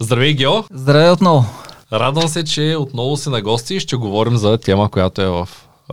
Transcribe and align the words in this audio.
Здравей, 0.00 0.34
Гео! 0.34 0.52
Здравей 0.72 1.10
отново! 1.10 1.44
Радвам 1.92 2.28
се, 2.28 2.44
че 2.44 2.76
отново 2.78 3.16
си 3.16 3.28
на 3.28 3.42
гости 3.42 3.74
и 3.74 3.80
ще 3.80 3.96
говорим 3.96 4.36
за 4.36 4.58
тема, 4.58 4.90
която 4.90 5.22
е 5.22 5.26
в 5.26 5.48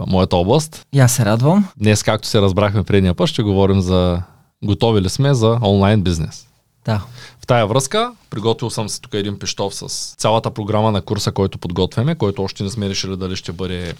моята 0.07 0.35
област. 0.35 0.85
И 0.93 0.99
аз 0.99 1.15
се 1.15 1.25
радвам. 1.25 1.67
Днес, 1.77 2.03
както 2.03 2.27
се 2.27 2.41
разбрахме 2.41 2.83
предния 2.83 3.13
път, 3.13 3.29
ще 3.29 3.43
говорим 3.43 3.81
за 3.81 4.21
готови 4.63 5.01
ли 5.01 5.09
сме 5.09 5.33
за 5.33 5.59
онлайн 5.63 6.01
бизнес. 6.01 6.47
Да. 6.85 7.01
В 7.39 7.47
тая 7.47 7.67
връзка, 7.67 8.11
приготвил 8.29 8.69
съм 8.69 8.89
си 8.89 9.01
тук 9.01 9.13
един 9.13 9.39
пищов 9.39 9.75
с 9.75 10.15
цялата 10.17 10.51
програма 10.51 10.91
на 10.91 11.01
курса, 11.01 11.31
който 11.31 11.57
подготвяме, 11.57 12.15
който 12.15 12.43
още 12.43 12.63
не 12.63 12.69
сме 12.69 12.89
решили 12.89 13.17
дали 13.17 13.35
ще 13.35 13.51
бъде 13.51 13.93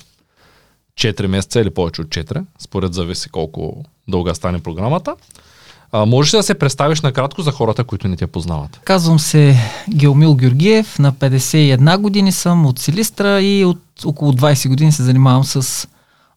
4 1.00 1.28
месеца 1.28 1.60
или 1.60 1.70
повече 1.70 2.02
от 2.02 2.08
4, 2.08 2.44
според 2.60 2.94
зависи 2.94 3.30
колко 3.30 3.84
дълга 4.08 4.34
стане 4.34 4.60
програмата. 4.60 5.16
А, 5.96 6.06
можеш 6.06 6.34
ли 6.34 6.38
да 6.38 6.44
се 6.44 6.54
представиш 6.54 7.02
накратко 7.02 7.42
за 7.42 7.52
хората, 7.52 7.84
които 7.84 8.08
не 8.08 8.16
те 8.16 8.28
познават? 8.28 8.80
Казвам 8.84 9.20
се 9.20 9.56
Геомил 9.90 10.36
Георгиев, 10.36 11.00
на 11.00 11.14
51 11.14 11.98
години 11.98 12.32
съм 12.32 12.66
от 12.66 12.80
Силистра 12.80 13.42
и 13.42 13.66
от 13.66 13.82
около 14.06 14.34
20 14.34 14.68
години 14.68 14.92
се 14.92 15.04
занимавам 15.04 15.44
с 15.44 15.88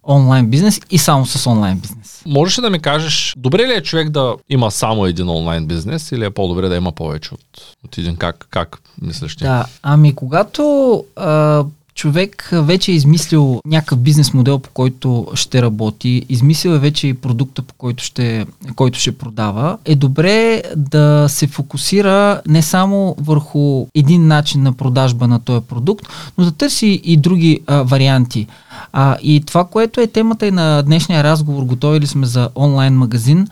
онлайн 0.09 0.51
бизнес 0.51 0.81
и 0.91 0.98
само 0.98 1.27
с 1.27 1.51
онлайн 1.51 1.79
бизнес. 1.79 2.23
Можеш 2.27 2.59
ли 2.59 2.62
да 2.62 2.71
ми 2.71 2.79
кажеш, 2.81 3.34
добре 3.37 3.69
ли 3.69 3.73
е 3.73 3.83
човек 3.83 4.09
да 4.09 4.34
има 4.48 4.71
само 4.71 5.07
един 5.07 5.29
онлайн 5.29 5.67
бизнес 5.67 6.12
или 6.12 6.25
е 6.25 6.31
по-добре 6.31 6.69
да 6.69 6.77
има 6.77 6.93
повече 6.93 7.34
от, 7.34 7.77
от 7.84 7.98
един? 7.98 8.17
Как, 8.17 8.47
как 8.51 8.79
мислиш 9.03 9.37
ти? 9.37 9.45
Да, 9.45 9.65
ами 9.83 10.15
когато 10.15 11.05
а, 11.17 11.65
човек 11.98 12.48
вече 12.52 12.93
е 12.93 12.95
измислил 12.95 13.61
някакъв 13.66 13.98
бизнес 13.98 14.34
модел, 14.34 14.59
по 14.59 14.70
който 14.70 15.27
ще 15.34 15.62
работи, 15.62 16.27
измислил 16.29 16.70
е 16.70 16.79
вече 16.79 17.06
и 17.06 17.15
продукта, 17.15 17.62
по 17.62 17.75
който 17.75 18.05
ще, 18.05 18.47
който 18.77 18.98
ще 18.98 19.19
продава, 19.19 19.79
е 19.84 19.95
добре 19.95 20.62
да 20.77 21.27
се 21.29 21.47
фокусира 21.47 22.41
не 22.47 22.62
само 22.62 23.16
върху 23.19 23.87
един 23.95 24.27
начин 24.27 24.62
на 24.62 24.73
продажба 24.73 25.29
на 25.29 25.41
този 25.41 25.66
продукт, 25.66 26.06
но 26.39 26.45
да 26.45 26.53
търси 26.53 27.01
и 27.05 27.16
други 27.16 27.61
а, 27.67 27.83
варианти. 27.83 28.47
А, 28.92 29.17
и 29.23 29.41
това, 29.47 29.64
което 29.64 30.01
е 30.01 30.06
темата 30.06 30.47
и 30.47 30.51
на 30.51 30.83
днешния 30.83 31.25
разговор, 31.25 31.62
готови 31.62 32.01
ли 32.01 32.06
сме 32.06 32.27
за 32.27 32.48
онлайн 32.56 32.95
магазин, 32.95 33.48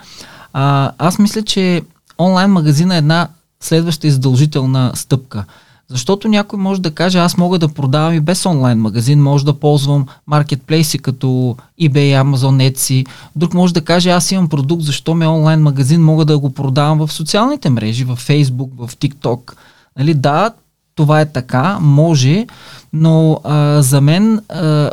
а, 0.53 0.93
аз 0.99 1.19
мисля, 1.19 1.43
че 1.43 1.83
онлайн 2.19 2.51
магазин 2.51 2.91
е 2.91 2.99
една 2.99 3.28
следваща 3.61 4.06
и 4.06 4.11
задължителна 4.11 4.93
стъпка– 4.95 5.45
защото 5.89 6.29
някой 6.29 6.59
може 6.59 6.81
да 6.83 6.91
каже, 6.91 7.19
аз 7.19 7.37
мога 7.37 7.59
да 7.59 7.69
продавам 7.69 8.15
и 8.15 8.20
без 8.20 8.47
онлайн 8.47 8.79
магазин, 8.79 9.23
може 9.23 9.45
да 9.45 9.53
ползвам 9.53 10.06
маркетплейси 10.27 10.98
като 10.98 11.56
eBay, 11.83 12.23
Amazon, 12.23 12.73
Etsy. 12.73 13.06
Друг 13.37 13.55
може 13.55 13.75
да 13.75 13.81
каже, 13.81 14.11
аз 14.11 14.33
имам 14.33 14.48
продукт, 14.48 14.83
защо 14.83 15.15
ме 15.15 15.28
онлайн 15.28 15.61
магазин, 15.61 16.05
мога 16.05 16.25
да 16.25 16.39
го 16.39 16.51
продавам 16.51 16.98
в 16.98 17.12
социалните 17.12 17.70
мрежи, 17.70 18.05
в 18.05 18.17
Facebook, 18.17 18.87
в 18.87 18.97
TikTok. 18.97 19.53
Нали, 19.98 20.15
да, 20.15 20.51
това 20.95 21.20
е 21.20 21.33
така, 21.33 21.78
може, 21.81 22.47
но 22.93 23.41
а, 23.45 23.83
за 23.83 24.00
мен 24.00 24.41
а, 24.48 24.91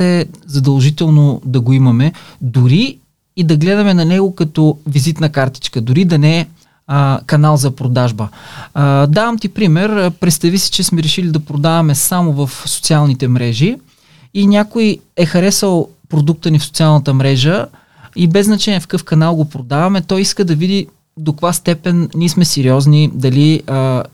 е 0.00 0.24
задължително 0.46 1.40
да 1.44 1.60
го 1.60 1.72
имаме, 1.72 2.12
дори 2.40 2.98
и 3.36 3.44
да 3.44 3.56
гледаме 3.56 3.94
на 3.94 4.04
него 4.04 4.34
като 4.34 4.78
визитна 4.86 5.28
картичка, 5.28 5.80
дори 5.80 6.04
да 6.04 6.18
не 6.18 6.40
е 6.40 6.46
а, 6.88 7.20
канал 7.26 7.56
за 7.56 7.70
продажба. 7.70 8.28
А, 8.74 9.06
давам 9.06 9.38
ти 9.38 9.48
пример. 9.48 10.10
Представи 10.10 10.58
си, 10.58 10.70
че 10.70 10.82
сме 10.82 11.02
решили 11.02 11.30
да 11.30 11.40
продаваме 11.40 11.94
само 11.94 12.32
в 12.32 12.50
социалните 12.66 13.28
мрежи 13.28 13.76
и 14.34 14.46
някой 14.46 14.98
е 15.16 15.26
харесал 15.26 15.88
продукта 16.08 16.50
ни 16.50 16.58
в 16.58 16.64
социалната 16.64 17.14
мрежа 17.14 17.66
и 18.16 18.28
без 18.28 18.46
значение 18.46 18.80
в 18.80 18.86
какъв 18.86 19.04
канал 19.04 19.34
го 19.34 19.44
продаваме, 19.44 20.02
той 20.02 20.20
иска 20.20 20.44
да 20.44 20.54
види 20.54 20.86
до 21.16 21.32
каква 21.32 21.52
степен 21.52 22.08
ние 22.14 22.28
сме 22.28 22.44
сериозни, 22.44 23.10
дали 23.14 23.62
а, 23.66 24.04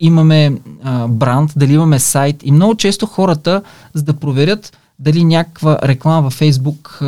имаме 0.00 0.52
а, 0.82 1.08
бранд, 1.08 1.52
дали 1.56 1.72
имаме 1.72 1.98
сайт 1.98 2.36
и 2.44 2.52
много 2.52 2.74
често 2.74 3.06
хората, 3.06 3.62
за 3.94 4.02
да 4.02 4.12
проверят 4.12 4.78
дали 4.98 5.24
някаква 5.24 5.78
реклама 5.82 6.22
във 6.22 6.32
Фейсбук, 6.32 7.00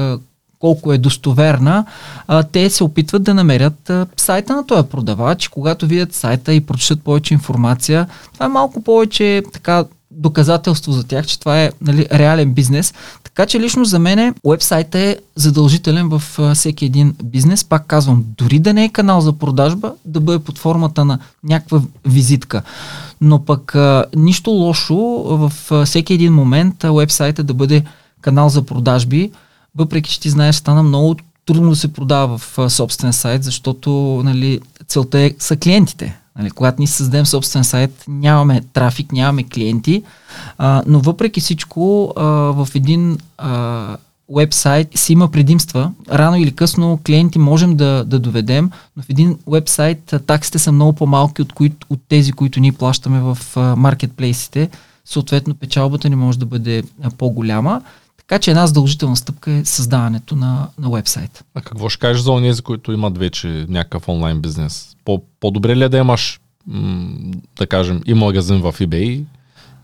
колко 0.59 0.93
е 0.93 0.99
достоверна, 0.99 1.85
а, 2.27 2.43
те 2.43 2.71
се 2.71 2.85
опитват 2.85 3.23
да 3.23 3.35
намерят 3.35 3.91
а, 3.91 4.07
сайта 4.17 4.57
на 4.57 4.67
този 4.67 4.89
продавач. 4.89 5.49
Когато 5.49 5.87
видят 5.87 6.15
сайта 6.15 6.55
и 6.55 6.61
прочитат 6.61 7.03
повече 7.03 7.35
информация, 7.35 8.07
това 8.33 8.47
е 8.47 8.49
малко 8.49 8.83
повече 8.83 9.43
така 9.53 9.85
доказателство 10.11 10.93
за 10.93 11.05
тях, 11.05 11.27
че 11.27 11.41
това 11.41 11.63
е 11.63 11.71
нали, 11.81 12.07
реален 12.13 12.55
бизнес. 12.55 12.95
Така 13.25 13.47
че 13.47 13.61
лично 13.61 13.85
за 13.85 13.99
мен 13.99 14.35
уебсайт 14.45 14.95
е 14.95 15.19
задължителен 15.35 16.09
в 16.09 16.23
а, 16.39 16.55
всеки 16.55 16.85
един 16.85 17.17
бизнес. 17.25 17.65
Пак 17.65 17.87
казвам, 17.87 18.25
дори 18.39 18.59
да 18.59 18.73
не 18.73 18.85
е 18.85 18.89
канал 18.89 19.21
за 19.21 19.33
продажба, 19.33 19.93
да 20.05 20.21
бъде 20.21 20.39
под 20.39 20.59
формата 20.59 21.05
на 21.05 21.19
някаква 21.45 21.81
визитка. 22.05 22.63
Но 23.21 23.45
пък 23.45 23.75
а, 23.75 24.05
нищо 24.17 24.51
лошо 24.51 24.97
в 25.27 25.53
всеки 25.85 26.15
един 26.15 26.33
момент 26.33 26.85
уебсайта 26.85 27.43
да 27.43 27.55
бъде 27.55 27.85
канал 28.21 28.49
за 28.49 28.63
продажби, 28.63 29.31
въпреки 29.77 30.11
че 30.11 30.21
ти 30.21 30.31
знаеш, 30.31 30.57
стана 30.57 30.83
много 30.83 31.17
трудно 31.47 31.71
да 31.71 31.77
се 31.77 31.93
продава 31.93 32.39
в 32.39 32.59
а, 32.59 32.71
собствен 32.71 33.13
сайт, 33.13 33.45
защото 33.45 33.91
нали, 34.25 34.61
целта 34.89 35.21
е, 35.21 35.35
са 35.39 35.57
клиентите. 35.57 36.19
Нали, 36.39 36.51
когато 36.51 36.77
ние 36.79 36.87
създадем 36.87 37.27
собствен 37.27 37.65
сайт, 37.65 38.05
нямаме 38.09 38.63
трафик, 38.73 39.13
нямаме 39.13 39.45
клиенти, 39.45 40.03
а, 40.59 40.83
но 40.87 41.01
въпреки 41.01 41.41
всичко 41.41 42.13
а, 42.17 42.25
в 42.25 42.69
един 42.75 43.19
а, 43.39 43.97
вебсайт 44.37 44.89
си 44.95 45.13
има 45.13 45.31
предимства. 45.31 45.93
Рано 46.13 46.37
или 46.37 46.53
късно 46.53 47.01
клиенти 47.07 47.39
можем 47.39 47.77
да, 47.77 48.05
да 48.05 48.19
доведем, 48.19 48.71
но 48.97 49.03
в 49.03 49.11
един 49.11 49.39
вебсайт 49.47 50.15
таксите 50.27 50.59
са 50.59 50.73
много 50.73 50.93
по-малки 50.93 51.43
от, 51.43 51.53
кои, 51.53 51.73
от 51.91 52.01
тези, 52.09 52.33
които 52.33 52.61
ние 52.61 52.73
плащаме 52.73 53.21
в 53.21 53.39
маркетплейсите. 53.77 54.69
Съответно, 55.05 55.55
печалбата 55.55 56.09
ни 56.09 56.17
може 56.17 56.39
да 56.39 56.47
бъде 56.47 56.83
по-голяма. 57.19 57.83
Така 58.29 58.39
че 58.39 58.51
една 58.51 58.67
задължителна 58.67 59.17
стъпка 59.17 59.51
е 59.53 59.65
създаването 59.65 60.37
на, 60.37 60.69
на 60.79 60.91
вебсайт. 60.91 61.45
А 61.55 61.61
какво 61.61 61.89
ще 61.89 62.01
кажеш 62.01 62.23
за 62.23 62.33
онези, 62.33 62.63
които 62.63 62.93
имат 62.93 63.19
вече 63.19 63.67
някакъв 63.69 64.09
онлайн 64.09 64.41
бизнес? 64.41 64.97
По, 65.05 65.23
по-добре 65.41 65.77
ли 65.77 65.85
е 65.85 65.89
да 65.89 65.99
имаш, 65.99 66.41
м- 66.67 67.33
да 67.59 67.67
кажем, 67.67 68.01
и 68.07 68.15
магазин 68.15 68.61
в 68.61 68.75
eBay, 68.81 69.25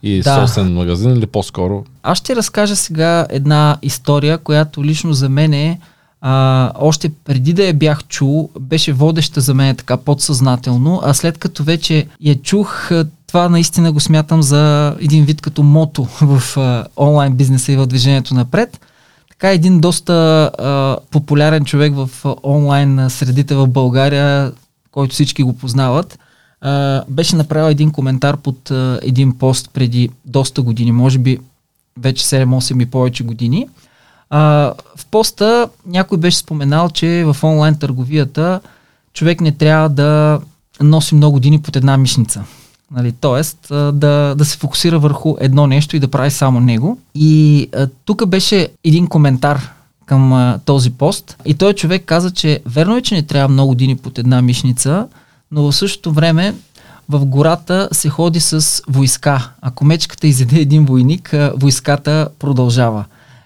и 0.02 0.22
да. 0.22 0.34
собствен 0.34 0.74
магазин 0.74 1.16
или 1.16 1.26
по-скоро? 1.26 1.84
Аз 2.02 2.18
ще 2.18 2.36
разкажа 2.36 2.76
сега 2.76 3.26
една 3.30 3.78
история, 3.82 4.38
която 4.38 4.84
лично 4.84 5.12
за 5.12 5.28
мен 5.28 5.52
е 5.52 5.80
а, 6.20 6.72
още 6.74 7.08
преди 7.24 7.52
да 7.52 7.64
я 7.64 7.74
бях 7.74 8.04
чул, 8.04 8.50
беше 8.60 8.92
водеща 8.92 9.40
за 9.40 9.54
мен 9.54 9.76
така 9.76 9.96
подсъзнателно, 9.96 11.00
а 11.04 11.14
след 11.14 11.38
като 11.38 11.64
вече 11.64 12.06
я 12.20 12.42
чух, 12.42 12.90
това 13.32 13.48
наистина 13.48 13.92
го 13.92 14.00
смятам 14.00 14.42
за 14.42 14.94
един 15.00 15.24
вид 15.24 15.40
като 15.40 15.62
мото 15.62 16.04
в 16.20 16.56
а, 16.56 16.84
онлайн 16.96 17.34
бизнеса 17.34 17.72
и 17.72 17.76
в 17.76 17.86
движението 17.86 18.34
напред. 18.34 18.80
Така 19.30 19.50
един 19.50 19.80
доста 19.80 20.12
а, 20.58 20.96
популярен 21.10 21.64
човек 21.64 21.94
в 21.94 22.10
а, 22.24 22.34
онлайн 22.42 23.10
средите 23.10 23.54
в 23.54 23.66
България, 23.66 24.52
който 24.90 25.12
всички 25.12 25.42
го 25.42 25.52
познават, 25.52 26.18
а, 26.60 27.02
беше 27.08 27.36
направил 27.36 27.70
един 27.70 27.90
коментар 27.90 28.36
под 28.36 28.70
а, 28.70 29.00
един 29.02 29.38
пост 29.38 29.70
преди 29.72 30.10
доста 30.24 30.62
години, 30.62 30.92
може 30.92 31.18
би 31.18 31.38
вече 31.98 32.24
7-8 32.24 32.82
и 32.82 32.86
повече 32.86 33.24
години. 33.24 33.68
А, 34.30 34.40
в 34.96 35.06
поста 35.10 35.68
някой 35.86 36.18
беше 36.18 36.36
споменал, 36.36 36.90
че 36.90 37.24
в 37.26 37.36
онлайн 37.42 37.78
търговията 37.78 38.60
човек 39.14 39.40
не 39.40 39.52
трябва 39.52 39.88
да 39.88 40.40
носи 40.80 41.14
много 41.14 41.32
години 41.32 41.62
под 41.62 41.76
една 41.76 41.96
мишница. 41.96 42.44
Нали, 42.92 43.12
тоест 43.12 43.58
да, 43.70 44.34
да 44.38 44.44
се 44.44 44.56
фокусира 44.56 44.98
върху 44.98 45.36
едно 45.40 45.66
нещо 45.66 45.96
и 45.96 46.00
да 46.00 46.08
прави 46.08 46.30
само 46.30 46.60
него. 46.60 46.98
И 47.14 47.68
тук 48.04 48.26
беше 48.26 48.68
един 48.84 49.06
коментар 49.06 49.70
към 50.06 50.32
а, 50.32 50.58
този 50.64 50.90
пост 50.90 51.36
и 51.44 51.54
той 51.54 51.72
човек 51.72 52.02
каза, 52.06 52.30
че 52.30 52.60
верно 52.66 52.96
е, 52.96 53.02
че 53.02 53.14
не 53.14 53.22
трябва 53.22 53.48
много 53.48 53.68
години 53.68 53.96
под 53.96 54.18
една 54.18 54.42
мишница, 54.42 55.08
но 55.50 55.62
в 55.62 55.76
същото 55.76 56.12
време 56.12 56.54
в 57.08 57.26
гората 57.26 57.88
се 57.92 58.08
ходи 58.08 58.40
с 58.40 58.82
войска. 58.88 59.50
Ако 59.60 59.84
мечката 59.84 60.26
изеде 60.26 60.60
един 60.60 60.84
войник, 60.84 61.34
войската 61.56 62.28
продължава. 62.38 63.04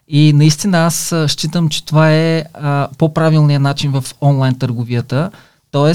И 0.08 0.32
наистина 0.32 0.78
аз 0.78 1.14
считам, 1.26 1.68
че 1.68 1.84
това 1.84 2.12
е 2.12 2.44
а, 2.54 2.88
по-правилният 2.98 3.62
начин 3.62 3.92
в 3.92 4.04
онлайн 4.20 4.58
търговията, 4.58 5.30
т.е. 5.72 5.92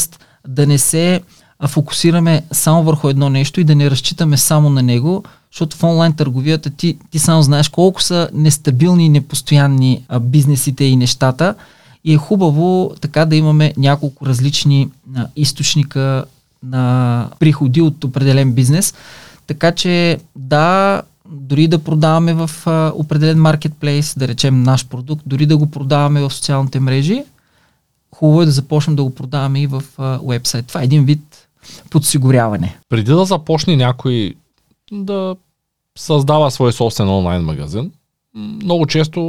да 0.47 0.67
не 0.67 0.77
се 0.77 1.21
фокусираме 1.67 2.43
само 2.51 2.83
върху 2.83 3.09
едно 3.09 3.29
нещо 3.29 3.61
и 3.61 3.63
да 3.63 3.75
не 3.75 3.91
разчитаме 3.91 4.37
само 4.37 4.69
на 4.69 4.81
него, 4.81 5.23
защото 5.51 5.77
в 5.77 5.83
онлайн 5.83 6.13
търговията 6.13 6.69
ти, 6.69 6.97
ти 7.11 7.19
само 7.19 7.41
знаеш 7.41 7.69
колко 7.69 8.01
са 8.01 8.29
нестабилни 8.33 9.05
и 9.05 9.09
непостоянни 9.09 10.05
а, 10.09 10.19
бизнесите 10.19 10.83
и 10.83 10.95
нещата 10.95 11.55
и 12.03 12.13
е 12.13 12.17
хубаво 12.17 12.91
така 13.01 13.25
да 13.25 13.35
имаме 13.35 13.73
няколко 13.77 14.25
различни 14.25 14.89
а, 15.15 15.27
източника 15.35 16.25
на 16.63 17.27
приходи 17.39 17.81
от 17.81 18.03
определен 18.03 18.53
бизнес. 18.53 18.93
Така 19.47 19.71
че 19.71 20.19
да, 20.35 21.01
дори 21.29 21.67
да 21.67 21.79
продаваме 21.79 22.33
в 22.33 22.51
а, 22.65 22.91
определен 22.95 23.41
маркетплейс, 23.41 24.13
да 24.17 24.27
речем 24.27 24.63
наш 24.63 24.87
продукт, 24.87 25.23
дори 25.25 25.45
да 25.45 25.57
го 25.57 25.71
продаваме 25.71 26.21
в 26.21 26.33
социалните 26.33 26.79
мрежи, 26.79 27.23
хубаво 28.15 28.41
е 28.41 28.45
да 28.45 28.51
започнем 28.51 28.95
да 28.95 29.03
го 29.03 29.15
продаваме 29.15 29.61
и 29.61 29.67
в 29.67 29.83
уебсайт. 30.21 30.65
Това 30.65 30.81
е 30.81 30.83
един 30.83 31.05
вид 31.05 31.40
подсигуряване. 31.89 32.77
Преди 32.89 33.11
да 33.11 33.25
започне 33.25 33.75
някой 33.75 34.35
да 34.91 35.35
създава 35.97 36.51
свой 36.51 36.73
собствен 36.73 37.09
онлайн 37.09 37.41
магазин, 37.41 37.91
много 38.35 38.85
често 38.85 39.19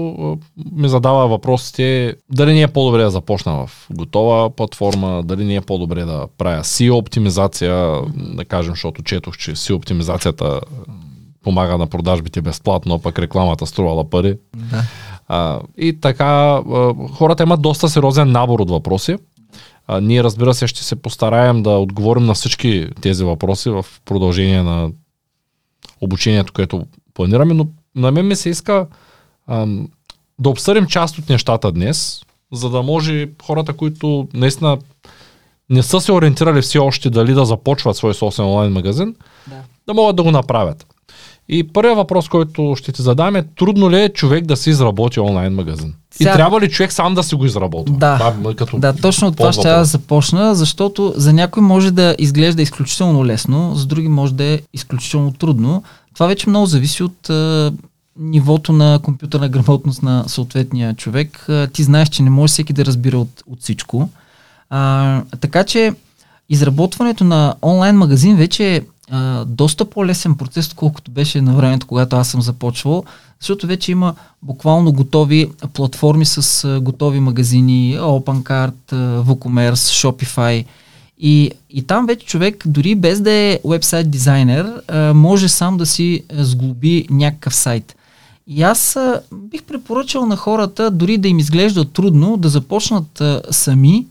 ми 0.73 0.89
задава 0.89 1.29
въпросите 1.29 2.15
дали 2.31 2.55
не 2.55 2.63
е 2.63 2.69
по-добре 2.69 3.03
да 3.03 3.11
започна 3.11 3.67
в 3.67 3.87
готова 3.91 4.51
платформа, 4.51 5.23
дали 5.23 5.45
не 5.45 5.55
е 5.55 5.61
по-добре 5.61 6.05
да 6.05 6.27
правя 6.39 6.63
SEO 6.63 6.93
оптимизация, 6.93 8.01
да 8.17 8.45
кажем, 8.45 8.73
защото 8.73 9.03
четох, 9.03 9.37
че 9.37 9.51
SEO 9.51 9.75
оптимизацията 9.75 10.61
помага 11.43 11.79
на 11.79 11.87
продажбите 11.87 12.41
безплатно, 12.41 12.99
пък 12.99 13.19
рекламата 13.19 13.67
струвала 13.67 14.11
пари. 14.11 14.39
Да. 14.57 14.83
А, 15.29 15.61
и 15.79 16.01
така, 16.01 16.25
а, 16.25 16.95
хората 17.13 17.43
имат 17.43 17.63
доста 17.63 17.89
сериозен 17.89 18.33
набор 18.33 18.61
от 18.61 18.71
въпроси. 18.71 19.17
А, 19.87 20.01
ние, 20.01 20.25
разбира 20.25 20.55
се, 20.55 20.67
ще 20.67 20.85
се 20.85 20.97
постараем 20.97 21.63
да 21.63 21.71
отговорим 21.71 22.25
на 22.27 22.35
всички 22.35 22.89
тези 23.01 23.25
въпроси 23.25 23.71
в 23.71 23.87
продължение 24.05 24.63
на 24.63 24.91
обучението, 26.01 26.53
което 26.53 26.87
планираме, 27.15 27.55
но 27.55 27.67
на 27.95 28.13
мен 28.13 28.27
ми 28.27 28.37
се 28.37 28.51
иска 28.51 28.87
ам, 29.49 29.89
да 30.39 30.49
обсъдим 30.51 30.87
част 30.87 31.19
от 31.19 31.29
нещата 31.29 31.73
днес, 31.73 32.23
за 32.53 32.71
да 32.71 32.83
може 32.83 33.29
хората, 33.43 33.73
които 33.73 34.29
наистина 34.35 34.79
не 35.71 35.83
са 35.83 36.01
се 36.01 36.13
ориентирали 36.13 36.63
все 36.63 36.79
още 36.79 37.11
дали 37.11 37.35
да 37.35 37.45
започват 37.45 37.97
свой 37.97 38.15
собствен 38.15 38.47
онлайн 38.47 38.73
магазин, 38.73 39.15
Да. 39.49 39.63
да 39.87 39.95
могат 39.95 40.17
да 40.17 40.23
го 40.23 40.31
направят. 40.31 40.87
И 41.49 41.73
първият 41.73 41.97
въпрос, 41.97 42.29
който 42.29 42.75
ще 42.79 42.93
ти 42.93 43.03
задам 43.03 43.37
е, 43.37 43.43
трудно 43.43 43.91
ли 43.91 44.01
е 44.03 44.09
човек 44.09 44.45
да 44.45 44.57
си 44.57 44.71
изработи 44.71 45.21
онлайн 45.21 45.55
магазин? 45.55 45.95
Сега- 46.17 46.31
И 46.31 46.35
трябва 46.35 46.61
ли 46.61 46.71
човек 46.71 46.93
сам 46.93 47.15
да 47.15 47.23
си 47.23 47.35
го 47.35 47.47
изработва? 47.47 47.95
Да. 47.97 48.19
Това 48.19 48.55
като 48.55 48.79
Да, 48.79 48.93
точно 48.93 49.29
от 49.29 49.37
това 49.37 49.53
ще 49.53 49.69
аз 49.69 49.89
започна, 49.89 50.55
защото 50.55 51.15
за 51.17 51.33
някой 51.33 51.63
може 51.63 51.91
да 51.91 52.17
изглежда 52.19 52.63
изключително 52.63 53.27
лесно, 53.27 53.75
за 53.75 53.87
други 53.87 54.09
може 54.09 54.35
да 54.35 54.45
е 54.45 54.61
изключително 54.73 55.33
трудно. 55.33 55.83
Това 56.15 56.27
вече 56.27 56.49
много 56.49 56.67
зависи 56.67 57.03
от 57.03 57.31
а, 57.31 57.73
нивото 58.19 58.73
на 58.73 58.99
компютърна 59.03 59.49
грамотност 59.49 60.03
на 60.03 60.25
съответния 60.27 60.95
човек. 60.95 61.47
А, 61.49 61.67
ти 61.67 61.83
знаеш, 61.83 62.09
че 62.09 62.23
не 62.23 62.31
може 62.31 62.51
всеки 62.51 62.73
да 62.73 62.85
разбира 62.85 63.19
от, 63.19 63.43
от 63.47 63.61
всичко. 63.61 64.09
А, 64.71 65.23
така 65.41 65.65
че 65.65 65.95
изработването 66.49 67.25
на 67.25 67.55
онлайн 67.63 67.97
магазин 67.97 68.37
вече 68.37 68.77
е 68.77 68.81
а, 69.11 69.45
доста 69.45 69.85
по-лесен 69.85 70.35
процес, 70.35 70.67
отколкото 70.67 71.11
беше 71.11 71.41
на 71.41 71.55
времето, 71.55 71.87
когато 71.87 72.17
аз 72.17 72.29
съм 72.29 72.43
започвал, 72.43 73.05
защото 73.43 73.67
вече 73.67 73.93
има 73.93 74.15
буквално 74.43 74.93
готови 74.93 75.51
платформи 75.73 76.25
с 76.25 76.81
готови 76.81 77.21
магазини, 77.21 77.97
OpenCart, 77.99 78.93
WooCommerce, 79.23 79.73
Shopify. 79.73 80.65
И, 81.19 81.51
и 81.71 81.83
там 81.83 82.07
вече 82.07 82.27
човек, 82.27 82.63
дори 82.67 82.95
без 82.95 83.21
да 83.21 83.33
е 83.33 83.59
вебсайт 83.65 84.11
дизайнер, 84.11 84.83
може 85.15 85.49
сам 85.49 85.77
да 85.77 85.87
си 85.87 86.23
сглоби 86.39 87.07
някакъв 87.11 87.55
сайт. 87.55 87.97
И 88.47 88.63
аз 88.63 88.99
бих 89.35 89.63
препоръчал 89.63 90.27
на 90.27 90.37
хората, 90.37 90.91
дори 90.91 91.19
да 91.19 91.29
им 91.29 91.39
изглежда 91.39 91.85
трудно, 91.85 92.37
да 92.37 92.49
започнат 92.49 93.23
сами, 93.51 94.07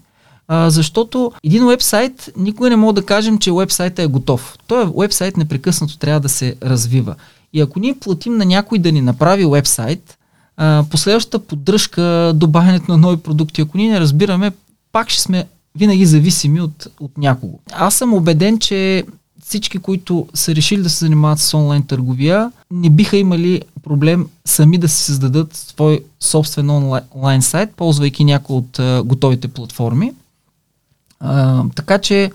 защото 0.50 1.32
един 1.44 1.68
вебсайт, 1.68 2.32
никога 2.38 2.70
не 2.70 2.76
мога 2.76 2.94
да 2.94 3.06
кажем, 3.06 3.38
че 3.38 3.52
вебсайтът 3.52 4.00
е 4.00 4.08
готов. 4.08 4.58
Той 4.68 4.92
вебсайт 4.98 5.38
непрекъснато 5.38 5.98
трябва 5.98 6.20
да 6.20 6.30
се 6.30 6.56
развива. 6.64 7.16
И 7.54 7.62
ако 7.62 7.80
ние 7.80 8.00
платим 8.00 8.38
на 8.38 8.46
някой 8.46 8.80
да 8.80 8.92
ни 8.92 9.02
направи 9.02 9.46
вебсайт, 9.46 10.18
а, 10.58 10.86
последващата 10.90 11.40
поддръжка, 11.40 12.32
добавянето 12.36 12.92
на 12.92 12.98
нови 12.98 13.18
продукти, 13.18 13.62
ако 13.62 13.78
ние 13.78 13.92
не 13.92 14.00
разбираме, 14.00 14.52
пак 14.92 15.10
ще 15.10 15.22
сме 15.22 15.46
винаги 15.76 16.06
зависими 16.06 16.62
от, 16.62 16.88
от 17.00 17.18
някого. 17.18 17.60
Аз 17.72 17.96
съм 17.96 18.14
убеден, 18.14 18.60
че 18.60 19.04
всички, 19.44 19.78
които 19.78 20.28
са 20.34 20.56
решили 20.56 20.82
да 20.82 20.90
се 20.90 21.06
занимават 21.06 21.40
с 21.40 21.54
онлайн 21.54 21.84
търговия, 21.84 22.52
не 22.72 22.90
биха 22.90 23.18
имали 23.18 23.62
проблем 23.84 24.28
сами 24.46 24.78
да 24.78 24.90
си 24.90 25.04
създадат 25.04 25.56
свой 25.56 26.04
собствен 26.20 26.70
онлайн, 26.70 27.42
сайт, 27.42 27.70
ползвайки 27.76 28.24
някои 28.24 28.56
от 28.56 28.80
а, 28.80 29.04
готовите 29.06 29.48
платформи. 29.48 30.14
А, 31.20 31.64
така 31.76 31.98
че 31.98 32.32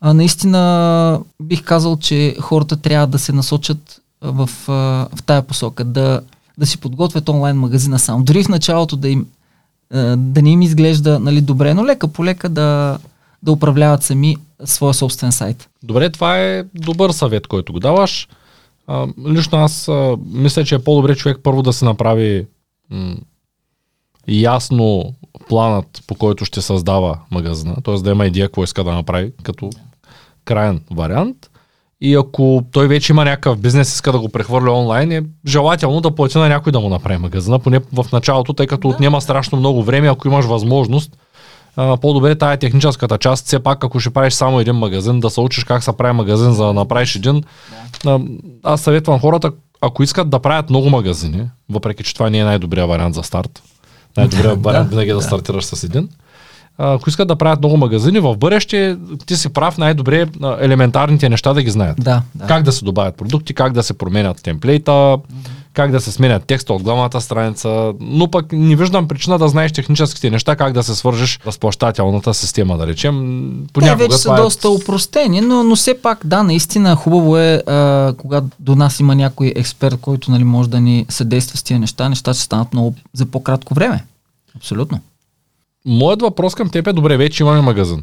а, 0.00 0.14
наистина 0.14 1.20
бих 1.42 1.64
казал, 1.64 1.96
че 1.96 2.36
хората 2.40 2.76
трябва 2.76 3.06
да 3.06 3.18
се 3.18 3.32
насочат 3.32 4.00
в, 4.32 4.50
в 4.66 5.22
тая 5.26 5.42
посока, 5.42 5.84
да, 5.84 6.20
да 6.58 6.66
си 6.66 6.78
подготвят 6.78 7.28
онлайн 7.28 7.56
магазина 7.56 7.98
сам. 7.98 8.24
Дори 8.24 8.44
в 8.44 8.48
началото 8.48 8.96
да 8.96 9.08
им 9.08 9.26
да 10.16 10.42
не 10.42 10.50
им 10.50 10.62
изглежда 10.62 11.20
нали, 11.20 11.40
добре, 11.40 11.74
но 11.74 11.86
лека 11.86 12.08
по 12.08 12.24
лека 12.24 12.48
да, 12.48 12.98
да 13.42 13.52
управляват 13.52 14.02
сами 14.02 14.36
своя 14.64 14.94
собствен 14.94 15.32
сайт. 15.32 15.68
Добре, 15.82 16.10
това 16.10 16.38
е 16.38 16.64
добър 16.74 17.10
съвет, 17.10 17.46
който 17.46 17.72
го 17.72 17.80
даваш. 17.80 18.28
А, 18.86 19.06
лично 19.28 19.58
аз 19.58 19.88
а, 19.88 20.16
мисля, 20.26 20.64
че 20.64 20.74
е 20.74 20.78
по-добре 20.84 21.16
човек 21.16 21.38
първо 21.42 21.62
да 21.62 21.72
се 21.72 21.84
направи 21.84 22.46
м- 22.90 23.16
ясно 24.28 25.14
планът, 25.48 26.02
по 26.06 26.14
който 26.14 26.44
ще 26.44 26.60
създава 26.60 27.18
магазина, 27.30 27.76
т.е. 27.84 27.94
да 27.94 28.10
има 28.10 28.26
идея 28.26 28.48
какво 28.48 28.64
иска 28.64 28.84
да 28.84 28.92
направи 28.92 29.32
като 29.42 29.70
крайен 30.44 30.80
вариант. 30.90 31.50
И 32.00 32.14
ако 32.14 32.62
той 32.72 32.88
вече 32.88 33.12
има 33.12 33.24
някакъв 33.24 33.58
бизнес, 33.58 33.94
иска 33.94 34.12
да 34.12 34.18
го 34.18 34.28
прехвърля 34.28 34.72
онлайн, 34.72 35.12
е 35.12 35.22
желателно 35.46 36.00
да 36.00 36.10
плати 36.10 36.38
на 36.38 36.48
някой 36.48 36.72
да 36.72 36.80
му 36.80 36.88
направи 36.88 37.18
магазина, 37.18 37.58
поне 37.58 37.80
в 37.92 38.06
началото, 38.12 38.52
тъй 38.52 38.66
като 38.66 38.88
отнема 38.88 39.20
страшно 39.20 39.58
много 39.58 39.82
време, 39.82 40.08
ако 40.08 40.28
имаш 40.28 40.44
възможност. 40.44 41.16
По-добре 41.76 42.34
тая 42.34 42.56
техническата 42.56 43.18
част, 43.18 43.46
все 43.46 43.58
пак 43.58 43.84
ако 43.84 44.00
ще 44.00 44.10
правиш 44.10 44.34
само 44.34 44.60
един 44.60 44.74
магазин, 44.74 45.20
да 45.20 45.30
се 45.30 45.40
учиш 45.40 45.64
как 45.64 45.82
се 45.82 45.92
прави 45.92 46.12
магазин, 46.12 46.52
за 46.52 46.64
да 46.64 46.72
направиш 46.72 47.16
един. 47.16 47.42
Аз 48.62 48.80
съветвам 48.80 49.20
хората, 49.20 49.52
ако 49.80 50.02
искат 50.02 50.30
да 50.30 50.38
правят 50.38 50.70
много 50.70 50.90
магазини, 50.90 51.42
въпреки 51.70 52.02
че 52.02 52.14
това 52.14 52.30
не 52.30 52.38
е 52.38 52.44
най-добрият 52.44 52.88
вариант 52.88 53.14
за 53.14 53.22
старт, 53.22 53.62
най-добрият 54.16 54.62
Да, 54.62 54.68
вариант 54.68 54.90
винаги 54.90 55.10
е 55.10 55.14
да, 55.14 55.18
да. 55.18 55.24
стартираш 55.26 55.64
с 55.64 55.84
един. 55.84 56.08
Ако 56.78 57.10
искат 57.10 57.28
да 57.28 57.36
правят 57.36 57.58
много 57.58 57.76
магазини, 57.76 58.20
в 58.20 58.36
бъдеще 58.36 58.96
ти 59.26 59.36
си 59.36 59.48
прав, 59.48 59.78
най-добре 59.78 60.26
елементарните 60.60 61.28
неща 61.28 61.52
да 61.52 61.62
ги 61.62 61.70
знаят. 61.70 61.96
Да, 62.00 62.22
да. 62.34 62.46
Как 62.46 62.62
да 62.62 62.72
се 62.72 62.84
добавят 62.84 63.16
продукти, 63.16 63.54
как 63.54 63.72
да 63.72 63.82
се 63.82 63.94
променят 63.94 64.42
темплейта, 64.42 65.16
как 65.72 65.90
да 65.90 66.00
се 66.00 66.12
сменят 66.12 66.44
текста 66.44 66.72
от 66.72 66.82
главната 66.82 67.20
страница, 67.20 67.92
но 68.00 68.30
пък 68.30 68.52
не 68.52 68.76
виждам 68.76 69.08
причина 69.08 69.38
да 69.38 69.48
знаеш 69.48 69.72
техническите 69.72 70.30
неща, 70.30 70.56
как 70.56 70.72
да 70.72 70.82
се 70.82 70.94
свържеш 70.94 71.40
разплащателната 71.46 72.34
система, 72.34 72.78
да 72.78 72.86
речем. 72.86 73.50
Те 73.66 73.72
Понякога 73.72 74.04
вече 74.04 74.16
са 74.16 74.32
е- 74.32 74.36
доста 74.36 74.70
упростени, 74.70 75.40
но, 75.40 75.62
но 75.62 75.76
все 75.76 76.02
пак, 76.02 76.18
да, 76.24 76.42
наистина 76.42 76.96
хубаво 76.96 77.38
е, 77.38 77.62
а, 77.66 78.14
когато 78.18 78.46
до 78.60 78.74
нас 78.74 79.00
има 79.00 79.14
някой 79.14 79.52
експерт, 79.56 79.96
който 80.00 80.30
нали, 80.30 80.44
може 80.44 80.70
да 80.70 80.80
ни 80.80 81.06
съдейства 81.08 81.58
с 81.58 81.62
тия 81.62 81.78
неща, 81.80 82.08
нещата 82.08 82.34
ще 82.34 82.44
станат 82.44 82.72
много 82.72 82.94
за 83.12 83.26
по-кратко 83.26 83.74
време. 83.74 84.04
Абсолютно. 84.56 85.00
Моят 85.86 86.22
въпрос 86.22 86.54
към 86.54 86.70
теб 86.70 86.86
е, 86.86 86.92
добре, 86.92 87.16
вече 87.16 87.42
имаме 87.42 87.60
магазин. 87.60 88.02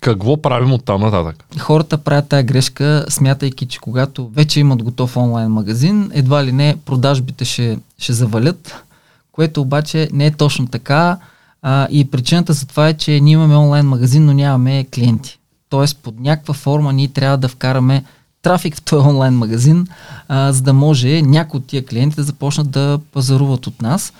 Какво 0.00 0.42
правим 0.42 0.72
от 0.72 0.84
там 0.84 1.00
нататък? 1.00 1.44
Хората 1.58 1.98
правят 1.98 2.28
тази 2.28 2.42
грешка, 2.42 3.06
смятайки, 3.08 3.66
че 3.66 3.78
когато 3.78 4.28
вече 4.28 4.60
имат 4.60 4.82
готов 4.82 5.16
онлайн 5.16 5.50
магазин, 5.50 6.10
едва 6.14 6.44
ли 6.44 6.52
не 6.52 6.76
продажбите 6.84 7.44
ще, 7.44 7.78
ще 7.98 8.12
завалят, 8.12 8.84
което 9.32 9.60
обаче 9.60 10.08
не 10.12 10.26
е 10.26 10.30
точно 10.30 10.66
така. 10.66 11.18
А, 11.62 11.88
и 11.90 12.10
причината 12.10 12.52
за 12.52 12.66
това 12.66 12.88
е, 12.88 12.94
че 12.94 13.20
ние 13.20 13.32
имаме 13.32 13.56
онлайн 13.56 13.86
магазин, 13.86 14.24
но 14.24 14.32
нямаме 14.32 14.86
клиенти. 14.94 15.38
Тоест, 15.68 15.98
под 16.02 16.20
някаква 16.20 16.54
форма 16.54 16.92
ние 16.92 17.08
трябва 17.08 17.38
да 17.38 17.48
вкараме 17.48 18.04
трафик 18.42 18.76
в 18.76 18.82
този 18.82 19.08
онлайн 19.08 19.34
магазин, 19.34 19.86
а, 20.28 20.52
за 20.52 20.62
да 20.62 20.72
може 20.72 21.22
някои 21.22 21.58
от 21.58 21.66
тия 21.66 21.84
клиенти 21.86 22.16
да 22.16 22.22
започнат 22.22 22.70
да 22.70 23.00
пазаруват 23.12 23.66
от 23.66 23.82
нас, 23.82 24.12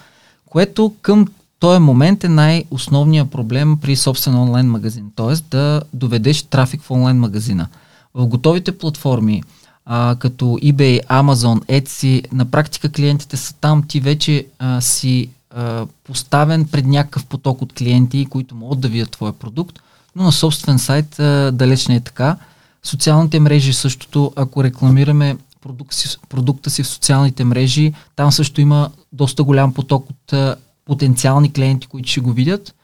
което 0.46 0.94
към 1.02 1.26
този 1.60 1.78
момент 1.78 2.24
е 2.24 2.28
най-основният 2.28 3.30
проблем 3.30 3.78
при 3.82 3.96
собствен 3.96 4.34
онлайн 4.34 4.66
магазин. 4.66 5.10
Тоест 5.16 5.44
да 5.50 5.82
доведеш 5.92 6.42
трафик 6.42 6.82
в 6.82 6.90
онлайн 6.90 7.16
магазина. 7.16 7.68
В 8.14 8.26
готовите 8.26 8.78
платформи, 8.78 9.42
а, 9.86 10.16
като 10.18 10.44
eBay, 10.44 11.06
Amazon, 11.06 11.80
Etsy, 11.80 12.32
на 12.32 12.44
практика 12.44 12.88
клиентите 12.88 13.36
са 13.36 13.54
там, 13.54 13.82
ти 13.82 14.00
вече 14.00 14.46
а, 14.58 14.80
си 14.80 15.28
а, 15.50 15.86
поставен 16.04 16.64
пред 16.64 16.86
някакъв 16.86 17.26
поток 17.26 17.62
от 17.62 17.72
клиенти, 17.72 18.26
които 18.30 18.54
могат 18.54 18.80
да 18.80 18.88
видят 18.88 19.10
твоя 19.10 19.32
продукт, 19.32 19.78
но 20.16 20.22
на 20.22 20.32
собствен 20.32 20.78
сайт 20.78 21.18
а, 21.18 21.52
далеч 21.52 21.86
не 21.86 21.96
е 21.96 22.00
така. 22.00 22.36
Социалните 22.82 23.40
мрежи 23.40 23.72
същото, 23.72 24.32
ако 24.36 24.64
рекламираме 24.64 25.36
продукт 25.60 25.94
си, 25.94 26.16
продукта 26.28 26.70
си 26.70 26.82
в 26.82 26.86
социалните 26.88 27.44
мрежи, 27.44 27.92
там 28.16 28.32
също 28.32 28.60
има 28.60 28.90
доста 29.12 29.42
голям 29.42 29.74
поток 29.74 30.10
от 30.10 30.32
а, 30.32 30.56
потенциални 30.88 31.52
клиенти, 31.52 31.86
които 31.86 32.08
ще 32.08 32.20
го 32.20 32.32
видят, 32.32 32.74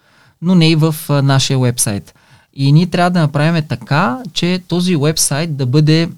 но 0.43 0.55
не 0.55 0.71
и 0.71 0.77
в 0.77 0.95
а, 1.09 1.23
нашия 1.23 1.59
вебсайт. 1.59 2.15
И 2.55 2.73
ние 2.73 2.87
трябва 2.87 3.11
да 3.11 3.21
направим 3.21 3.65
така, 3.69 4.19
че 4.33 4.63
този 4.69 4.97
вебсайт 4.97 5.57
да 5.57 5.67
бъде 5.67 6.09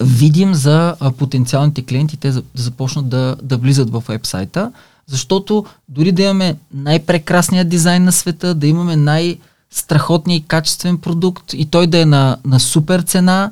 видим 0.00 0.54
за 0.54 0.96
а, 1.00 1.12
потенциалните 1.12 1.82
клиенти, 1.82 2.16
те 2.16 2.32
започнат 2.54 3.08
да, 3.08 3.36
да 3.42 3.56
влизат 3.56 3.90
в 3.90 4.02
вебсайта, 4.08 4.72
защото 5.06 5.64
дори 5.88 6.12
да 6.12 6.22
имаме 6.22 6.56
най-прекрасният 6.74 7.68
дизайн 7.68 8.04
на 8.04 8.12
света, 8.12 8.54
да 8.54 8.66
имаме 8.66 8.96
най- 8.96 9.38
страхотния 9.70 10.36
и 10.36 10.42
качествен 10.42 10.98
продукт 10.98 11.52
и 11.52 11.66
той 11.66 11.86
да 11.86 12.00
е 12.00 12.04
на, 12.04 12.36
на 12.44 12.60
супер 12.60 13.00
цена, 13.00 13.50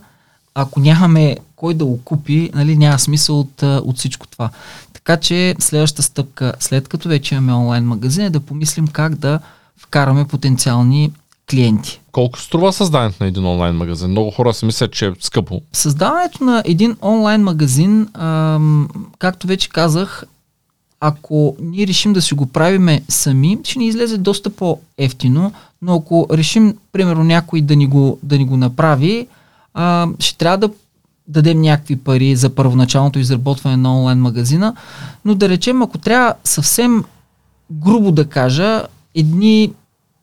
ако 0.55 0.81
нямаме 0.81 1.37
кой 1.57 1.75
да 1.75 1.85
го 1.85 2.03
купи, 2.05 2.51
нали, 2.55 2.77
няма 2.77 2.99
смисъл 2.99 3.41
от, 3.41 3.63
от 3.63 3.99
всичко 3.99 4.27
това. 4.27 4.51
Така 5.05 5.21
че 5.21 5.55
следващата 5.59 6.03
стъпка, 6.03 6.53
след 6.61 6.89
като 6.89 7.09
вече 7.09 7.35
имаме 7.35 7.55
онлайн 7.55 7.85
магазин, 7.85 8.25
е 8.25 8.31
да 8.31 8.41
помислим 8.41 8.87
как 8.87 9.15
да 9.15 9.41
вкараме 9.77 10.25
потенциални 10.25 11.13
клиенти. 11.51 12.01
Колко 12.13 12.41
струва 12.41 12.73
създаването 12.73 13.17
на 13.25 13.29
един 13.29 13.47
онлайн 13.47 13.75
магазин? 13.75 14.11
Много 14.11 14.31
хора 14.31 14.55
си 14.55 14.65
мислят, 14.65 14.93
че 14.93 15.07
е 15.07 15.13
скъпо. 15.21 15.63
Създаването 15.73 16.45
на 16.45 16.63
един 16.67 16.97
онлайн 17.03 17.43
магазин, 17.43 18.09
ам, 18.15 18.89
както 19.19 19.47
вече 19.47 19.69
казах, 19.69 20.25
ако 21.01 21.57
ние 21.61 21.87
решим 21.87 22.13
да 22.13 22.23
си 22.23 22.35
го 22.35 22.47
правиме 22.47 23.03
сами, 23.09 23.59
ще 23.65 23.79
ни 23.79 23.87
излезе 23.87 24.19
доста 24.19 24.51
по-ефтино, 24.51 25.53
но 25.83 25.95
ако 25.95 26.27
решим, 26.33 26.77
примерно, 26.93 27.25
някой 27.25 27.61
да 27.61 27.77
ни 27.77 27.87
го, 27.87 28.19
да 28.23 28.39
ни 28.39 28.45
го 28.45 28.57
направи, 28.57 29.27
а, 29.75 30.09
ще 30.19 30.39
трябва 30.39 30.59
да 30.59 30.71
дадем 31.33 31.61
някакви 31.61 31.97
пари 31.97 32.37
за 32.37 32.51
първоначалното 32.51 33.19
изработване 33.19 33.77
на 33.77 33.99
онлайн 33.99 34.19
магазина, 34.19 34.75
но 35.25 35.35
да 35.35 35.49
речем, 35.49 35.83
ако 35.83 35.99
трябва 35.99 36.35
съвсем 36.45 37.05
грубо 37.71 38.13
да 38.13 38.25
кажа, 38.25 38.83
едни 39.15 39.73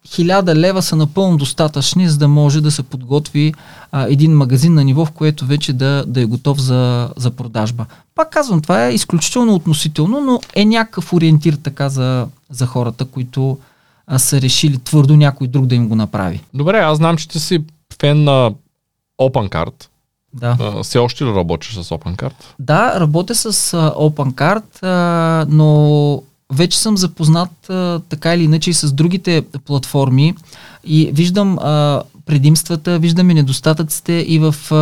хиляда 0.08 0.56
лева 0.56 0.82
са 0.82 0.96
напълно 0.96 1.38
достатъчни, 1.38 2.10
за 2.10 2.18
да 2.18 2.28
може 2.28 2.62
да 2.62 2.72
се 2.72 2.84
подготви 2.84 3.54
а, 3.92 4.08
един 4.10 4.38
магазин 4.38 4.74
на 4.74 4.84
ниво, 4.84 5.06
в 5.06 5.12
което 5.12 5.46
вече 5.46 5.74
да, 5.74 6.04
да 6.08 6.22
е 6.22 6.26
готов 6.26 6.62
за, 6.62 7.10
за 7.18 7.32
продажба. 7.32 7.86
Пак 8.16 8.30
казвам, 8.30 8.62
това 8.62 8.86
е 8.86 8.94
изключително 8.94 9.56
относително, 9.56 10.22
но 10.22 10.40
е 10.56 10.66
някакъв 10.66 11.14
ориентир 11.14 11.54
така 11.54 11.90
за, 11.90 12.28
за 12.50 12.66
хората, 12.66 13.06
които 13.06 13.58
а, 14.08 14.20
са 14.20 14.42
решили 14.42 14.78
твърдо 14.78 15.18
някой 15.18 15.48
друг 15.48 15.66
да 15.66 15.76
им 15.76 15.88
го 15.88 15.96
направи. 15.96 16.44
Добре, 16.54 16.78
аз 16.78 16.98
знам, 16.98 17.18
че 17.18 17.28
ти 17.28 17.40
си 17.40 17.64
фен 18.00 18.24
на 18.24 18.52
OpenCard. 19.22 19.89
Да. 20.34 20.58
А, 20.60 20.84
все 20.84 21.00
още 21.00 21.26
ли 21.26 21.30
работиш 21.30 21.74
с 21.74 21.90
OpenCard? 21.90 22.34
Да, 22.60 23.00
работя 23.00 23.36
с 23.36 23.52
OpenCard, 23.78 24.84
а, 24.84 25.46
но 25.50 26.22
вече 26.54 26.80
съм 26.80 26.98
запознат 26.98 27.70
а, 27.70 28.02
така 28.10 28.36
или 28.36 28.44
иначе 28.44 28.70
и 28.70 28.74
с 28.74 28.94
другите 28.94 29.46
платформи 29.66 30.36
и 30.84 31.10
виждам 31.14 31.60
а, 31.60 32.04
предимствата, 32.26 33.00
виждам 33.00 33.30
и 33.30 33.34
недостатъците 33.34 34.14
и 34.14 34.40
в, 34.40 34.56
а, 34.72 34.76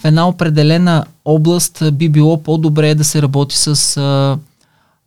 в 0.00 0.04
една 0.04 0.28
определена 0.28 1.04
област 1.24 1.82
а, 1.82 1.92
би 1.92 2.08
било 2.08 2.42
по-добре 2.42 2.94
да 2.94 3.04
се 3.04 3.22
работи 3.22 3.56
с 3.56 3.96
а, 3.96 4.38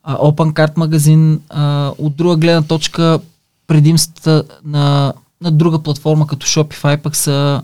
а, 0.03 0.17
OpenCard 0.17 0.77
магазин. 0.77 1.41
А, 1.49 1.91
от 1.97 2.15
друга 2.15 2.35
гледна 2.35 2.61
точка 2.61 3.19
предимствата 3.67 4.43
на, 4.65 5.13
на 5.41 5.51
друга 5.51 5.79
платформа 5.79 6.27
като 6.27 6.47
Shopify 6.47 6.97
пък 6.97 7.15
са 7.15 7.61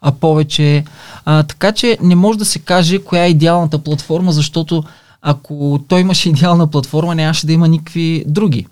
а 0.00 0.12
повече. 0.12 0.84
А, 1.24 1.42
така 1.42 1.72
че 1.72 1.98
не 2.02 2.14
може 2.14 2.38
да 2.38 2.44
се 2.44 2.58
каже 2.58 2.98
коя 2.98 3.24
е 3.24 3.30
идеалната 3.30 3.78
платформа, 3.78 4.32
защото 4.32 4.84
ако 5.22 5.80
той 5.88 6.00
имаше 6.00 6.28
идеална 6.28 6.66
платформа, 6.66 7.14
нямаше 7.14 7.46
да 7.46 7.52
има 7.52 7.68
никакви 7.68 8.24
други. 8.26 8.66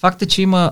Факт 0.00 0.22
е, 0.22 0.26
че 0.26 0.42
има 0.42 0.70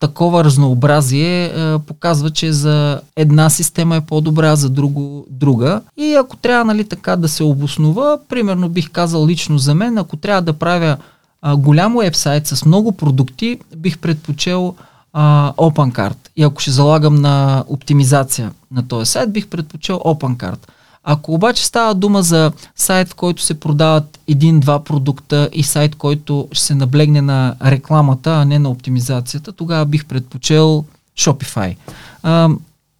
такова 0.00 0.44
разнообразие, 0.44 1.44
е, 1.44 1.78
показва, 1.78 2.30
че 2.30 2.52
за 2.52 3.00
една 3.16 3.50
система 3.50 3.96
е 3.96 4.00
по-добра, 4.00 4.56
за 4.56 4.70
друго 4.70 5.26
друга. 5.30 5.80
И 5.96 6.14
ако 6.14 6.36
трябва 6.36 6.64
нали, 6.64 6.84
така 6.84 7.16
да 7.16 7.28
се 7.28 7.42
обоснова, 7.42 8.18
примерно 8.28 8.68
бих 8.68 8.90
казал 8.90 9.26
лично 9.26 9.58
за 9.58 9.74
мен, 9.74 9.98
ако 9.98 10.16
трябва 10.16 10.42
да 10.42 10.52
правя 10.52 10.96
а, 11.42 11.56
голям 11.56 11.96
вебсайт 11.96 12.46
с 12.46 12.64
много 12.64 12.92
продукти, 12.92 13.58
бих 13.76 13.98
предпочел 13.98 14.74
а, 15.12 15.52
OpenCard. 15.52 16.16
И 16.36 16.42
ако 16.42 16.60
ще 16.60 16.70
залагам 16.70 17.14
на 17.14 17.64
оптимизация 17.68 18.52
на 18.74 18.88
този 18.88 19.10
сайт, 19.10 19.32
бих 19.32 19.48
предпочел 19.48 19.98
OpenCard. 19.98 20.68
Ако 21.04 21.34
обаче 21.34 21.66
става 21.66 21.94
дума 21.94 22.22
за 22.22 22.52
сайт, 22.76 23.08
в 23.08 23.14
който 23.14 23.42
се 23.42 23.60
продават 23.60 24.18
един-два 24.28 24.84
продукта 24.84 25.48
и 25.52 25.62
сайт, 25.62 25.94
който 25.94 26.48
ще 26.52 26.64
се 26.64 26.74
наблегне 26.74 27.22
на 27.22 27.56
рекламата, 27.64 28.30
а 28.30 28.44
не 28.44 28.58
на 28.58 28.70
оптимизацията, 28.70 29.52
тогава 29.52 29.84
бих 29.84 30.06
предпочел 30.06 30.84
Shopify. 31.18 31.76
А, 32.22 32.48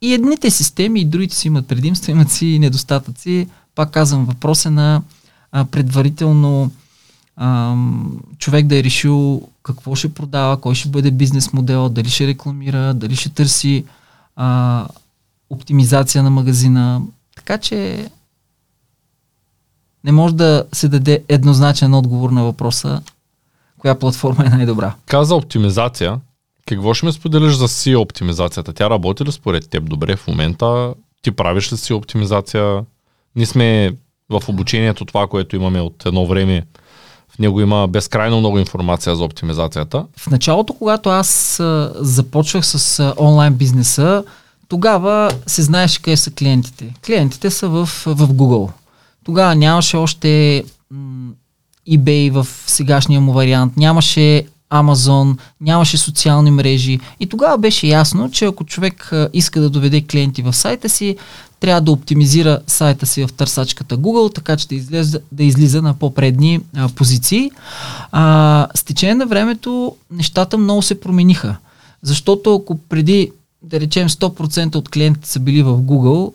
и 0.03 0.15
едните 0.15 0.51
системи, 0.51 1.01
и 1.01 1.05
другите 1.05 1.37
си 1.37 1.49
имат 1.49 1.67
предимства, 1.67 2.13
имат 2.13 2.31
си 2.31 2.47
и 2.47 2.59
недостатъци. 2.59 3.49
Пак 3.75 3.91
казвам, 3.91 4.27
въпрос 4.27 4.65
е 4.67 4.71
на 4.71 5.03
а, 5.53 5.65
предварително 5.65 6.71
а, 7.37 7.77
човек 8.39 8.67
да 8.67 8.79
е 8.79 8.85
решил 8.85 9.43
какво 9.63 9.95
ще 9.95 10.15
продава, 10.15 10.61
кой 10.61 10.75
ще 10.75 10.89
бъде 10.89 11.11
бизнес 11.11 11.53
модел, 11.53 11.89
дали 11.89 12.09
ще 12.09 12.27
рекламира, 12.27 12.95
дали 12.95 13.17
ще 13.17 13.29
търси 13.29 13.85
а, 14.37 14.87
оптимизация 15.55 16.23
на 16.23 16.31
магазина. 16.31 17.03
Така 17.37 17.59
че 17.59 18.09
не 20.05 20.13
може 20.13 20.35
да 20.35 20.65
се 20.73 20.89
даде 20.89 21.23
еднозначен 21.29 21.95
отговор 21.95 22.31
на 22.31 22.45
въпроса 22.45 23.03
коя 23.79 23.95
платформа 23.95 24.47
е 24.47 24.49
най-добра. 24.49 24.95
Каза 25.07 25.35
оптимизация. 25.35 26.21
Какво 26.67 26.95
ще 26.95 27.07
ме 27.07 27.13
споделиш 27.13 27.55
за 27.55 27.69
си 27.69 27.95
оптимизацията? 27.95 28.73
Тя 28.73 28.91
работи 28.91 29.25
ли 29.25 29.33
според 29.33 29.71
теб 29.71 29.89
добре 29.89 30.17
в 30.17 30.27
момента? 30.27 30.95
Ти 31.23 31.31
правиш 31.31 31.73
ли 31.73 31.77
си 31.77 31.93
оптимизация? 31.93 32.85
Ние 33.37 33.47
сме 33.47 33.97
в 34.31 34.43
обучението 34.49 35.05
това, 35.05 35.27
което 35.27 35.57
имаме 35.57 35.81
от 35.81 36.07
едно 36.07 36.27
време. 36.27 36.63
В 37.29 37.39
него 37.39 37.61
има 37.61 37.89
безкрайно 37.89 38.39
много 38.39 38.59
информация 38.59 39.17
за 39.17 39.25
оптимизацията. 39.25 40.07
В 40.17 40.31
началото, 40.31 40.73
когато 40.73 41.11
аз 41.11 41.61
започвах 41.95 42.67
с 42.67 43.15
онлайн 43.19 43.55
бизнеса, 43.55 44.25
тогава 44.69 45.31
се 45.47 45.63
знаеше 45.63 46.03
къде 46.03 46.17
са 46.17 46.31
клиентите. 46.31 46.95
Клиентите 47.07 47.51
са 47.51 47.69
в, 47.69 47.87
в 48.07 48.29
Google. 48.29 48.71
Тогава 49.25 49.55
нямаше 49.55 49.97
още 49.97 50.65
eBay 51.91 52.31
в 52.31 52.47
сегашния 52.67 53.21
му 53.21 53.33
вариант, 53.33 53.77
нямаше 53.77 54.45
Amazon, 54.71 55.39
нямаше 55.61 55.99
социални 55.99 56.51
мрежи. 56.51 57.01
И 57.21 57.27
тогава 57.27 57.59
беше 57.59 57.87
ясно, 57.87 58.31
че 58.31 58.45
ако 58.45 58.65
човек 58.65 59.13
иска 59.33 59.61
да 59.61 59.71
доведе 59.71 60.01
клиенти 60.01 60.43
в 60.43 60.53
сайта 60.53 60.89
си, 60.89 61.17
трябва 61.61 61.81
да 61.81 61.93
оптимизира 61.93 62.59
сайта 62.67 63.07
си 63.07 63.27
в 63.27 63.33
търсачката 63.33 63.99
Google, 63.99 64.35
така 64.35 64.57
че 64.57 64.69
да 64.69 64.75
излиза, 64.75 65.21
да 65.33 65.45
излиза 65.45 65.83
на 65.83 65.95
по-предни 65.95 66.61
а, 66.77 66.89
позиции. 66.89 67.51
А, 68.13 68.67
с 68.75 68.85
течение 68.85 69.15
на 69.15 69.27
времето 69.27 69.97
нещата 70.11 70.59
много 70.59 70.83
се 70.83 71.01
промениха. 71.01 71.57
Защото 72.03 72.55
ако 72.55 72.79
преди 72.79 73.31
да 73.65 73.81
речем 73.81 74.09
100% 74.09 74.77
от 74.77 74.89
клиентите 74.89 75.29
са 75.29 75.41
били 75.41 75.63
в 75.63 75.79
Google, 75.79 76.33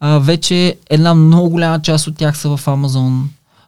а, 0.00 0.18
вече 0.18 0.76
една 0.90 1.14
много 1.14 1.50
голяма 1.50 1.82
част 1.82 2.06
от 2.06 2.16
тях 2.16 2.38
са 2.38 2.56
в 2.56 2.66
Amazon, 2.66 3.22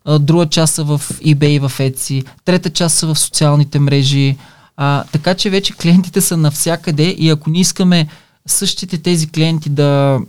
а, 0.05 0.19
друга 0.19 0.47
част 0.47 0.75
са 0.75 0.85
в 0.85 0.99
eBay, 1.09 1.69
в 1.69 1.79
Etsy, 1.79 2.27
трета 2.45 2.71
част 2.71 2.97
са 2.97 3.07
в 3.07 3.19
социалните 3.19 3.79
мрежи. 3.79 4.37
А, 4.77 5.05
така 5.13 5.35
че 5.35 5.51
вече 5.51 5.73
клиентите 5.73 6.21
са 6.21 6.37
навсякъде 6.37 7.09
и 7.09 7.31
ако 7.31 7.51
не 7.51 7.61
искаме 7.61 8.09
същите 8.47 8.99
тези 8.99 9.29
клиенти 9.29 9.69
да 9.69 10.21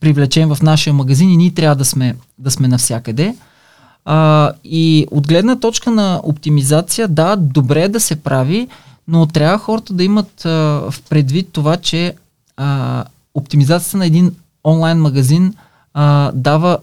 привлечем 0.00 0.48
в 0.48 0.62
нашия 0.62 0.94
магазин 0.94 1.30
и 1.30 1.36
ние 1.36 1.50
трябва 1.50 1.76
да 1.76 1.84
сме, 1.84 2.16
да 2.38 2.50
сме 2.50 2.68
навсякъде. 2.68 3.34
А, 4.04 4.52
и 4.64 5.06
от 5.10 5.28
гледна 5.28 5.56
точка 5.56 5.90
на 5.90 6.20
оптимизация, 6.22 7.08
да, 7.08 7.36
добре 7.36 7.82
е 7.82 7.88
да 7.88 8.00
се 8.00 8.16
прави, 8.16 8.68
но 9.10 9.26
трябва 9.26 9.58
хората 9.58 9.92
да 9.92 10.04
имат 10.04 10.44
а, 10.44 10.50
в 10.90 10.94
предвид 11.08 11.48
това, 11.52 11.76
че 11.76 12.14
а, 12.56 13.04
оптимизацията 13.34 13.96
на 13.96 14.06
един 14.06 14.34
онлайн 14.64 14.98
магазин 14.98 15.54
а, 15.94 16.32
дава 16.34 16.78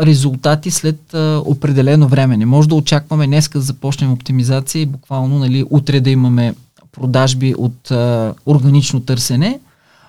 резултати 0.00 0.70
след 0.70 1.14
а, 1.14 1.42
определено 1.44 2.08
време. 2.08 2.36
Не 2.36 2.46
може 2.46 2.68
да 2.68 2.74
очакваме 2.74 3.26
днес 3.26 3.48
да 3.48 3.60
започнем 3.60 4.12
оптимизация 4.12 4.82
и 4.82 4.86
буквално 4.86 5.38
нали, 5.38 5.64
утре 5.70 6.00
да 6.00 6.10
имаме 6.10 6.54
продажби 6.92 7.54
от 7.58 7.90
а, 7.90 8.34
органично 8.46 9.00
търсене. 9.00 9.60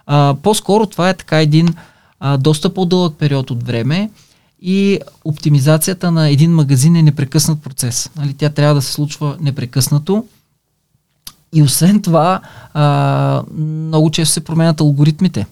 А, 0.06 0.36
по-скоро 0.44 0.86
това 0.86 1.10
е 1.10 1.18
така 1.18 1.42
един 1.42 1.74
а, 2.20 2.38
доста 2.38 2.74
по-дълъг 2.74 3.16
период 3.18 3.52
от 3.52 3.64
време 3.64 4.10
и 4.62 5.00
оптимизацията 5.26 6.12
на 6.12 6.30
един 6.30 6.52
магазин 6.52 6.96
е 6.96 7.02
непрекъснат 7.02 7.62
процес. 7.62 8.10
Нали, 8.16 8.34
тя 8.34 8.50
трябва 8.50 8.76
да 8.76 8.82
се 8.82 8.92
случва 8.94 9.38
непрекъснато. 9.42 10.26
И 11.54 11.64
освен 11.64 12.02
това, 12.02 12.40
а, 12.74 13.44
много 13.58 14.12
често 14.12 14.34
се 14.34 14.44
променят 14.44 14.82
алгоритмите. 14.82 15.46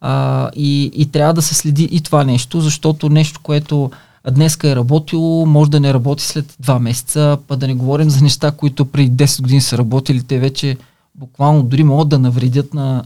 А, 0.00 0.50
и, 0.56 0.90
и 0.94 1.06
трябва 1.06 1.34
да 1.34 1.42
се 1.42 1.54
следи 1.54 1.88
и 1.92 2.00
това 2.00 2.24
нещо, 2.24 2.60
защото 2.60 3.08
нещо, 3.08 3.40
което 3.42 3.90
днеска 4.30 4.70
е 4.70 4.76
работило, 4.76 5.46
може 5.46 5.70
да 5.70 5.80
не 5.80 5.94
работи 5.94 6.24
след 6.24 6.56
два 6.60 6.78
месеца, 6.78 7.38
па 7.48 7.56
да 7.56 7.66
не 7.66 7.74
говорим 7.74 8.10
за 8.10 8.22
неща, 8.22 8.50
които 8.50 8.84
преди 8.84 9.24
10 9.24 9.42
години 9.42 9.60
са 9.60 9.78
работили, 9.78 10.22
те 10.22 10.38
вече 10.38 10.76
буквално 11.14 11.62
дори 11.62 11.84
могат 11.84 12.08
да 12.08 12.18
навредят 12.18 12.74
на, 12.74 13.04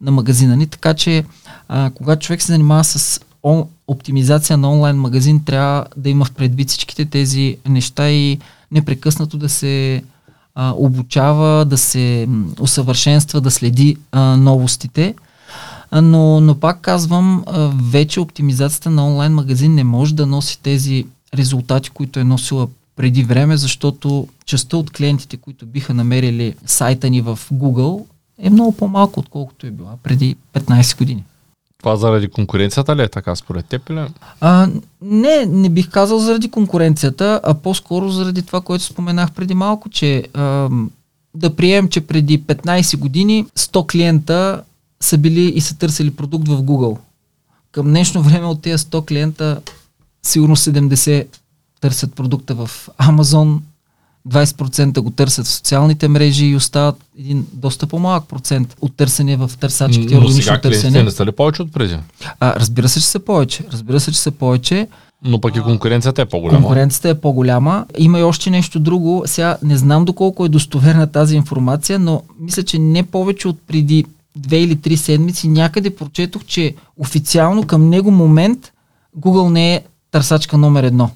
на 0.00 0.10
магазина 0.10 0.56
ни. 0.56 0.66
Така 0.66 0.94
че, 0.94 1.24
а, 1.68 1.90
когато 1.94 2.26
човек 2.26 2.42
се 2.42 2.52
занимава 2.52 2.84
с 2.84 3.20
он, 3.42 3.64
оптимизация 3.86 4.56
на 4.56 4.72
онлайн 4.72 4.96
магазин, 4.96 5.44
трябва 5.44 5.86
да 5.96 6.10
има 6.10 6.24
в 6.24 6.30
предвид 6.32 6.68
всичките 6.68 7.04
тези 7.04 7.56
неща 7.68 8.10
и 8.10 8.38
непрекъснато 8.70 9.38
да 9.38 9.48
се 9.48 10.02
а, 10.54 10.74
обучава, 10.76 11.64
да 11.64 11.78
се 11.78 12.28
усъвършенства, 12.60 13.40
да 13.40 13.50
следи 13.50 13.96
а, 14.12 14.36
новостите. 14.36 15.14
Но, 16.02 16.40
но 16.40 16.54
пак 16.54 16.80
казвам, 16.80 17.44
вече 17.90 18.20
оптимизацията 18.20 18.90
на 18.90 19.06
онлайн 19.06 19.32
магазин 19.32 19.74
не 19.74 19.84
може 19.84 20.14
да 20.14 20.26
носи 20.26 20.58
тези 20.62 21.06
резултати, 21.34 21.90
които 21.90 22.20
е 22.20 22.24
носила 22.24 22.68
преди 22.96 23.22
време, 23.22 23.56
защото 23.56 24.28
частта 24.44 24.76
от 24.76 24.90
клиентите, 24.90 25.36
които 25.36 25.66
биха 25.66 25.94
намерили 25.94 26.54
сайта 26.66 27.10
ни 27.10 27.20
в 27.20 27.38
Google, 27.52 28.04
е 28.38 28.50
много 28.50 28.72
по-малко, 28.72 29.20
отколкото 29.20 29.66
е 29.66 29.70
била 29.70 29.96
преди 30.02 30.36
15 30.54 30.98
години. 30.98 31.24
Това 31.82 31.96
заради 31.96 32.28
конкуренцията 32.28 32.96
ли 32.96 33.02
е 33.02 33.08
така 33.08 33.36
според 33.36 33.66
теб 33.66 33.90
или? 33.90 34.06
А, 34.40 34.68
не, 35.02 35.46
не 35.46 35.68
бих 35.68 35.90
казал 35.90 36.18
заради 36.18 36.50
конкуренцията, 36.50 37.40
а 37.44 37.54
по-скоро 37.54 38.08
заради 38.08 38.42
това, 38.42 38.60
което 38.60 38.84
споменах 38.84 39.32
преди 39.32 39.54
малко, 39.54 39.90
че 39.90 40.24
а, 40.34 40.68
да 41.34 41.56
приемем, 41.56 41.88
че 41.88 42.00
преди 42.00 42.42
15 42.42 42.98
години 42.98 43.46
100 43.58 43.90
клиента 43.90 44.62
са 45.00 45.18
били 45.18 45.40
и 45.40 45.60
са 45.60 45.78
търсили 45.78 46.10
продукт 46.10 46.48
в 46.48 46.62
Google. 46.62 46.98
Към 47.72 47.86
днешно 47.86 48.22
време 48.22 48.46
от 48.46 48.62
тези 48.62 48.84
100 48.84 49.06
клиента 49.06 49.60
сигурно 50.22 50.56
70 50.56 51.26
търсят 51.80 52.14
продукта 52.14 52.54
в 52.54 52.88
Amazon, 52.98 53.58
20% 54.28 55.00
го 55.00 55.10
търсят 55.10 55.46
в 55.46 55.50
социалните 55.50 56.08
мрежи 56.08 56.46
и 56.46 56.56
остават 56.56 56.96
един 57.18 57.46
доста 57.52 57.86
по-малък 57.86 58.28
процент 58.28 58.76
от 58.80 58.96
търсене 58.96 59.36
в 59.36 59.50
търсачките, 59.60 60.14
Но 60.14 60.28
сега 60.28 60.60
търсене. 60.60 61.02
не 61.02 61.10
са 61.10 61.26
ли 61.26 61.32
повече 61.32 61.62
от 61.62 61.72
преди? 61.72 61.96
А, 62.40 62.54
разбира 62.60 62.88
се, 62.88 63.00
че 63.00 63.06
са 63.06 63.20
повече. 63.20 63.64
Разбира 63.72 64.00
се, 64.00 64.12
че 64.12 64.18
са 64.18 64.30
повече. 64.30 64.88
Но 65.24 65.40
пък 65.40 65.56
и 65.56 65.60
конкуренцията 65.60 66.22
е 66.22 66.26
по-голяма. 66.26 66.58
Конкуренцията 66.58 67.08
е 67.08 67.14
по-голяма. 67.14 67.86
Има 67.98 68.18
и 68.18 68.22
още 68.22 68.50
нещо 68.50 68.80
друго. 68.80 69.22
Сега 69.26 69.56
не 69.62 69.76
знам 69.76 70.04
доколко 70.04 70.44
е 70.44 70.48
достоверна 70.48 71.06
тази 71.06 71.36
информация, 71.36 71.98
но 71.98 72.22
мисля, 72.40 72.62
че 72.62 72.78
не 72.78 73.02
повече 73.02 73.48
от 73.48 73.58
преди 73.66 74.04
две 74.36 74.58
или 74.58 74.76
три 74.76 74.96
седмици 74.96 75.48
някъде 75.48 75.96
прочетох, 75.96 76.44
че 76.44 76.74
официално 76.98 77.66
към 77.66 77.88
него 77.88 78.10
момент 78.10 78.72
Google 79.20 79.48
не 79.48 79.74
е 79.74 79.80
търсачка 80.10 80.58
номер 80.58 80.84
едно. 80.84 81.10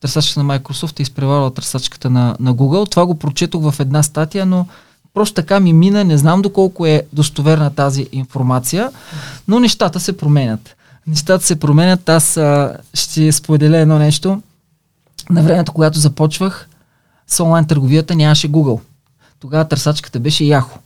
Търсачката 0.00 0.42
на 0.42 0.58
Microsoft 0.58 1.00
е 1.00 1.02
изпреварила 1.02 1.54
търсачката 1.54 2.10
на, 2.10 2.36
на 2.40 2.54
Google. 2.54 2.90
Това 2.90 3.06
го 3.06 3.18
прочетох 3.18 3.70
в 3.70 3.80
една 3.80 4.02
статия, 4.02 4.46
но 4.46 4.66
просто 5.14 5.34
така 5.34 5.60
ми 5.60 5.72
мина. 5.72 6.04
Не 6.04 6.18
знам 6.18 6.42
доколко 6.42 6.86
е 6.86 7.02
достоверна 7.12 7.74
тази 7.74 8.06
информация, 8.12 8.90
но 9.48 9.60
нещата 9.60 10.00
се 10.00 10.16
променят. 10.16 10.76
Нещата 11.06 11.44
се 11.44 11.60
променят. 11.60 12.08
Аз 12.08 12.36
а, 12.36 12.76
ще 12.94 13.32
споделя 13.32 13.78
едно 13.78 13.98
нещо. 13.98 14.42
На 15.30 15.42
времето, 15.42 15.72
когато 15.72 15.98
започвах 15.98 16.68
с 17.26 17.40
онлайн 17.40 17.66
търговията, 17.66 18.14
нямаше 18.14 18.52
Google. 18.52 18.80
Тогава 19.40 19.68
търсачката 19.68 20.20
беше 20.20 20.44
Yahoo. 20.44 20.76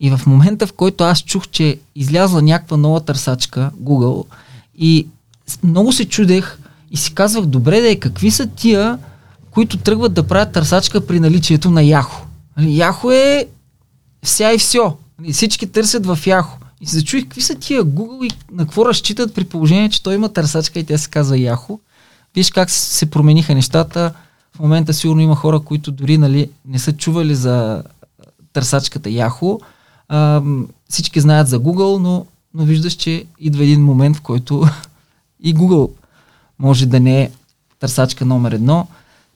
И 0.00 0.10
в 0.10 0.20
момента, 0.26 0.66
в 0.66 0.72
който 0.72 1.04
аз 1.04 1.22
чух, 1.22 1.48
че 1.48 1.78
излязла 1.94 2.42
някаква 2.42 2.76
нова 2.76 3.00
търсачка, 3.00 3.70
Google, 3.82 4.26
и 4.78 5.06
много 5.62 5.92
се 5.92 6.04
чудех 6.04 6.58
и 6.92 6.96
си 6.96 7.14
казвах, 7.14 7.46
добре 7.46 7.80
да 7.80 7.90
е, 7.90 7.96
какви 7.96 8.30
са 8.30 8.46
тия, 8.46 8.98
които 9.50 9.76
тръгват 9.76 10.14
да 10.14 10.22
правят 10.22 10.52
търсачка 10.52 11.06
при 11.06 11.20
наличието 11.20 11.70
на 11.70 11.80
Yahoo. 11.80 12.22
Нали, 12.56 12.68
Yahoo 12.68 13.12
е 13.14 13.48
вся 14.22 14.52
и 14.52 14.58
все. 14.58 14.78
Нали, 15.20 15.32
Всички 15.32 15.66
търсят 15.66 16.06
в 16.06 16.16
Yahoo. 16.16 16.54
И 16.80 16.86
се 16.86 16.96
зачуих 16.96 17.24
какви 17.24 17.42
са 17.42 17.54
тия 17.54 17.84
Google 17.84 18.26
и 18.26 18.30
на 18.52 18.64
какво 18.64 18.86
разчитат 18.86 19.34
при 19.34 19.44
положение, 19.44 19.88
че 19.88 20.02
той 20.02 20.14
има 20.14 20.28
търсачка 20.28 20.78
и 20.78 20.84
тя 20.84 20.98
се 20.98 21.10
казва 21.10 21.36
Yahoo. 21.36 21.78
Виж 22.34 22.50
как 22.50 22.70
се 22.70 23.10
промениха 23.10 23.54
нещата. 23.54 24.12
В 24.56 24.60
момента 24.60 24.94
сигурно 24.94 25.20
има 25.20 25.36
хора, 25.36 25.60
които 25.60 25.92
дори 25.92 26.18
нали, 26.18 26.50
не 26.64 26.78
са 26.78 26.92
чували 26.92 27.34
за 27.34 27.82
търсачката 28.52 29.08
м, 30.44 30.66
всички 30.88 31.20
знаят 31.20 31.48
за 31.48 31.60
Google, 31.60 31.98
но, 31.98 32.26
но 32.54 32.64
виждаш, 32.64 32.92
че 32.92 33.24
идва 33.38 33.64
един 33.64 33.84
момент, 33.84 34.16
в 34.16 34.20
който 34.20 34.66
и 35.42 35.54
Google 35.54 35.90
може 36.62 36.86
да 36.86 37.00
не 37.00 37.22
е 37.22 37.30
търсачка 37.78 38.24
номер 38.24 38.52
едно. 38.52 38.86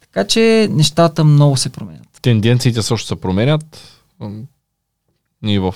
Така 0.00 0.26
че 0.26 0.68
нещата 0.70 1.24
много 1.24 1.56
се 1.56 1.68
променят. 1.68 2.08
Тенденциите 2.22 2.82
също 2.82 3.08
се 3.08 3.16
променят. 3.16 4.00
Ние 5.42 5.60
в 5.60 5.74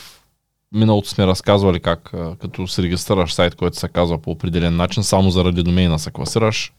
миналото 0.73 1.09
сме 1.09 1.27
разказвали 1.27 1.81
как 1.81 2.13
като 2.41 2.69
се 2.69 2.83
регистрираш 2.83 3.35
сайт, 3.35 3.55
който 3.55 3.79
се 3.79 3.89
казва 3.89 4.19
по 4.19 4.31
определен 4.31 4.77
начин, 4.77 5.05
само 5.05 5.31
заради 5.31 5.63
домейна 5.63 5.99
се 5.99 6.11
класираш. 6.11 6.73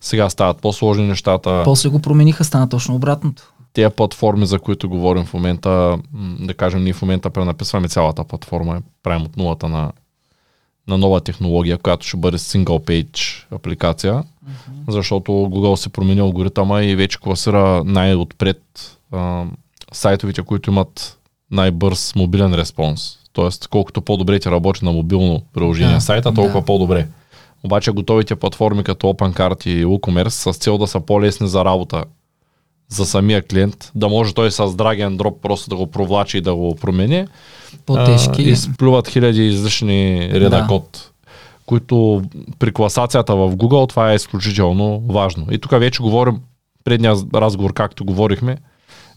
Сега 0.00 0.30
стават 0.30 0.60
по-сложни 0.60 1.06
нещата. 1.06 1.62
После 1.64 1.88
го 1.88 1.98
промениха, 1.98 2.44
стана 2.44 2.68
точно 2.68 2.94
обратното. 2.94 3.52
Тези 3.72 3.90
платформи, 3.96 4.46
за 4.46 4.58
които 4.58 4.88
говорим 4.88 5.24
в 5.24 5.34
момента, 5.34 5.98
да 6.40 6.54
кажем, 6.54 6.84
ние 6.84 6.92
в 6.92 7.02
момента 7.02 7.30
пренаписваме 7.30 7.88
цялата 7.88 8.24
платформа, 8.24 8.82
правим 9.02 9.26
от 9.26 9.36
нулата 9.36 9.68
на, 9.68 9.92
на 10.88 10.98
нова 10.98 11.20
технология, 11.20 11.78
която 11.78 12.06
ще 12.06 12.16
бъде 12.16 12.38
single 12.38 12.64
page 12.64 13.44
апликация, 13.56 14.24
защото 14.88 15.32
Google 15.32 15.74
се 15.74 15.88
промени 15.88 16.20
алгоритъма 16.20 16.82
и 16.82 16.96
вече 16.96 17.20
класира 17.20 17.84
най-отпред 17.84 18.62
а, 19.12 19.44
сайтовете, 19.92 20.42
които 20.42 20.70
имат 20.70 21.18
най-бърз 21.50 22.14
мобилен 22.16 22.54
респонс. 22.54 23.18
Тоест, 23.32 23.68
колкото 23.68 24.02
по-добре 24.02 24.38
ти 24.38 24.50
работи 24.50 24.84
на 24.84 24.92
мобилно 24.92 25.42
приложение 25.52 25.94
Да, 25.94 26.00
сайта, 26.00 26.34
толкова 26.34 26.60
да. 26.60 26.64
по-добре. 26.66 27.08
Обаче 27.64 27.90
готовите 27.90 28.36
платформи 28.36 28.84
като 28.84 29.06
OpenCart 29.06 29.66
и 29.66 29.84
WooCommerce 29.84 30.52
с 30.52 30.58
цел 30.58 30.78
да 30.78 30.86
са 30.86 31.00
по-лесни 31.00 31.48
за 31.48 31.64
работа 31.64 32.04
за 32.92 33.06
самия 33.06 33.42
клиент, 33.42 33.90
да 33.94 34.08
може 34.08 34.34
той 34.34 34.50
с 34.50 34.58
and 34.58 35.16
drop 35.16 35.34
просто 35.42 35.70
да 35.70 35.76
го 35.76 35.86
провлачи 35.86 36.38
и 36.38 36.40
да 36.40 36.54
го 36.54 36.76
промени. 36.76 37.26
По-тежки. 37.86 38.42
А, 38.42 38.50
изплюват 38.50 39.08
хиляди 39.08 39.46
излишни 39.46 40.30
реда 40.32 40.50
Да. 40.50 40.66
код, 40.66 41.10
които 41.66 42.22
при 42.58 42.72
класацията 42.72 43.36
в 43.36 43.56
Google 43.56 43.88
това 43.88 44.12
е 44.12 44.14
изключително 44.14 45.02
важно. 45.08 45.46
И 45.50 45.58
тук 45.58 45.70
вече 45.70 46.02
говорим, 46.02 46.40
предния 46.84 47.16
разговор, 47.34 47.72
както 47.72 48.04
говорихме, 48.04 48.56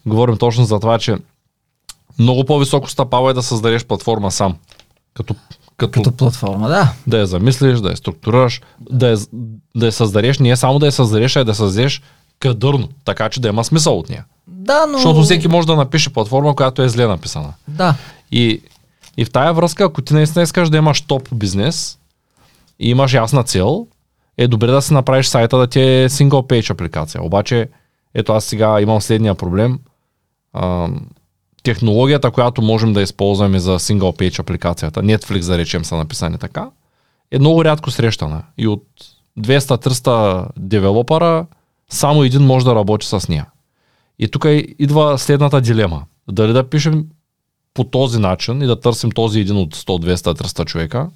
говорим 0.06 0.38
точно 0.38 0.66
за 0.66 0.80
това, 0.80 1.00
че 1.00 1.18
много 2.20 2.46
по-високо 2.46 2.90
стъпало 2.90 3.30
е 3.30 3.34
да 3.34 3.44
създадеш 3.44 3.86
платформа 3.86 4.32
сам. 4.32 4.56
Като, 5.14 5.36
като, 5.78 5.92
Като 5.92 6.12
платформа, 6.12 6.68
да. 6.70 6.94
да 7.08 7.18
я 7.18 7.28
замислиш, 7.28 7.80
да 7.80 7.90
я 7.90 7.98
структурираш, 7.98 8.62
да 8.92 9.10
я, 9.10 9.18
да 9.76 9.86
я 9.86 9.92
създадеш, 9.92 10.40
не 10.40 10.50
е 10.50 10.56
само 10.56 10.80
да 10.80 10.86
я 10.86 10.92
създадеш, 10.92 11.36
а 11.36 11.44
да 11.44 11.56
създадеш 11.56 12.02
кадърно, 12.39 12.89
така 13.06 13.30
че 13.30 13.41
да 13.41 13.48
има 13.48 13.63
смисъл 13.63 14.00
от 14.00 14.10
нея. 14.10 14.26
Да, 14.48 14.86
но... 14.86 14.98
Защото 14.98 15.21
всеки 15.21 15.48
може 15.48 15.67
да 15.67 15.76
напише 15.76 16.13
платформа, 16.13 16.56
която 16.56 16.82
е 16.82 16.89
зле 16.89 17.08
написана. 17.08 17.54
Да. 17.67 17.95
И, 18.32 18.62
и 19.17 19.26
в 19.26 19.32
тая 19.32 19.54
връзка, 19.54 19.84
ако 19.84 20.02
ти 20.02 20.13
наистина 20.13 20.43
искаш 20.43 20.69
да 20.69 20.78
имаш 20.78 21.02
топ 21.02 21.30
бизнес 21.36 21.98
и 22.80 22.89
имаш 22.89 23.13
ясна 23.13 23.43
цел, 23.43 23.88
е 24.38 24.48
добре 24.48 24.67
да 24.67 24.82
си 24.82 24.93
направиш 24.93 25.28
сайта 25.28 25.58
да 25.58 25.67
ти 25.67 25.80
е 25.82 26.10
single 26.10 26.30
page 26.30 26.71
апликация. 26.71 27.24
Обаче, 27.24 27.69
ето 28.13 28.34
аз 28.34 28.45
сега 28.45 28.82
имам 28.82 29.02
следния 29.02 29.36
проблем. 29.36 29.80
А, 30.54 30.89
технологията, 31.63 32.32
която 32.32 32.62
можем 32.62 32.93
да 32.93 33.02
използваме 33.02 33.60
за 33.60 33.80
single 33.80 34.19
page 34.19 34.39
апликацията, 34.39 35.02
Netflix 35.02 35.48
да 35.48 35.58
речем 35.58 35.86
са 35.86 35.95
написани 35.95 36.38
така, 36.38 36.69
е 37.32 37.39
много 37.39 37.65
рядко 37.65 37.91
срещана. 37.91 38.43
И 38.58 38.67
от 38.67 38.84
200-300 39.39 40.48
девелопера, 40.58 41.45
само 41.89 42.24
един 42.24 42.41
може 42.41 42.65
да 42.65 42.76
работи 42.76 43.08
с 43.08 43.30
нея. 43.30 43.45
И 44.19 44.28
тук 44.28 44.45
идва 44.80 45.17
следната 45.17 45.62
дилема. 45.62 46.04
Дали 46.32 46.54
да 46.54 46.69
пишем 46.69 47.06
по 47.74 47.84
този 47.84 48.19
начин 48.19 48.62
и 48.62 48.65
да 48.65 48.80
търсим 48.80 49.12
този 49.12 49.39
един 49.39 49.58
от 49.58 49.76
100, 49.76 50.13
200, 50.13 50.41
300 50.41 50.65
човека, 50.65 51.10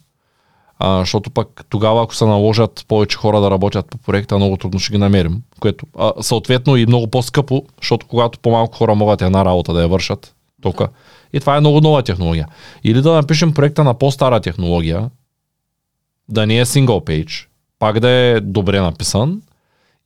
а, 0.80 1.00
защото 1.00 1.32
пък 1.32 1.66
тогава, 1.70 2.04
ако 2.04 2.16
се 2.16 2.26
наложат 2.26 2.86
повече 2.88 3.18
хора 3.18 3.42
да 3.42 3.52
работят 3.52 3.86
по 3.90 3.98
проекта, 3.98 4.38
много 4.38 4.58
трудно 4.58 4.80
ще 4.80 4.92
ги 4.92 4.98
намерим. 4.98 5.42
Което 5.60 5.86
а, 5.98 6.14
съответно 6.22 6.76
и 6.76 6.86
много 6.86 7.08
по-скъпо, 7.08 7.66
защото 7.82 8.08
когато 8.08 8.40
по-малко 8.40 8.78
хора 8.78 8.96
могат 8.96 9.22
една 9.22 9.46
работа 9.46 9.74
да 9.74 9.82
я 9.82 9.88
вършат, 9.88 10.36
тока. 10.62 10.88
И 11.34 11.40
това 11.40 11.58
е 11.58 11.60
много 11.60 11.82
нова 11.82 12.04
технология. 12.04 12.48
Или 12.84 13.02
да 13.02 13.14
напишем 13.14 13.54
проекта 13.54 13.84
на 13.84 13.94
по-стара 13.94 14.40
технология, 14.40 15.10
да 16.30 16.48
не 16.48 16.60
е 16.60 16.66
single 16.66 17.06
page, 17.06 17.46
пак 17.80 18.00
да 18.00 18.10
е 18.10 18.40
добре 18.40 18.82
написан 18.82 19.42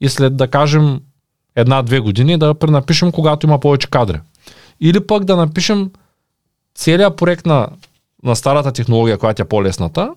и 0.03 0.09
след 0.09 0.37
да 0.37 0.47
кажем 0.47 0.99
една-две 1.55 1.99
години 1.99 2.37
да 2.37 2.53
пренапишем, 2.53 3.11
когато 3.11 3.47
има 3.47 3.59
повече 3.59 3.89
кадри. 3.89 4.19
Или 4.81 5.07
пък 5.07 5.23
да 5.23 5.35
напишем 5.35 5.91
целият 6.75 7.17
проект 7.17 7.45
на, 7.45 7.67
на 8.23 8.35
старата 8.35 8.71
технология, 8.71 9.17
която 9.17 9.41
е 9.41 9.45
по-лесната, 9.45 10.09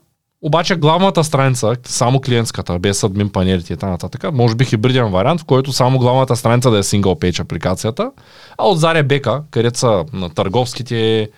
обаче 0.42 0.77
главната 0.77 1.25
страница, 1.25 1.77
само 1.85 2.20
клиентската, 2.20 2.79
без 2.79 3.05
админ 3.05 3.29
панелите 3.29 3.72
и 3.72 3.77
т.н. 3.77 4.33
може 4.33 4.55
би 4.55 4.64
хибриден 4.64 5.11
вариант, 5.11 5.40
в 5.40 5.44
който 5.44 5.72
само 5.72 5.99
главната 5.99 6.37
страница 6.37 6.70
да 6.70 6.79
е 6.79 6.83
single 6.83 7.03
page 7.03 7.40
апликацията, 7.40 8.11
а 8.59 8.68
отзаре 8.68 9.03
бека, 9.03 9.42
където 9.51 9.79
са 9.79 10.05
търговските, 10.35 11.31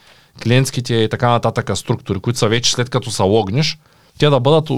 клиентските 0.42 0.94
и 0.94 1.08
така 1.08 1.30
нататък 1.30 1.70
структури, 1.74 2.20
които 2.20 2.38
са 2.38 2.48
вече 2.48 2.72
след 2.72 2.90
като 2.90 3.10
са 3.10 3.24
логнеш, 3.24 3.78
те 4.18 4.30
да 4.30 4.40
бъдат 4.40 4.68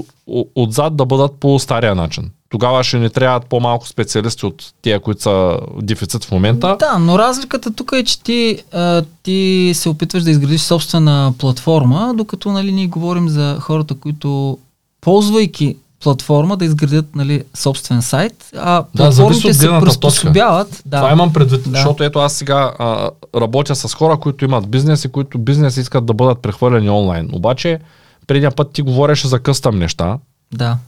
отзад, 0.55 0.97
да 0.97 1.07
бъдат 1.07 1.33
по 1.41 1.59
стария 1.59 1.95
начин. 1.95 2.31
Тогава 2.49 2.85
ще 2.85 2.99
ни 2.99 3.11
трябват 3.11 3.47
по-малко 3.47 3.89
специалисти 3.89 4.47
от 4.47 4.73
тия, 4.83 5.01
които 5.01 5.23
са 5.23 5.59
дефицит 5.83 6.25
в 6.25 6.31
момента. 6.31 6.77
Да, 6.79 6.99
но 6.99 7.19
разликата 7.19 7.75
тук 7.75 7.93
е, 7.95 8.05
че 8.05 8.23
ти, 8.23 8.59
а, 8.73 9.03
ти 9.23 9.71
се 9.75 9.89
опитваш 9.89 10.23
да 10.23 10.31
изградиш 10.31 10.61
собствена 10.61 11.35
платформа, 11.39 12.15
докато 12.17 12.53
нали, 12.53 12.73
ние 12.73 12.87
говорим 12.87 13.29
за 13.29 13.57
хората, 13.61 13.95
които 13.95 14.59
ползвайки 15.01 15.77
платформа 16.03 16.57
да 16.57 16.65
изградят 16.65 17.07
нали, 17.15 17.45
собствен 17.55 18.03
сайт, 18.03 18.51
а 18.57 18.85
да, 18.95 19.11
платформите 19.11 19.55
се 19.55 19.69
приспособяват. 19.81 20.83
Да. 20.87 20.97
Това 20.97 21.13
имам 21.13 21.33
предвид, 21.33 21.63
да. 21.65 21.71
защото 21.71 22.05
ето 22.05 22.19
аз 22.19 22.33
сега 22.33 22.73
а, 22.79 23.11
работя 23.37 23.75
с 23.75 23.95
хора, 23.95 24.17
които 24.17 24.45
имат 24.45 24.69
бизнес 24.69 25.05
и 25.05 25.09
които 25.09 25.39
бизнес 25.39 25.77
искат 25.77 26.07
да 26.07 26.15
бъдат 26.15 26.39
прехвърлени 26.39 26.91
онлайн. 26.91 27.31
Обаче, 27.33 27.79
предния 28.27 28.51
път 28.51 28.73
ти 28.73 28.83
говореше 28.83 29.29
за 29.29 29.39
къстъм 29.39 29.79
неща. 29.79 30.19
Да. 30.55 30.79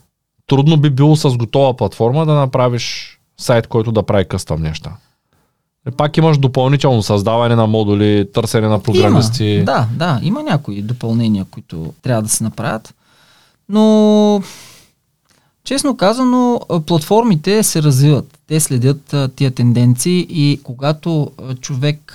Трудно 0.46 0.76
би 0.76 0.90
било 0.90 1.16
с 1.16 1.36
готова 1.36 1.76
платформа 1.76 2.26
да 2.26 2.34
направиш 2.34 3.18
сайт, 3.40 3.66
който 3.66 3.92
да 3.92 4.02
прави 4.02 4.24
къстъм 4.24 4.62
неща. 4.62 4.92
И 5.88 5.90
пак 5.90 6.16
имаш 6.16 6.38
допълнително 6.38 7.02
създаване 7.02 7.56
на 7.56 7.66
модули, 7.66 8.28
търсене 8.34 8.68
на 8.68 8.82
програмисти. 8.82 9.44
Има, 9.44 9.64
да, 9.64 9.88
да, 9.92 10.20
има 10.22 10.42
някои 10.42 10.82
допълнения, 10.82 11.44
които 11.44 11.94
трябва 12.02 12.22
да 12.22 12.28
се 12.28 12.44
направят. 12.44 12.94
Но 13.68 14.42
Честно 15.64 15.96
казано, 15.96 16.60
платформите 16.86 17.62
се 17.62 17.82
развиват. 17.82 18.38
Те 18.46 18.60
следят 18.60 19.14
тия 19.36 19.50
тенденции 19.50 20.26
и 20.30 20.60
когато 20.62 21.30
човек 21.60 22.14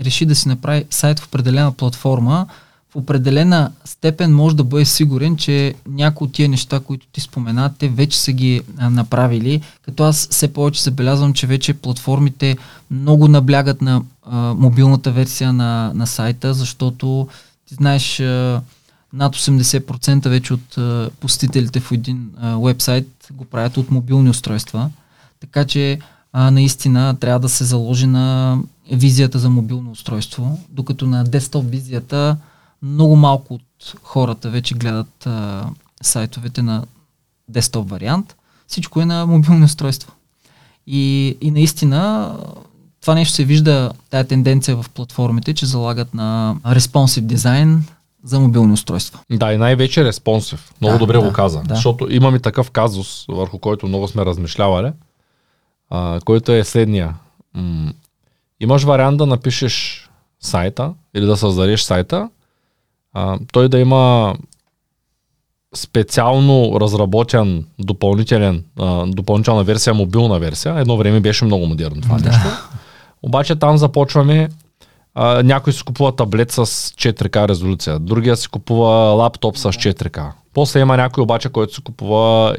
реши 0.00 0.26
да 0.26 0.34
си 0.34 0.48
направи 0.48 0.84
сайт 0.90 1.20
в 1.20 1.26
определена 1.26 1.72
платформа, 1.72 2.46
в 2.94 2.96
определена 2.96 3.72
степен 3.84 4.34
може 4.34 4.56
да 4.56 4.64
бъде 4.64 4.84
сигурен, 4.84 5.36
че 5.36 5.74
някои 5.88 6.26
от 6.26 6.32
тия 6.32 6.48
неща, 6.48 6.80
които 6.80 7.06
ти 7.12 7.20
спомена, 7.20 7.72
те 7.78 7.88
вече 7.88 8.20
са 8.20 8.32
ги 8.32 8.62
а, 8.78 8.90
направили. 8.90 9.60
Като 9.82 10.04
аз 10.04 10.28
все 10.30 10.52
повече 10.52 10.82
забелязвам, 10.82 11.32
че 11.32 11.46
вече 11.46 11.74
платформите 11.74 12.56
много 12.90 13.28
наблягат 13.28 13.82
на 13.82 14.02
а, 14.22 14.54
мобилната 14.54 15.12
версия 15.12 15.52
на, 15.52 15.92
на 15.94 16.06
сайта, 16.06 16.54
защото 16.54 17.28
ти 17.68 17.74
знаеш... 17.74 18.20
А, 18.20 18.62
над 19.14 19.36
80% 19.36 20.28
вече 20.28 20.54
от 20.54 20.78
а, 20.78 21.10
посетителите 21.20 21.80
в 21.80 21.92
един 21.92 22.30
вебсайт 22.42 23.08
го 23.32 23.44
правят 23.44 23.76
от 23.76 23.90
мобилни 23.90 24.30
устройства. 24.30 24.90
Така 25.40 25.64
че 25.64 25.98
а, 26.32 26.50
наистина 26.50 27.16
трябва 27.20 27.40
да 27.40 27.48
се 27.48 27.64
заложи 27.64 28.06
на 28.06 28.58
визията 28.92 29.38
за 29.38 29.50
мобилно 29.50 29.90
устройство, 29.90 30.58
докато 30.68 31.06
на 31.06 31.24
десктоп 31.24 31.64
визията 31.70 32.36
много 32.84 33.16
малко 33.16 33.54
от 33.54 33.94
хората 34.02 34.50
вече 34.50 34.74
гледат 34.74 35.26
а, 35.26 35.64
сайтовете 36.02 36.62
на 36.62 36.84
десктоп 37.48 37.90
вариант. 37.90 38.36
Всичко 38.66 39.00
е 39.00 39.04
на 39.04 39.26
мобилни 39.26 39.64
устройства. 39.64 40.12
И, 40.86 41.36
и 41.40 41.50
наистина 41.50 42.32
това 43.00 43.14
нещо 43.14 43.34
се 43.34 43.44
вижда, 43.44 43.92
тая 44.10 44.24
тенденция 44.24 44.76
в 44.76 44.90
платформите, 44.90 45.54
че 45.54 45.66
залагат 45.66 46.14
на 46.14 46.56
responsive 46.66 47.20
дизайн, 47.20 47.84
за 48.24 48.40
мобилни 48.40 48.72
устройства. 48.72 49.20
Да, 49.30 49.52
и 49.52 49.58
най-вече 49.58 50.04
респонсив. 50.04 50.72
Много 50.80 50.92
да, 50.92 50.98
добре 50.98 51.18
да, 51.18 51.26
го 51.26 51.32
каза. 51.32 51.62
Да. 51.62 51.74
Защото 51.74 52.06
имаме 52.10 52.38
такъв 52.38 52.70
казус, 52.70 53.24
върху 53.28 53.58
който 53.58 53.86
много 53.86 54.08
сме 54.08 54.24
размишлявали, 54.24 54.92
а, 55.90 56.20
който 56.24 56.52
е 56.52 56.64
следния. 56.64 57.14
М- 57.54 57.92
имаш 58.60 58.82
вариант 58.82 59.18
да 59.18 59.26
напишеш 59.26 60.08
сайта 60.40 60.92
или 61.14 61.26
да 61.26 61.36
създадеш 61.36 61.82
сайта, 61.82 62.28
а, 63.14 63.38
той 63.52 63.68
да 63.68 63.78
има 63.78 64.34
специално 65.74 66.80
разработен 66.80 67.64
допълнителен, 67.78 68.64
а, 68.78 69.06
допълнителна 69.06 69.64
версия, 69.64 69.94
мобилна 69.94 70.38
версия. 70.38 70.78
Едно 70.78 70.96
време 70.96 71.20
беше 71.20 71.44
много 71.44 71.66
модерно 71.66 72.00
това 72.00 72.18
да. 72.18 72.28
нещо. 72.28 72.48
Обаче 73.22 73.56
там 73.56 73.78
започваме 73.78 74.48
а, 75.14 75.42
някой 75.42 75.72
си 75.72 75.82
купува 75.84 76.16
таблет 76.16 76.50
с 76.50 76.66
4К 76.66 77.48
резолюция, 77.48 77.98
другия 77.98 78.36
си 78.36 78.48
купува 78.48 78.90
лаптоп 78.90 79.56
с 79.56 79.72
4К. 79.72 80.30
После 80.54 80.80
има 80.80 80.96
някой 80.96 81.22
обаче, 81.22 81.48
който 81.48 81.74
си 81.74 81.82
купува 81.82 82.56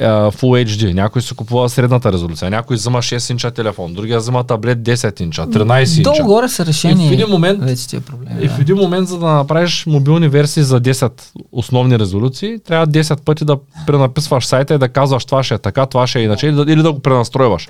Full 0.00 0.66
HD, 0.66 0.92
някой 0.92 1.22
си 1.22 1.34
купува 1.34 1.68
средната 1.68 2.12
резолюция, 2.12 2.50
някой 2.50 2.76
взема 2.76 2.98
6 2.98 3.30
инча 3.30 3.50
телефон, 3.50 3.94
другия 3.94 4.18
взема 4.18 4.44
таблет 4.44 4.78
10 4.78 5.22
инча, 5.22 5.46
13 5.46 5.98
инча. 5.98 6.10
Долу-горе 6.10 6.48
са 6.48 6.66
решени 6.66 7.06
и 7.06 7.08
в 7.08 7.12
един 7.12 7.28
момент, 7.28 7.64
вече 7.64 7.88
тия 7.88 8.00
проблеми. 8.00 8.40
И 8.42 8.48
в 8.48 8.58
един 8.58 8.76
момент, 8.76 9.08
за 9.08 9.18
да 9.18 9.26
направиш 9.26 9.86
мобилни 9.86 10.28
версии 10.28 10.62
за 10.62 10.80
10 10.80 11.12
основни 11.52 11.98
резолюции, 11.98 12.58
трябва 12.58 12.86
10 12.86 13.20
пъти 13.20 13.44
да 13.44 13.56
пренаписваш 13.86 14.46
сайта 14.46 14.74
и 14.74 14.78
да 14.78 14.88
казваш 14.88 15.24
това 15.24 15.42
ще 15.42 15.54
е 15.54 15.58
така, 15.58 15.86
това 15.86 16.06
ще 16.06 16.18
е 16.18 16.22
иначе, 16.22 16.46
или 16.46 16.54
да, 16.54 16.72
или 16.72 16.82
да 16.82 16.92
го 16.92 16.98
пренастройваш. 16.98 17.68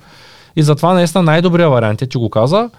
И 0.56 0.62
затова 0.62 0.94
наистина 0.94 1.22
най-добрият 1.22 1.70
вариант 1.70 2.02
е, 2.02 2.06
ти 2.06 2.18
го 2.18 2.30
каза, 2.30 2.70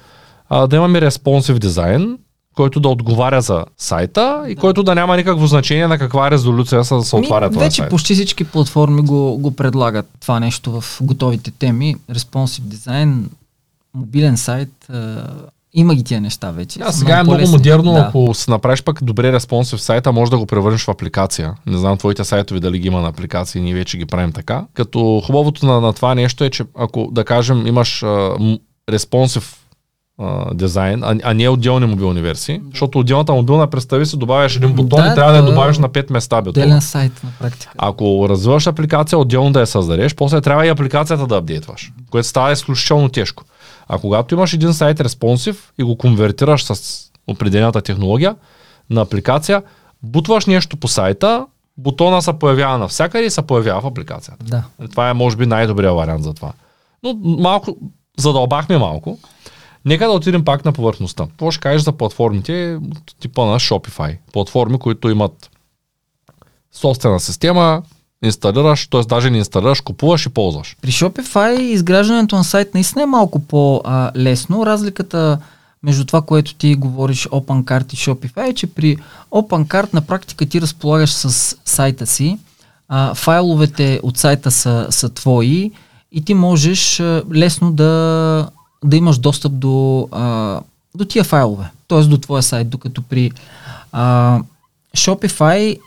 а, 0.49 0.67
да 0.67 0.75
имаме 0.75 1.01
респонсив 1.01 1.59
дизайн, 1.59 2.17
който 2.57 2.79
да 2.79 2.89
отговаря 2.89 3.41
за 3.41 3.65
сайта 3.77 4.43
и 4.47 4.55
да. 4.55 4.61
който 4.61 4.83
да 4.83 4.95
няма 4.95 5.17
никакво 5.17 5.47
значение 5.47 5.87
на 5.87 5.97
каква 5.97 6.31
резолюция 6.31 6.83
се, 6.83 7.01
се 7.01 7.15
отваря 7.15 7.49
това 7.49 7.63
Вече 7.63 7.75
сайт. 7.75 7.89
почти 7.89 8.13
всички 8.13 8.43
платформи 8.43 9.01
го, 9.01 9.37
го 9.37 9.51
предлагат 9.51 10.05
това 10.19 10.39
нещо 10.39 10.81
в 10.81 10.97
готовите 11.01 11.51
теми. 11.51 11.95
Респонсив 12.09 12.63
дизайн, 12.65 13.29
мобилен 13.95 14.37
сайт, 14.37 14.69
има 15.73 15.95
ги 15.95 16.03
тия 16.03 16.21
неща 16.21 16.51
вече. 16.51 16.79
Да, 16.79 16.91
сега 16.91 17.19
е 17.19 17.23
много 17.23 17.47
модерно, 17.47 17.93
да. 17.93 17.99
ако 17.99 18.33
си 18.33 18.49
направиш 18.49 18.83
пък 18.83 19.03
добре 19.03 19.33
респонсив 19.33 19.81
сайта, 19.81 20.11
може 20.11 20.31
да 20.31 20.37
го 20.37 20.45
превърнеш 20.45 20.83
в 20.83 20.89
апликация. 20.89 21.53
Не 21.65 21.77
знам 21.77 21.97
твоите 21.97 22.23
сайтове 22.23 22.59
дали 22.59 22.79
ги 22.79 22.87
има 22.87 23.01
на 23.01 23.07
апликации, 23.07 23.61
ние 23.61 23.73
вече 23.73 23.97
ги 23.97 24.05
правим 24.05 24.31
така. 24.31 24.65
Като 24.73 25.21
хубавото 25.25 25.65
на, 25.65 25.81
на 25.81 25.93
това 25.93 26.15
нещо 26.15 26.43
е, 26.43 26.49
че 26.49 26.63
ако 26.77 27.09
да 27.11 27.25
кажем 27.25 27.67
имаш 27.67 28.03
респонсив 28.89 29.66
дизайн, 30.53 31.03
а, 31.03 31.15
а 31.23 31.33
не 31.33 31.49
отделни 31.49 31.85
мобилни 31.85 32.21
версии, 32.21 32.61
защото 32.71 32.99
отделната 32.99 33.33
мобилна, 33.33 33.67
представи 33.67 34.05
си, 34.05 34.17
добавяш 34.17 34.55
един 34.55 34.73
бутон 34.73 35.01
да, 35.01 35.11
и 35.11 35.15
трябва 35.15 35.31
да 35.31 35.37
я 35.37 35.45
добавиш 35.45 35.77
на 35.77 35.89
5 35.89 36.11
места. 36.11 36.43
Отделен 36.47 36.81
сайт 36.81 37.23
на 37.23 37.29
практика. 37.39 37.73
Ако 37.77 38.29
развиваш 38.29 38.67
апликация, 38.67 39.19
отделно 39.19 39.51
да 39.51 39.59
я 39.59 39.67
създадеш, 39.67 40.15
после 40.15 40.41
трябва 40.41 40.65
и 40.65 40.69
апликацията 40.69 41.27
да 41.27 41.37
апдейтваш, 41.37 41.91
което 42.11 42.27
става 42.27 42.51
изключително 42.51 43.09
тежко. 43.09 43.43
А 43.87 43.97
когато 43.97 44.35
имаш 44.35 44.53
един 44.53 44.73
сайт 44.73 45.01
респонсив 45.01 45.73
и 45.77 45.83
го 45.83 45.97
конвертираш 45.97 46.63
с 46.63 47.03
определената 47.27 47.81
технология 47.81 48.35
на 48.89 49.01
апликация, 49.01 49.63
бутваш 50.03 50.45
нещо 50.45 50.77
по 50.77 50.87
сайта, 50.87 51.45
бутона 51.77 52.21
се 52.21 52.33
появява 52.33 52.77
навсякъде 52.77 53.25
и 53.25 53.29
се 53.29 53.41
появява 53.41 53.81
в 53.81 53.85
апликацията. 53.85 54.45
Да. 54.45 54.63
Това 54.91 55.09
е 55.09 55.13
може 55.13 55.35
би 55.35 55.45
най-добрият 55.45 55.95
вариант 55.95 56.23
за 56.23 56.33
това. 56.33 56.51
Но 57.03 57.13
малко, 57.23 57.77
задълбахме 58.17 58.77
малко. 58.77 59.19
Нека 59.85 60.05
да 60.05 60.11
отидем 60.11 60.45
пак 60.45 60.65
на 60.65 60.73
повърхността. 60.73 61.25
Какво 61.27 61.51
ще 61.51 61.61
кажеш 61.61 61.81
за 61.81 61.91
платформите 61.91 62.79
типа 63.19 63.45
на 63.45 63.59
Shopify? 63.59 64.17
Платформи, 64.33 64.79
които 64.79 65.09
имат 65.09 65.49
собствена 66.71 67.19
система, 67.19 67.81
инсталираш, 68.23 68.87
т.е. 68.87 69.01
даже 69.01 69.29
не 69.29 69.37
инсталираш, 69.37 69.81
купуваш 69.81 70.25
и 70.25 70.29
ползваш. 70.29 70.77
При 70.81 70.91
Shopify 70.91 71.59
изграждането 71.59 72.35
на 72.35 72.43
сайт 72.43 72.73
наистина 72.73 73.03
е 73.03 73.05
малко 73.05 73.39
по-лесно. 73.39 74.65
Разликата 74.65 75.39
между 75.83 76.05
това, 76.05 76.21
което 76.21 76.55
ти 76.55 76.75
говориш 76.75 77.27
OpenCart 77.27 77.93
и 77.93 77.97
Shopify 77.97 78.49
е, 78.49 78.53
че 78.53 78.67
при 78.67 78.97
OpenCart 79.31 79.93
на 79.93 80.01
практика 80.01 80.45
ти 80.45 80.61
разполагаш 80.61 81.13
с 81.13 81.55
сайта 81.65 82.07
си, 82.07 82.39
а, 82.87 83.13
файловете 83.13 83.99
от 84.03 84.17
сайта 84.17 84.51
са, 84.51 84.87
са 84.89 85.09
твои 85.09 85.71
и 86.11 86.25
ти 86.25 86.33
можеш 86.33 87.01
лесно 87.33 87.71
да 87.71 88.49
да 88.83 88.97
имаш 88.97 89.17
достъп 89.17 89.59
до, 89.59 90.07
а, 90.11 90.59
до 90.95 91.05
тия 91.05 91.23
файлове, 91.23 91.69
т.е. 91.87 92.01
до 92.01 92.17
твоя 92.17 92.43
сайт, 92.43 92.69
докато 92.69 93.01
при 93.01 93.31
а, 93.91 94.39
Shopify 94.97 95.79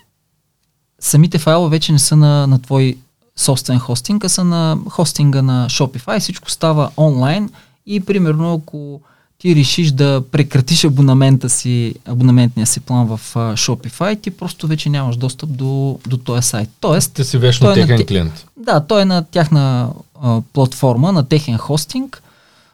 самите 1.00 1.38
файлове 1.38 1.70
вече 1.70 1.92
не 1.92 1.98
са 1.98 2.16
на, 2.16 2.46
на 2.46 2.62
твой 2.62 2.98
собствен 3.36 3.78
хостинг, 3.78 4.24
а 4.24 4.28
са 4.28 4.44
на 4.44 4.78
хостинга 4.88 5.42
на 5.42 5.66
Shopify. 5.70 6.20
Всичко 6.20 6.50
става 6.50 6.90
онлайн 6.96 7.50
и 7.86 8.00
примерно 8.00 8.54
ако 8.54 9.00
ти 9.38 9.56
решиш 9.56 9.90
да 9.90 10.22
прекратиш 10.32 10.84
абонамента 10.84 11.50
си, 11.50 11.94
абонаментния 12.04 12.66
си 12.66 12.80
план 12.80 13.06
в 13.06 13.20
uh, 13.34 13.54
Shopify, 13.54 14.22
ти 14.22 14.30
просто 14.30 14.66
вече 14.66 14.90
нямаш 14.90 15.16
достъп 15.16 15.56
до, 15.56 15.98
до 16.06 16.16
този 16.16 16.48
сайт. 16.48 16.68
Тоест, 16.80 17.12
ти 17.12 17.24
си 17.24 17.38
вечно 17.38 17.74
техен 17.74 18.00
е 18.00 18.06
клиент. 18.06 18.46
Да, 18.56 18.80
той 18.80 19.02
е 19.02 19.04
на 19.04 19.24
тяхна 19.24 19.90
uh, 20.22 20.42
платформа, 20.52 21.12
на 21.12 21.28
техен 21.28 21.58
хостинг 21.58 22.22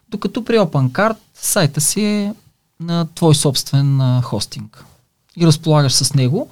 докато 0.08 0.44
при 0.44 0.58
OpenCard 0.58 1.16
сайта 1.34 1.80
си 1.80 2.04
е 2.04 2.34
на 2.80 3.06
твой 3.14 3.34
собствен 3.34 4.00
а, 4.00 4.22
хостинг 4.22 4.84
и 5.36 5.46
разполагаш 5.46 5.92
с 5.92 6.14
него. 6.14 6.48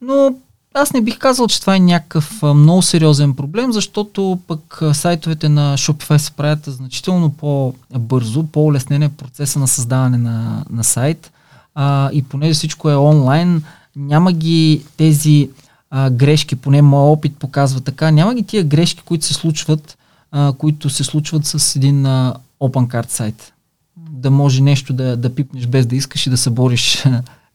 Но 0.00 0.34
аз 0.74 0.92
не 0.92 1.00
бих 1.00 1.18
казал, 1.18 1.46
че 1.46 1.60
това 1.60 1.76
е 1.76 1.80
някакъв 1.80 2.42
а, 2.42 2.54
много 2.54 2.82
сериозен 2.82 3.34
проблем, 3.34 3.72
защото 3.72 4.38
пък 4.46 4.82
а, 4.82 4.94
сайтовете 4.94 5.48
на 5.48 5.76
Shopify 5.76 6.16
се 6.16 6.32
правят 6.32 6.64
значително 6.66 7.30
по-бързо, 7.30 8.46
по-улеснен 8.46 9.02
е 9.02 9.08
процеса 9.08 9.58
на 9.58 9.68
създаване 9.68 10.18
на, 10.18 10.64
на 10.70 10.84
сайт 10.84 11.32
а, 11.74 12.10
и 12.12 12.22
понеже 12.22 12.54
всичко 12.54 12.90
е 12.90 12.96
онлайн, 12.96 13.62
няма 13.96 14.32
ги 14.32 14.84
тези 14.96 15.50
а, 15.90 16.10
грешки, 16.10 16.56
поне 16.56 16.82
моят 16.82 17.18
опит 17.18 17.36
показва 17.36 17.80
така. 17.80 18.10
Няма 18.10 18.34
ги 18.34 18.42
тия 18.42 18.64
грешки, 18.64 19.02
които 19.04 19.24
се 19.24 19.34
случват, 19.34 19.98
а, 20.32 20.52
които 20.58 20.90
се 20.90 21.04
случват 21.04 21.46
с 21.46 21.76
един 21.76 22.06
а, 22.06 22.34
open 22.60 22.86
card 22.86 23.10
сайт. 23.10 23.52
Да 23.96 24.30
може 24.30 24.62
нещо 24.62 24.92
да, 24.92 25.16
да 25.16 25.34
пипнеш 25.34 25.66
без 25.66 25.86
да 25.86 25.96
искаш 25.96 26.26
и 26.26 26.30
да 26.30 26.36
събориш 26.36 27.04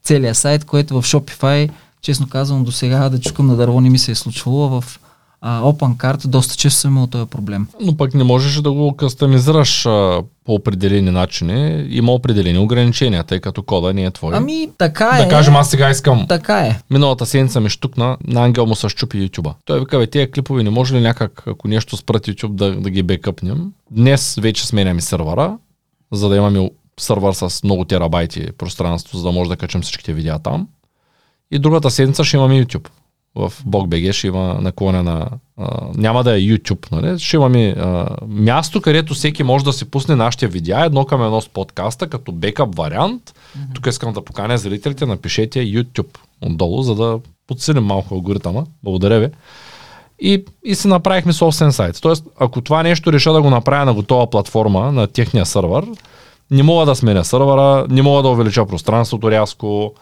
целият 0.03 0.37
сайт, 0.37 0.65
което 0.65 1.01
в 1.01 1.05
Shopify, 1.05 1.69
честно 2.01 2.29
казвам, 2.29 2.63
до 2.63 2.71
сега 2.71 3.09
да 3.09 3.19
чукам 3.19 3.47
на 3.47 3.55
дърво 3.55 3.81
не 3.81 3.89
ми 3.89 3.99
се 3.99 4.11
е 4.11 4.15
случвало. 4.15 4.81
В 4.81 4.99
а, 5.45 5.61
OpenCart 5.61 6.27
доста 6.27 6.55
често 6.55 6.79
съм 6.79 6.91
имал 6.91 7.07
този 7.07 7.25
проблем. 7.25 7.67
Но 7.81 7.97
пък 7.97 8.13
не 8.13 8.23
можеш 8.23 8.61
да 8.61 8.71
го 8.71 8.95
кастомизираш 8.95 9.85
а, 9.85 10.21
по 10.45 10.53
определени 10.53 11.11
начини. 11.11 11.87
Има 11.89 12.11
определени 12.11 12.57
ограничения, 12.57 13.23
тъй 13.23 13.39
като 13.39 13.63
кода 13.63 13.93
не 13.93 14.03
е 14.03 14.11
твой. 14.11 14.35
Ами, 14.35 14.69
така 14.77 15.05
да 15.05 15.23
е. 15.23 15.29
кажем, 15.29 15.55
аз 15.55 15.69
сега 15.69 15.89
искам. 15.89 16.25
Така 16.27 16.59
е. 16.59 16.79
Миналата 16.89 17.25
седмица 17.25 17.59
ми 17.59 17.69
штукна, 17.69 18.17
на 18.27 18.43
Ангел 18.43 18.65
му 18.65 18.75
се 18.75 18.89
щупи 18.89 19.29
YouTube. 19.29 19.53
Той 19.65 19.79
вика, 19.79 19.97
бе, 19.97 20.07
тия 20.07 20.31
клипове 20.31 20.63
не 20.63 20.69
може 20.69 20.95
ли 20.95 21.01
някак, 21.01 21.43
ако 21.47 21.67
нещо 21.67 21.97
спрат 21.97 22.27
YouTube, 22.27 22.53
да, 22.53 22.75
да 22.75 22.89
ги 22.89 23.03
бекъпнем. 23.03 23.71
Днес 23.91 24.35
вече 24.41 24.67
сменяме 24.67 25.01
сървъра, 25.01 25.57
за 26.11 26.29
да 26.29 26.35
имаме 26.35 26.71
сървър 26.99 27.33
с 27.33 27.63
много 27.63 27.85
терабайти 27.85 28.47
пространство, 28.57 29.17
за 29.17 29.23
да 29.23 29.31
може 29.31 29.49
да 29.49 29.55
качим 29.55 29.81
всичките 29.81 30.13
видеа 30.13 30.39
там. 30.39 30.67
И 31.51 31.59
другата 31.59 31.91
седмица 31.91 32.23
ще 32.23 32.37
имаме 32.37 32.65
YouTube 32.65 32.87
в 33.35 33.53
BogBG 33.67 34.11
ще 34.11 34.27
има 34.27 34.57
наклонена, 34.61 35.29
а, 35.57 35.87
няма 35.95 36.23
да 36.23 36.37
е 36.37 36.41
YouTube, 36.41 36.91
нали? 36.91 37.19
ще 37.19 37.35
имаме 37.35 37.69
а, 37.69 38.07
място, 38.27 38.81
където 38.81 39.13
всеки 39.13 39.43
може 39.43 39.65
да 39.65 39.73
си 39.73 39.85
пусне 39.85 40.15
нашите 40.15 40.47
видеа 40.47 40.85
едно 40.85 41.05
към 41.05 41.23
едно 41.23 41.41
с 41.41 41.49
подкаста, 41.49 42.07
като 42.09 42.31
бекап 42.31 42.75
вариант. 42.75 43.23
Mm-hmm. 43.23 43.75
Тук 43.75 43.87
искам 43.87 44.13
да 44.13 44.25
поканя 44.25 44.57
зрителите, 44.57 45.05
напишете 45.05 45.59
YouTube 45.59 46.17
отдолу, 46.41 46.81
за 46.81 46.95
да 46.95 47.19
подсилим 47.47 47.83
малко 47.83 48.15
алгоритъма. 48.15 48.63
Благодаря 48.83 49.19
ви. 49.19 49.29
И, 50.19 50.45
и 50.65 50.75
си 50.75 50.87
направихме 50.87 51.33
собствен 51.33 51.71
сайт. 51.71 51.99
Тоест, 52.01 52.25
ако 52.39 52.61
това 52.61 52.83
нещо 52.83 53.13
реша 53.13 53.33
да 53.33 53.41
го 53.41 53.49
направя 53.49 53.85
на 53.85 53.93
готова 53.93 54.29
платформа, 54.29 54.91
на 54.91 55.07
техния 55.07 55.45
сървър, 55.45 55.85
не 56.51 56.63
мога 56.63 56.85
да 56.85 56.95
сменя 56.95 57.23
сървъра, 57.25 57.85
не 57.89 58.01
мога 58.01 58.21
да 58.21 58.29
увелича 58.29 58.65
пространството 58.65 59.31
рязко, 59.31 59.93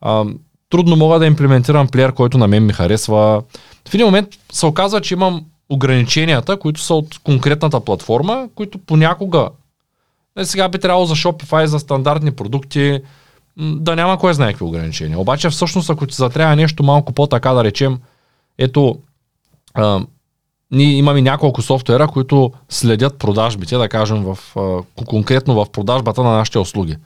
а, 0.00 0.24
трудно 0.70 0.96
мога 0.96 1.18
да 1.18 1.26
имплементирам 1.26 1.88
плеер, 1.88 2.12
който 2.12 2.38
на 2.38 2.48
мен 2.48 2.66
ми 2.66 2.72
харесва. 2.72 3.42
В 3.88 3.94
един 3.94 4.06
момент 4.06 4.28
се 4.52 4.66
оказва, 4.66 5.00
че 5.00 5.14
имам 5.14 5.44
ограниченията, 5.68 6.56
които 6.56 6.80
са 6.80 6.94
от 6.94 7.18
конкретната 7.24 7.80
платформа, 7.80 8.48
които 8.54 8.78
понякога 8.78 9.48
е, 10.38 10.44
сега 10.44 10.68
би 10.68 10.78
трябвало 10.78 11.06
за 11.06 11.14
Shopify, 11.14 11.64
за 11.64 11.78
стандартни 11.78 12.30
продукти, 12.30 13.00
да 13.58 13.96
няма 13.96 14.18
кой 14.18 14.34
знае 14.34 14.52
какви 14.52 14.64
ограничения. 14.64 15.18
Обаче 15.18 15.50
всъщност, 15.50 15.90
ако 15.90 16.06
ти 16.06 16.14
затрябва 16.14 16.56
нещо 16.56 16.82
малко 16.82 17.12
по-така 17.12 17.52
да 17.52 17.64
речем, 17.64 17.98
ето, 18.58 18.98
а, 19.74 20.00
ние 20.70 20.92
имаме 20.92 21.22
няколко 21.22 21.62
софтуера, 21.62 22.08
които 22.08 22.52
следят 22.68 23.18
продажбите, 23.18 23.76
да 23.76 23.88
кажем, 23.88 24.24
в, 24.24 24.38
а, 24.56 25.04
конкретно 25.04 25.54
в 25.54 25.70
продажбата 25.70 26.22
на 26.22 26.30
нашите 26.30 26.58
услуги. 26.58 26.96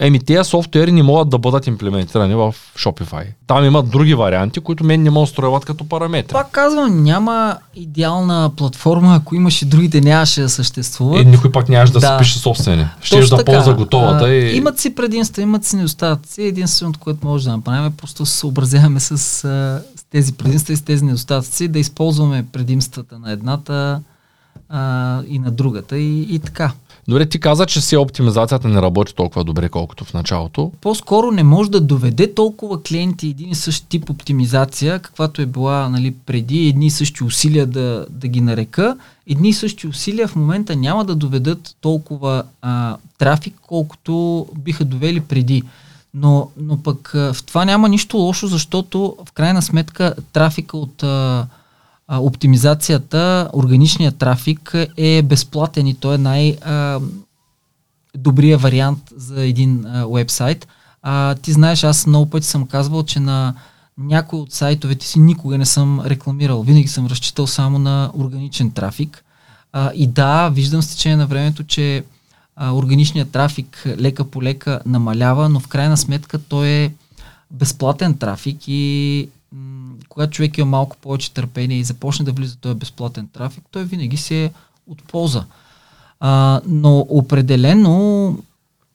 Еми, 0.00 0.20
тези 0.20 0.48
софтуери 0.48 0.92
не 0.92 1.02
могат 1.02 1.28
да 1.28 1.38
бъдат 1.38 1.66
имплементирани 1.66 2.34
в 2.34 2.54
Shopify. 2.78 3.26
Там 3.46 3.64
имат 3.64 3.90
други 3.90 4.14
варианти, 4.14 4.60
които 4.60 4.84
мен 4.84 5.02
не 5.02 5.10
могат 5.10 5.28
да 5.28 5.32
строят 5.32 5.64
като 5.64 5.88
параметри. 5.88 6.32
Пак 6.32 6.50
казвам, 6.50 7.02
няма 7.02 7.56
идеална 7.74 8.50
платформа, 8.56 9.16
ако 9.16 9.34
имаше 9.34 9.64
другите, 9.64 10.00
нямаше 10.00 10.40
да 10.40 10.48
съществува. 10.48 11.20
Е, 11.20 11.24
никой 11.24 11.52
пак 11.52 11.68
нямаше 11.68 11.92
да, 11.92 12.00
да. 12.00 12.06
си 12.06 12.12
пише 12.18 12.38
собствени. 12.38 12.86
Ще 13.00 13.20
да 13.20 13.44
ползва 13.44 13.74
готовата. 13.74 14.24
А, 14.24 14.34
и... 14.34 14.56
Имат 14.56 14.78
си 14.78 14.94
предимства, 14.94 15.42
имат 15.42 15.64
си 15.64 15.76
недостатъци. 15.76 16.42
Единственото, 16.42 17.00
което 17.00 17.26
може 17.26 17.44
да 17.44 17.56
направим 17.56 17.86
е 17.86 17.90
просто 17.90 18.26
се 18.26 18.38
съобразяваме 18.38 19.00
с, 19.00 19.18
с 19.18 19.82
тези 20.10 20.32
предимства 20.32 20.72
и 20.72 20.76
с 20.76 20.82
тези 20.82 21.04
недостатъци, 21.04 21.68
да 21.68 21.78
използваме 21.78 22.46
предимствата 22.52 23.18
на 23.18 23.32
едната 23.32 24.00
а, 24.68 25.22
и 25.28 25.38
на 25.38 25.50
другата 25.50 25.98
и, 25.98 26.34
и 26.34 26.38
така. 26.38 26.72
Добре, 27.08 27.26
ти 27.26 27.40
каза, 27.40 27.66
че 27.66 27.80
си 27.80 27.96
оптимизацията 27.96 28.68
не 28.68 28.82
работи 28.82 29.14
толкова 29.14 29.44
добре, 29.44 29.68
колкото 29.68 30.04
в 30.04 30.14
началото. 30.14 30.72
По-скоро 30.80 31.30
не 31.30 31.42
може 31.42 31.70
да 31.70 31.80
доведе 31.80 32.34
толкова 32.34 32.82
клиенти 32.82 33.28
един 33.28 33.50
и 33.50 33.54
същ 33.54 33.88
тип 33.88 34.10
оптимизация, 34.10 34.98
каквато 34.98 35.42
е 35.42 35.46
била 35.46 35.88
нали, 35.88 36.14
преди, 36.26 36.68
едни 36.68 36.86
и 36.86 36.90
същи 36.90 37.24
усилия 37.24 37.66
да, 37.66 38.06
да 38.10 38.28
ги 38.28 38.40
нарека. 38.40 38.96
Едни 39.26 39.48
и 39.48 39.52
същи 39.52 39.86
усилия 39.86 40.28
в 40.28 40.36
момента 40.36 40.76
няма 40.76 41.04
да 41.04 41.14
доведат 41.14 41.76
толкова 41.80 42.42
а, 42.62 42.96
трафик, 43.18 43.54
колкото 43.62 44.46
биха 44.58 44.84
довели 44.84 45.20
преди. 45.20 45.62
Но, 46.14 46.50
но 46.56 46.82
пък 46.82 47.10
в 47.14 47.36
това 47.46 47.64
няма 47.64 47.88
нищо 47.88 48.16
лошо, 48.16 48.46
защото 48.46 49.16
в 49.28 49.32
крайна 49.32 49.62
сметка 49.62 50.14
трафика 50.32 50.76
от 50.76 51.02
а, 51.02 51.46
а, 52.08 52.20
оптимизацията, 52.20 53.50
органичният 53.52 54.18
трафик 54.18 54.74
е 54.96 55.22
безплатен 55.22 55.86
и 55.86 55.94
той 55.94 56.14
е 56.14 56.18
най-добрият 56.18 56.62
вариант 58.62 59.12
за 59.16 59.44
един 59.44 59.86
а, 59.86 60.06
вебсайт. 60.06 60.68
А, 61.02 61.34
ти 61.34 61.52
знаеш, 61.52 61.84
аз 61.84 62.06
много 62.06 62.30
пъти 62.30 62.46
съм 62.46 62.66
казвал, 62.66 63.02
че 63.02 63.20
на 63.20 63.54
някои 63.98 64.38
от 64.38 64.52
сайтовете 64.52 65.06
си 65.06 65.18
никога 65.18 65.58
не 65.58 65.66
съм 65.66 66.00
рекламирал. 66.00 66.62
Винаги 66.62 66.88
съм 66.88 67.06
разчитал 67.06 67.46
само 67.46 67.78
на 67.78 68.10
органичен 68.14 68.70
трафик. 68.70 69.24
А, 69.72 69.90
и 69.94 70.06
да, 70.06 70.48
виждам 70.48 70.82
с 70.82 70.90
течение 70.90 71.16
на 71.16 71.26
времето, 71.26 71.64
че 71.64 72.04
а, 72.56 72.72
органичният 72.72 73.30
трафик 73.30 73.82
лека 73.86 74.24
по 74.24 74.42
лека 74.42 74.80
намалява, 74.86 75.48
но 75.48 75.60
в 75.60 75.68
крайна 75.68 75.96
сметка 75.96 76.38
той 76.38 76.68
е 76.68 76.92
безплатен 77.50 78.14
трафик 78.14 78.68
и 78.68 79.28
когато 80.16 80.32
човек 80.32 80.58
има 80.58 80.66
малко 80.66 80.96
повече 80.96 81.34
търпение 81.34 81.78
и 81.78 81.84
започне 81.84 82.24
да 82.24 82.32
влиза 82.32 82.56
този 82.56 82.74
безплатен 82.74 83.28
трафик, 83.32 83.64
той 83.70 83.84
винаги 83.84 84.16
се 84.16 84.44
е 84.44 84.50
от 84.90 85.02
полза. 85.02 85.44
А, 86.20 86.60
но 86.66 87.06
определено 87.08 88.38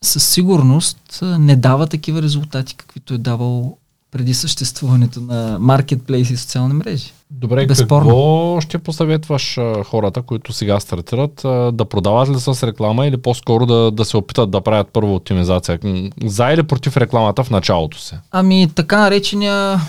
със 0.01 0.29
сигурност 0.29 1.19
не 1.21 1.55
дава 1.55 1.87
такива 1.87 2.21
резултати, 2.21 2.75
каквито 2.75 3.13
е 3.13 3.17
давал 3.17 3.77
преди 4.11 4.33
съществуването 4.33 5.21
на 5.21 5.57
маркетплейс 5.59 6.29
и 6.29 6.37
социални 6.37 6.73
мрежи. 6.73 7.13
Добре, 7.31 7.65
Безспорно. 7.65 8.07
какво 8.07 8.61
ще 8.61 8.77
посъветваш 8.77 9.57
а, 9.57 9.83
хората, 9.83 10.21
които 10.21 10.53
сега 10.53 10.79
стартират, 10.79 11.45
а, 11.45 11.71
да 11.71 11.85
продават 11.85 12.29
ли 12.29 12.39
с 12.39 12.67
реклама 12.67 13.07
или 13.07 13.17
по-скоро 13.17 13.65
да, 13.65 13.91
да 13.91 14.05
се 14.05 14.17
опитат 14.17 14.51
да 14.51 14.61
правят 14.61 14.87
първо 14.93 15.15
оптимизация? 15.15 15.79
За 16.25 16.51
или 16.51 16.63
против 16.63 16.97
рекламата 16.97 17.43
в 17.43 17.49
началото 17.49 17.99
се? 17.99 18.19
Ами 18.31 18.69
така 18.75 18.99
наречения 18.99 19.79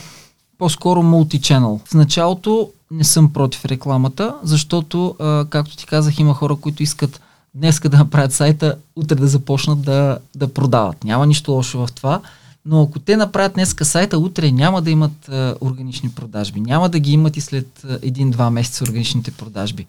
по-скоро 0.63 1.03
мултичанъл. 1.03 1.81
В 1.85 1.95
началото 1.95 2.71
не 2.91 3.05
съм 3.05 3.33
против 3.33 3.65
рекламата, 3.65 4.35
защото, 4.43 5.17
а, 5.21 5.45
както 5.51 5.77
ти 5.77 5.87
казах, 5.87 6.19
има 6.19 6.35
хора, 6.35 6.57
които 6.57 6.83
искат 6.83 7.21
днеска 7.55 7.89
да 7.89 7.97
направят 7.97 8.33
сайта, 8.33 8.75
утре 8.97 9.15
да 9.15 9.27
започнат 9.27 9.83
да, 9.83 10.19
да 10.35 10.55
продават. 10.55 11.05
Няма 11.05 11.27
нищо 11.27 11.53
лошо 11.53 11.87
в 11.87 11.93
това, 11.93 12.21
но 12.67 12.83
ако 12.83 12.99
те 12.99 13.17
направят 13.17 13.55
днеска 13.55 13.85
сайта, 13.85 14.19
утре 14.19 14.53
няма 14.53 14.83
да 14.83 14.91
имат 14.91 15.29
а, 15.29 15.55
органични 15.61 16.11
продажби. 16.11 16.61
Няма 16.61 16.89
да 16.89 16.99
ги 16.99 17.13
имат 17.13 17.37
и 17.37 17.41
след 17.41 17.87
един-два 18.03 18.51
месеца 18.51 18.85
органичните 18.85 19.31
продажби. 19.31 19.87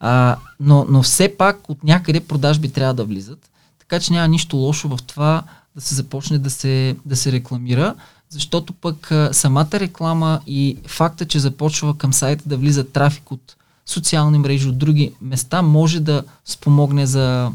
А, 0.00 0.36
но, 0.60 0.86
но 0.88 1.02
все 1.02 1.36
пак 1.36 1.70
от 1.70 1.84
някъде 1.84 2.20
продажби 2.20 2.72
трябва 2.72 2.94
да 2.94 3.04
влизат. 3.04 3.50
Така 3.78 4.00
че 4.00 4.12
няма 4.12 4.28
нищо 4.28 4.56
лошо 4.56 4.88
в 4.88 4.98
това 5.06 5.42
да 5.74 5.80
се 5.80 5.94
започне 5.94 6.38
да 6.38 6.50
се, 6.50 6.96
да 7.04 7.16
се 7.16 7.32
рекламира 7.32 7.94
защото 8.30 8.72
пък 8.72 9.12
самата 9.32 9.70
реклама 9.72 10.40
и 10.46 10.76
факта, 10.86 11.26
че 11.26 11.38
започва 11.38 11.98
към 11.98 12.12
сайта 12.12 12.44
да 12.46 12.56
влиза 12.56 12.84
трафик 12.84 13.32
от 13.32 13.56
социални 13.86 14.38
мрежи, 14.38 14.68
от 14.68 14.78
други 14.78 15.12
места, 15.22 15.62
може 15.62 16.00
да 16.00 16.22
спомогне 16.44 17.06
за 17.06 17.52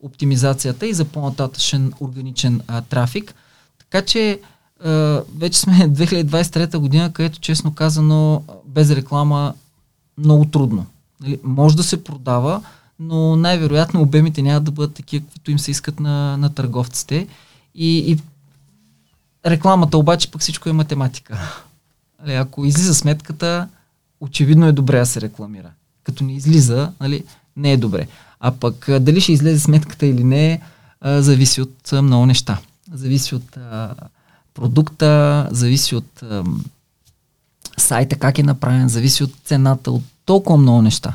оптимизацията 0.00 0.86
и 0.86 0.94
за 0.94 1.04
по-нататъчен 1.04 1.92
органичен 2.00 2.60
а, 2.66 2.80
трафик. 2.80 3.34
Така 3.78 4.02
че 4.02 4.40
а, 4.84 5.22
вече 5.36 5.58
сме 5.58 5.74
2023 5.88 6.76
година, 6.76 7.12
където 7.12 7.40
честно 7.40 7.74
казано 7.74 8.42
без 8.66 8.90
реклама 8.90 9.54
много 10.18 10.44
трудно. 10.44 10.86
Нали? 11.20 11.38
Може 11.44 11.76
да 11.76 11.82
се 11.82 12.04
продава, 12.04 12.62
но 12.98 13.36
най-вероятно 13.36 14.02
обемите 14.02 14.42
няма 14.42 14.60
да 14.60 14.70
бъдат 14.70 14.94
такива, 14.94 15.24
които 15.26 15.50
им 15.50 15.58
се 15.58 15.70
искат 15.70 16.00
на, 16.00 16.36
на 16.36 16.54
търговците. 16.54 17.26
И, 17.74 17.98
и 17.98 18.18
Рекламата 19.46 19.98
обаче 19.98 20.30
пък 20.30 20.40
всичко 20.40 20.68
е 20.68 20.72
математика. 20.72 21.38
Нали, 22.20 22.34
ако 22.34 22.64
излиза 22.64 22.94
сметката, 22.94 23.68
очевидно 24.20 24.66
е 24.66 24.72
добре 24.72 24.98
да 24.98 25.06
се 25.06 25.20
рекламира. 25.20 25.70
Като 26.04 26.24
не 26.24 26.32
излиза, 26.32 26.92
нали, 27.00 27.24
не 27.56 27.72
е 27.72 27.76
добре. 27.76 28.06
А 28.40 28.50
пък 28.50 28.86
дали 29.00 29.20
ще 29.20 29.32
излезе 29.32 29.60
сметката 29.60 30.06
или 30.06 30.24
не, 30.24 30.60
а, 31.00 31.22
зависи 31.22 31.62
от 31.62 31.92
а, 31.92 32.02
много 32.02 32.26
неща. 32.26 32.58
Зависи 32.92 33.34
от 33.34 33.56
а, 33.56 33.94
продукта, 34.54 35.48
зависи 35.50 35.96
от 35.96 36.22
а, 36.22 36.44
сайта 37.76 38.16
как 38.16 38.38
е 38.38 38.42
направен, 38.42 38.88
зависи 38.88 39.24
от 39.24 39.32
цената, 39.44 39.90
от 39.90 40.02
толкова 40.24 40.58
много 40.58 40.82
неща. 40.82 41.14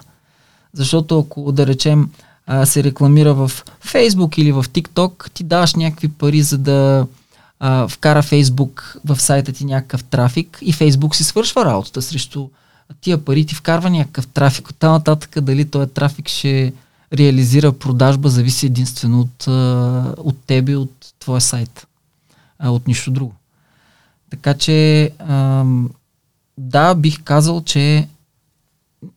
Защото 0.74 1.20
ако 1.20 1.52
да 1.52 1.68
речем 1.68 2.10
а, 2.48 2.66
се 2.66 2.84
рекламира 2.84 3.34
в 3.34 3.52
Facebook 3.84 4.40
или 4.40 4.52
в 4.52 4.64
TikTok, 4.64 5.32
ти 5.32 5.44
даваш 5.44 5.76
някакви 5.76 6.08
пари 6.08 6.42
за 6.42 6.58
да 6.58 7.08
а, 7.60 7.88
вкара 7.88 8.22
Фейсбук 8.22 8.98
в 9.06 9.22
сайта 9.22 9.54
ти 9.54 9.66
някакъв 9.66 10.04
трафик 10.04 10.58
и 10.62 10.74
Фейсбук 10.74 11.16
си 11.16 11.24
свършва 11.24 11.66
работата 11.66 12.02
срещу 12.02 12.48
тия 13.02 13.26
пари 13.26 13.46
ти 13.46 13.56
вкарва 13.56 13.90
някакъв 13.90 14.28
трафик. 14.28 14.70
От 14.70 14.84
нататък 14.84 15.42
дали 15.42 15.66
този 15.66 15.90
трафик 15.90 16.30
ще 16.30 16.74
реализира 17.14 17.72
продажба, 17.72 18.30
зависи 18.30 18.66
единствено 18.66 19.20
от, 19.20 19.48
от 20.18 20.38
тебе, 20.48 20.76
от 20.76 21.14
твоя 21.20 21.42
сайт. 21.42 21.88
А, 22.60 22.70
от 22.70 22.88
нищо 22.88 23.12
друго. 23.12 23.34
Така 24.30 24.54
че 24.54 25.12
да, 26.58 26.96
бих 26.96 27.24
казал, 27.24 27.64
че 27.64 28.08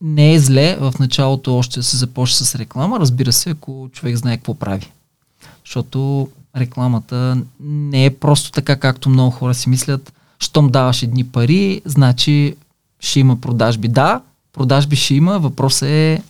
не 0.01 0.33
е 0.33 0.39
зле 0.39 0.77
в 0.79 0.93
началото 0.99 1.57
още 1.57 1.79
да 1.79 1.83
се 1.83 1.97
започне 1.97 2.45
с 2.45 2.55
реклама, 2.55 2.99
разбира 2.99 3.33
се, 3.33 3.49
ако 3.49 3.89
човек 3.91 4.15
знае 4.15 4.37
какво 4.37 4.53
прави. 4.53 4.91
Защото 5.65 6.29
рекламата 6.57 7.37
не 7.59 8.05
е 8.05 8.15
просто 8.15 8.51
така, 8.51 8.75
както 8.75 9.09
много 9.09 9.31
хора 9.31 9.53
си 9.53 9.69
мислят. 9.69 10.13
Щом 10.39 10.69
даваш 10.69 11.03
едни 11.03 11.23
пари, 11.23 11.81
значи 11.85 12.55
ще 12.99 13.19
има 13.19 13.41
продажби. 13.41 13.87
Да, 13.87 14.21
продажби 14.53 14.95
ще 14.95 15.15
има, 15.15 15.39
въпросът 15.39 15.89
е 15.89 16.23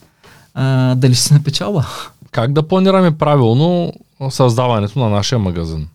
а, 0.54 0.94
дали 0.94 1.14
ще 1.14 1.24
се 1.24 1.34
напечалва. 1.34 1.86
Как 2.30 2.52
да 2.52 2.68
планираме 2.68 3.18
правилно 3.18 3.92
създаването 4.30 4.98
на 4.98 5.08
нашия 5.08 5.38
магазин? 5.38 5.88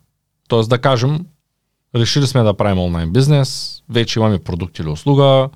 Тоест 0.48 0.70
да 0.70 0.78
кажем, 0.78 1.26
решили 1.94 2.26
сме 2.26 2.42
да 2.42 2.54
правим 2.54 2.78
онлайн 2.78 3.12
бизнес, 3.12 3.80
вече 3.88 4.18
имаме 4.18 4.38
продукт 4.38 4.78
или 4.78 4.88
услуга, 4.88 5.48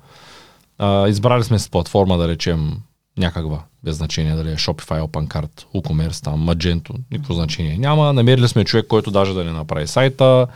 а, 0.77 1.07
избрали 1.07 1.43
сме 1.43 1.59
с 1.59 1.69
платформа 1.69 2.17
да 2.17 2.27
речем 2.27 2.77
някаква, 3.17 3.59
без 3.83 3.95
значение 3.95 4.35
дали 4.35 4.51
е 4.51 4.55
Shopify, 4.55 5.01
OpenCart, 5.01 5.63
WooCommerce, 5.75 6.23
там, 6.23 6.49
Magento, 6.49 6.95
никакво 7.11 7.33
значение 7.33 7.77
няма. 7.77 8.13
Намерили 8.13 8.47
сме 8.47 8.65
човек, 8.65 8.87
който 8.87 9.11
даже 9.11 9.33
да 9.33 9.43
ни 9.43 9.51
направи 9.51 9.87
сайта, 9.87 10.47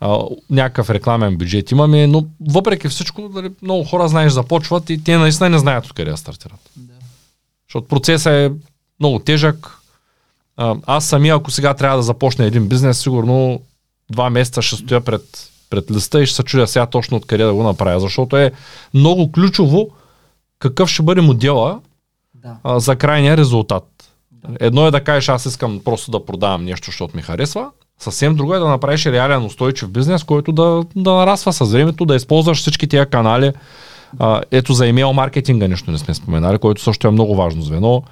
а, 0.00 0.18
някакъв 0.50 0.90
рекламен 0.90 1.36
бюджет 1.36 1.70
имаме, 1.70 2.06
но 2.06 2.26
въпреки 2.48 2.88
всичко, 2.88 3.28
дали, 3.28 3.50
много 3.62 3.84
хора, 3.84 4.08
знаеш, 4.08 4.32
започват 4.32 4.90
и 4.90 5.04
те 5.04 5.18
наистина 5.18 5.50
не 5.50 5.58
знаят 5.58 5.86
откъде 5.86 6.10
да 6.10 6.16
стартират. 6.16 6.70
Да. 6.76 6.94
Защото 7.68 7.88
процесът 7.88 8.32
е 8.32 8.52
много 9.00 9.18
тежък. 9.18 9.78
А, 10.56 10.76
аз 10.86 11.04
самия, 11.04 11.34
ако 11.34 11.50
сега 11.50 11.74
трябва 11.74 11.96
да 11.96 12.02
започна 12.02 12.44
един 12.44 12.68
бизнес, 12.68 12.98
сигурно 12.98 13.60
два 14.10 14.30
месеца 14.30 14.62
ще 14.62 14.76
стоя 14.76 15.00
пред, 15.00 15.50
пред 15.70 15.90
листа 15.90 16.22
и 16.22 16.26
ще 16.26 16.36
се 16.36 16.42
чудя 16.42 16.66
сега 16.66 16.86
точно 16.86 17.16
откъде 17.16 17.44
да 17.44 17.54
го 17.54 17.62
направя, 17.62 18.00
защото 18.00 18.36
е 18.36 18.52
много 18.94 19.32
ключово 19.32 19.88
какъв 20.58 20.90
ще 20.90 21.02
бъде 21.02 21.20
модела 21.20 21.80
да. 22.42 22.56
а, 22.64 22.80
за 22.80 22.96
крайния 22.96 23.36
резултат. 23.36 23.84
Да. 24.32 24.56
Едно 24.60 24.86
е 24.86 24.90
да 24.90 25.04
кажеш, 25.04 25.28
аз 25.28 25.46
искам 25.46 25.80
просто 25.84 26.10
да 26.10 26.24
продавам 26.24 26.64
нещо, 26.64 26.86
защото 26.86 27.16
ми 27.16 27.22
харесва. 27.22 27.70
Съвсем 27.98 28.34
друго 28.34 28.54
е 28.54 28.58
да 28.58 28.68
направиш 28.68 29.06
реален 29.06 29.44
устойчив 29.44 29.88
бизнес, 29.88 30.24
който 30.24 30.52
да, 30.52 30.82
да 30.96 31.12
нараства 31.12 31.52
с 31.52 31.72
времето, 31.72 32.04
да 32.04 32.16
използваш 32.16 32.58
всички 32.58 32.88
тия 32.88 33.06
канали. 33.06 33.52
А, 34.18 34.42
ето 34.50 34.72
за 34.72 34.86
имейл 34.86 35.12
маркетинга 35.12 35.68
нещо 35.68 35.90
не 35.90 35.98
сме 35.98 36.14
споменали, 36.14 36.58
който 36.58 36.82
също 36.82 37.08
е 37.08 37.10
много 37.10 37.36
важно 37.36 37.62
звено. 37.62 38.02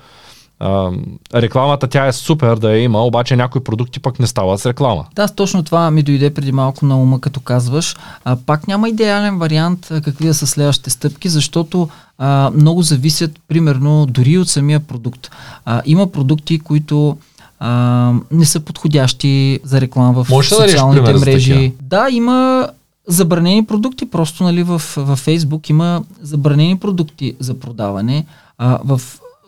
А, 0.60 0.90
рекламата 1.34 1.88
тя 1.88 2.06
е 2.06 2.12
супер 2.12 2.56
да 2.56 2.70
я 2.70 2.82
има, 2.82 3.04
обаче 3.04 3.36
някои 3.36 3.64
продукти 3.64 4.00
пък 4.00 4.18
не 4.18 4.26
стават 4.26 4.60
с 4.60 4.66
реклама. 4.66 5.06
Да, 5.14 5.28
точно 5.28 5.62
това 5.62 5.90
ми 5.90 6.02
дойде 6.02 6.34
преди 6.34 6.52
малко 6.52 6.86
на 6.86 7.00
ума, 7.00 7.20
като 7.20 7.40
казваш. 7.40 7.96
А, 8.24 8.36
пак 8.46 8.68
няма 8.68 8.88
идеален 8.88 9.38
вариант 9.38 9.88
какви 10.04 10.26
да 10.26 10.34
са 10.34 10.46
следващите 10.46 10.90
стъпки, 10.90 11.28
защото 11.28 11.88
а, 12.18 12.50
много 12.54 12.83
зависят, 12.83 13.40
примерно, 13.48 14.07
дори 14.07 14.38
от 14.38 14.48
самия 14.48 14.81
продукт. 14.81 15.31
А, 15.64 15.83
има 15.87 16.07
продукти, 16.07 16.59
които 16.59 17.16
а, 17.61 18.12
не 18.31 18.44
са 18.44 18.61
подходящи 18.61 19.61
за 19.64 19.81
реклама 19.81 20.24
в 20.24 20.31
Може 20.31 20.48
социалните 20.48 21.12
да 21.12 21.18
мрежи. 21.18 21.72
Да, 21.83 22.09
има 22.11 22.68
забранени 23.07 23.64
продукти, 23.64 24.11
просто 24.11 24.44
нали, 24.44 24.62
в, 24.62 24.83
в 24.96 25.16
Фейсбук 25.16 25.70
има 25.70 26.02
забранени 26.22 26.78
продукти 26.78 27.35
за 27.40 27.54
продаване. 27.54 28.26
А, 28.59 28.78
в 28.85 29.00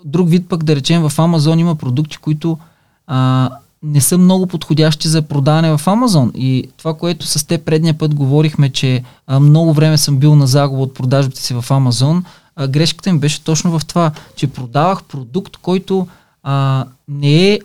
друг 0.04 0.30
вид 0.30 0.48
пък, 0.48 0.64
да 0.64 0.76
речем, 0.76 1.09
в 1.09 1.18
Амазон 1.18 1.59
има 1.59 1.74
продукти, 1.74 2.16
които 2.16 2.59
а, 3.06 3.50
не 3.83 4.00
са 4.00 4.18
много 4.18 4.46
подходящи 4.46 5.09
за 5.09 5.22
продаване 5.22 5.76
в 5.76 5.87
Амазон. 5.87 6.33
И 6.35 6.68
това, 6.76 6.94
което 6.94 7.26
с 7.26 7.46
те 7.46 7.59
предния 7.59 7.98
път 7.98 8.14
говорихме, 8.14 8.68
че 8.68 9.02
а, 9.26 9.40
много 9.40 9.72
време 9.72 9.98
съм 9.98 10.16
бил 10.16 10.35
на 10.35 10.46
загуба 10.46 10.83
от 10.83 10.94
продажбите 10.94 11.42
си 11.42 11.54
в 11.54 11.64
Амазон, 11.70 12.24
а, 12.61 12.68
грешката 12.68 13.12
ми 13.12 13.18
беше 13.18 13.44
точно 13.44 13.79
в 13.79 13.85
това, 13.85 14.12
че 14.37 14.46
продавах 14.46 15.05
продукт, 15.05 15.57
който 15.57 16.07
а, 16.42 16.85
не 17.09 17.53
е 17.53 17.61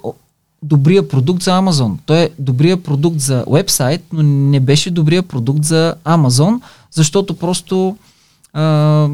добрия 0.63 1.07
продукт 1.07 1.43
за 1.43 1.57
Амазон. 1.57 1.99
Той 2.05 2.19
е 2.19 2.29
добрия 2.39 2.83
продукт 2.83 3.19
за 3.19 3.45
вебсайт, 3.51 4.03
но 4.13 4.23
не 4.23 4.59
беше 4.59 4.91
добрия 4.91 5.23
продукт 5.23 5.63
за 5.63 5.95
Амазон, 6.03 6.61
защото 6.91 7.37
просто 7.37 7.97
а, 8.53 9.07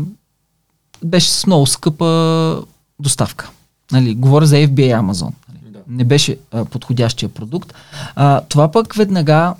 беше 1.04 1.30
с 1.30 1.48
много 1.48 1.66
скъпа 1.66 2.64
доставка. 3.00 3.50
Нали, 3.92 4.16
говоря 4.16 4.46
за 4.46 4.56
FBA 4.56 5.02
Amazon. 5.02 5.34
Нали, 5.50 5.74
да. 5.74 5.80
Не 5.88 6.04
беше 6.04 6.38
а, 6.52 6.66
подходящия 6.66 7.30
продукт. 7.30 7.74
А, 8.16 8.42
това 8.42 8.72
пък 8.72 8.94
веднага 8.94 9.54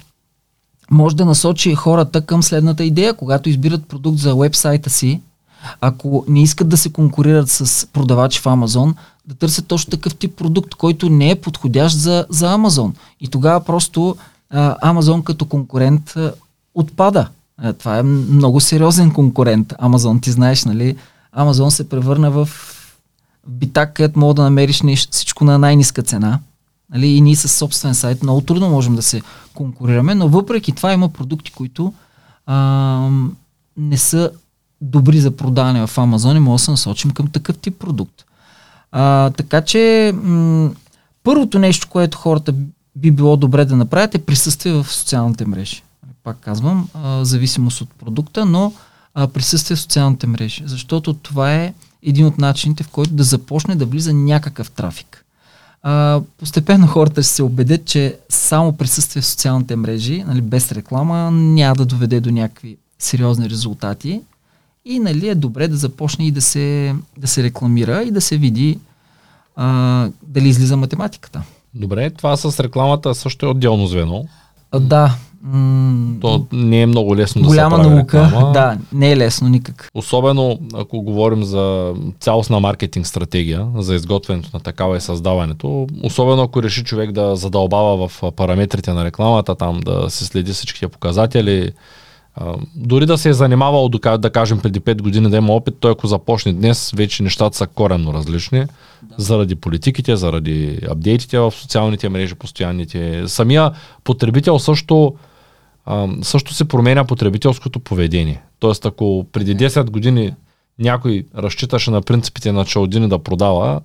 може 0.92 1.16
да 1.16 1.26
насочи 1.26 1.76
хората 1.76 2.22
към 2.22 2.44
следната 2.44 2.84
идея, 2.84 3.14
когато 3.14 3.50
избират 3.50 3.86
продукт 3.86 4.18
за 4.18 4.36
вебсайта 4.36 4.90
си, 4.90 5.22
ако 5.82 6.26
не 6.28 6.42
искат 6.42 6.70
да 6.70 6.78
се 6.78 6.92
конкурират 6.92 7.50
с 7.50 7.88
продавачи 7.94 8.40
в 8.40 8.48
Амазон, 8.48 8.96
да 9.26 9.36
търсят 9.36 9.68
точно 9.68 9.92
такъв 9.92 10.16
тип 10.16 10.36
продукт, 10.36 10.76
който 10.76 11.10
не 11.10 11.30
е 11.30 11.42
подходящ 11.42 11.98
за, 11.98 12.26
за 12.30 12.54
Амазон. 12.54 12.94
И 13.20 13.28
тогава 13.28 13.60
просто 13.60 14.16
Амазон 14.82 15.24
като 15.24 15.46
конкурент 15.46 16.14
а, 16.16 16.34
отпада. 16.76 17.28
А, 17.58 17.74
това 17.74 17.98
е 17.98 18.04
много 18.04 18.60
сериозен 18.60 19.12
конкурент. 19.12 19.74
Амазон, 19.80 20.20
ти 20.20 20.32
знаеш, 20.32 20.66
нали? 20.66 20.96
Амазон 21.32 21.72
се 21.72 21.90
превърна 21.90 22.32
в 22.32 22.50
битак, 23.48 23.94
където 23.94 24.20
мога 24.20 24.34
да 24.34 24.42
намериш 24.42 24.82
нещо, 24.82 25.12
всичко 25.12 25.44
на 25.44 25.58
най-ниска 25.60 26.04
цена. 26.04 26.40
Нали? 26.94 27.08
И 27.08 27.22
ние 27.22 27.36
с 27.36 27.50
собствен 27.50 27.96
сайт 27.96 28.24
много 28.24 28.42
трудно 28.42 28.70
можем 28.70 28.96
да 28.96 29.02
се 29.02 29.22
конкурираме, 29.54 30.16
но 30.16 30.28
въпреки 30.28 30.72
това 30.72 30.94
има 30.94 31.10
продукти, 31.10 31.52
които 31.52 31.94
а, 32.46 33.10
не 33.78 33.98
са 33.98 34.32
добри 34.82 35.20
за 35.20 35.32
продаване 35.32 35.88
в 35.88 35.98
Амазон 35.98 36.38
и 36.38 36.40
може 36.40 36.62
да 36.62 36.66
се 36.66 36.72
насочим 36.72 37.12
към 37.12 37.28
такъв 37.28 37.58
тип 37.58 37.80
продукт. 37.80 38.26
А, 38.92 39.30
така 39.30 39.62
че 39.62 40.14
м- 40.24 40.72
първото 41.24 41.60
нещо, 41.60 41.88
което 41.90 42.18
хората 42.18 42.54
би 42.96 43.12
било 43.12 43.38
добре 43.38 43.66
да 43.66 43.76
направят 43.76 44.16
е 44.16 44.26
присъствие 44.26 44.74
в 44.74 44.94
социалните 44.94 45.46
мрежи. 45.46 45.84
Пак 46.24 46.38
казвам, 46.40 46.88
а, 46.94 47.26
зависимост 47.26 47.82
от 47.82 47.90
продукта, 47.90 48.46
но 48.46 48.74
а, 49.14 49.28
присъствие 49.28 49.76
в 49.76 49.82
социалните 49.82 50.28
мрежи. 50.28 50.64
Защото 50.66 51.14
това 51.14 51.54
е 51.54 51.74
един 52.04 52.26
от 52.26 52.38
начините, 52.38 52.84
в 52.84 52.90
който 52.90 53.14
да 53.14 53.24
започне 53.24 53.76
да 53.76 53.86
влиза 53.86 54.14
някакъв 54.14 54.72
трафик. 54.72 55.26
А, 55.84 56.22
постепенно 56.38 56.88
хората 56.88 57.24
ще 57.24 57.32
се 57.32 57.44
убедят, 57.44 57.86
че 57.86 58.18
само 58.30 58.74
присъствие 58.74 59.22
в 59.22 59.26
социалните 59.26 59.76
мрежи, 59.76 60.24
нали, 60.28 60.42
без 60.42 60.72
реклама, 60.72 61.32
няма 61.32 61.76
да 61.76 61.86
доведе 61.86 62.20
до 62.20 62.32
някакви 62.32 62.78
сериозни 63.00 63.50
резултати. 63.50 64.22
И 64.86 65.00
нали, 65.00 65.30
е 65.30 65.36
добре 65.36 65.68
да 65.68 65.78
започне 65.78 66.28
и 66.28 66.32
да 66.32 66.42
се, 66.42 66.96
да 67.18 67.28
се 67.28 67.44
рекламира 67.44 68.04
и 68.04 68.12
да 68.12 68.22
се 68.22 68.38
види 68.38 68.80
а, 69.56 70.10
дали 70.24 70.50
излиза 70.50 70.78
математиката. 70.78 71.42
Добре, 71.74 72.10
това 72.10 72.38
с 72.38 72.60
рекламата 72.60 73.16
също 73.16 73.46
е 73.46 73.50
отделно 73.50 73.88
звено. 73.88 74.26
А, 74.72 74.80
да. 74.80 75.16
М- 75.44 76.16
То 76.22 76.46
не 76.52 76.82
е 76.82 76.86
много 76.86 77.16
лесно 77.16 77.42
голяма 77.42 77.78
да 77.78 77.84
се 77.84 77.90
прави 77.90 77.96
наука. 77.96 78.26
Реклама. 78.26 78.52
Да, 78.54 78.78
не 78.94 79.12
е 79.12 79.18
лесно 79.18 79.50
никак. 79.50 79.90
Особено 79.96 80.60
ако 80.74 81.02
говорим 81.02 81.44
за 81.44 81.94
цялостна 82.20 82.60
маркетинг 82.60 83.08
стратегия, 83.08 83.68
за 83.76 83.96
изготвянето 83.96 84.50
на 84.54 84.60
такава 84.60 84.98
и 84.98 85.02
създаването. 85.02 85.88
Особено 86.04 86.42
ако 86.42 86.64
реши 86.64 86.84
човек 86.84 87.12
да 87.12 87.36
задълбава 87.36 88.08
в 88.08 88.22
параметрите 88.36 88.94
на 88.94 89.06
рекламата, 89.06 89.56
там 89.56 89.80
да 89.80 90.10
се 90.10 90.26
следи 90.26 90.54
всичките 90.54 90.88
показатели, 90.88 91.72
а, 92.36 92.56
дори 92.76 93.06
да 93.06 93.18
се 93.18 93.30
е 93.30 93.34
занимавал, 93.34 93.90
да 93.90 94.30
кажем, 94.30 94.60
преди 94.60 94.80
5 94.80 95.02
години 95.02 95.30
да 95.30 95.38
има 95.38 95.54
опит, 95.54 95.76
той 95.80 95.92
ако 95.92 96.08
започне 96.08 96.54
днес, 96.54 96.92
вече 96.96 97.24
нещата 97.24 97.58
са 97.58 97.68
коренно 97.68 98.14
различни. 98.14 98.60
Да. 98.60 98.68
Заради 99.18 99.56
политиките, 99.56 100.16
заради 100.16 100.80
апдейтите 100.90 101.40
в 101.40 101.52
социалните 101.52 102.10
мрежи, 102.10 102.36
постоянните. 102.36 103.24
Самия 103.28 103.72
потребител 104.04 104.60
също, 104.60 105.16
а, 105.86 106.08
също 106.22 106.54
се 106.54 106.66
променя 106.66 107.06
потребителското 107.06 107.80
поведение. 107.80 108.42
Тоест, 108.60 108.86
ако 108.86 109.26
преди 109.32 109.58
10 109.58 109.90
години 109.90 110.34
някой 110.80 111.26
разчиташе 111.38 111.92
на 111.92 112.02
принципите 112.02 112.52
на 112.52 112.66
Чалдини 112.66 113.10
да 113.10 113.20
продава, 113.20 113.82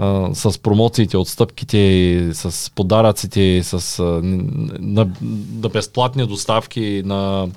а, 0.00 0.34
с 0.34 0.58
промоциите, 0.58 1.16
отстъпките, 1.16 2.30
с 2.32 2.70
подаръците, 2.74 3.62
с 3.62 3.98
а, 3.98 4.02
на, 4.02 5.08
на 5.62 5.68
безплатни 5.68 6.26
доставки, 6.26 7.02
на 7.04 7.48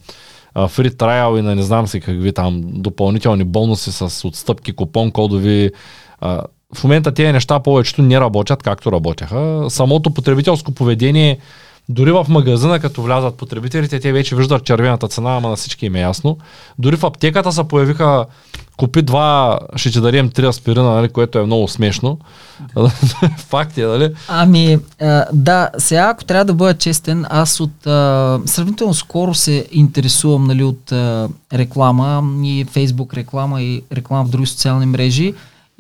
фри 0.68 0.98
трайл 0.98 1.38
и 1.38 1.42
на 1.42 1.56
не 1.56 1.64
знам 1.64 1.88
си 1.88 2.02
какви 2.02 2.34
там 2.34 2.62
допълнителни 2.66 3.44
бонуси 3.44 3.92
с 3.92 4.28
отстъпки, 4.28 4.74
купон, 4.74 5.12
кодови. 5.12 5.72
А, 6.22 6.44
в 6.76 6.84
момента 6.84 7.14
тези 7.14 7.32
неща 7.32 7.60
повечето 7.60 8.02
не 8.02 8.20
работят 8.20 8.64
както 8.64 8.92
работеха. 8.92 9.66
Самото 9.70 10.14
потребителско 10.14 10.72
поведение 10.72 11.38
Дори 11.90 12.12
в 12.12 12.26
магазина, 12.30 12.80
като 12.80 13.02
влязат 13.02 13.36
потребителите, 13.36 14.00
те 14.00 14.12
вече 14.12 14.36
виждат 14.36 14.64
червената 14.64 15.08
цена, 15.08 15.38
ама 15.38 15.50
на 15.50 15.56
всички 15.56 15.86
им 15.86 15.96
е 15.96 16.02
ясно. 16.02 16.38
Дори 16.80 16.96
в 16.96 17.06
аптеката 17.06 17.52
се 17.52 17.64
появиха 17.64 18.26
купи 18.78 19.02
два, 19.02 19.60
ще 19.76 19.92
ти 19.92 20.02
дадем 20.02 20.30
три 20.30 20.46
аспирина, 20.46 20.90
нали, 20.90 21.10
което 21.10 21.40
е 21.40 21.46
много 21.46 21.68
смешно. 21.68 22.20
Факт 23.38 23.78
е, 23.78 23.86
нали? 23.86 24.14
Ами, 24.28 24.80
а, 25.02 25.26
да, 25.34 25.70
сега 25.78 26.10
ако 26.10 26.26
трябва 26.26 26.46
да 26.46 26.54
бъда 26.54 26.74
честен, 26.74 27.26
аз 27.30 27.60
от 27.60 27.88
а, 27.88 28.40
сравнително 28.46 28.94
скоро 28.94 29.34
се 29.34 29.66
интересувам 29.72 30.48
нали, 30.48 30.64
от 30.64 30.92
а, 30.92 31.30
реклама 31.54 32.24
и 32.44 32.66
фейсбук 32.72 33.14
реклама 33.14 33.62
и 33.62 33.82
реклама 33.92 34.26
в 34.26 34.30
други 34.30 34.46
социални 34.46 34.86
мрежи 34.86 35.34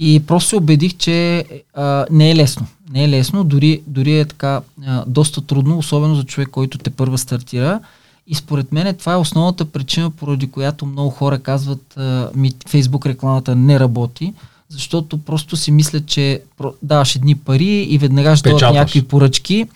и 0.04 0.20
просто 0.20 0.49
се 0.49 0.56
убедих, 0.56 0.97
че 0.97 1.45
а, 1.74 2.06
не 2.12 2.32
е 2.32 2.36
лесно. 2.36 2.68
Не 2.91 3.04
е 3.04 3.10
лесно, 3.10 3.43
дори, 3.43 3.82
дори 3.88 4.20
е 4.20 4.26
така 4.26 4.62
а, 4.86 5.04
доста 5.08 5.41
трудно, 5.41 5.78
особено 5.78 6.16
за 6.16 6.24
човек, 6.24 6.49
който 6.49 6.78
те 6.78 6.89
първа 6.89 7.18
стартира. 7.18 7.80
И 8.28 8.36
според 8.36 8.72
мен 8.72 8.95
това 8.95 9.14
е 9.14 9.18
основната 9.18 9.66
причина, 9.66 10.10
поради 10.10 10.51
която 10.51 10.86
много 10.86 11.10
хора 11.10 11.39
казват 11.39 11.97
а, 11.97 12.30
ми 12.36 12.51
Фейсбук 12.68 13.06
рекламата 13.06 13.56
не 13.56 13.80
работи, 13.80 14.34
защото 14.70 15.18
просто 15.18 15.58
си 15.58 15.72
мислят, 15.72 16.06
че 16.06 16.41
даваш 16.82 17.16
едни 17.16 17.36
пари 17.36 17.88
и 17.89 17.97
веднага 17.97 18.36
ще 18.36 18.49
дадат 18.49 18.74
някакви 18.74 19.04
поръчки, 19.04 19.68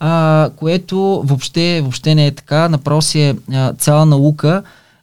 а, 0.00 0.50
което 0.56 1.22
въобще, 1.24 1.80
въобще 1.80 2.14
не 2.14 2.26
е 2.26 2.34
така. 2.34 2.68
Направо 2.68 3.02
си 3.02 3.20
е 3.20 3.36
а, 3.52 3.72
цяла 3.72 4.06
наука 4.06 4.62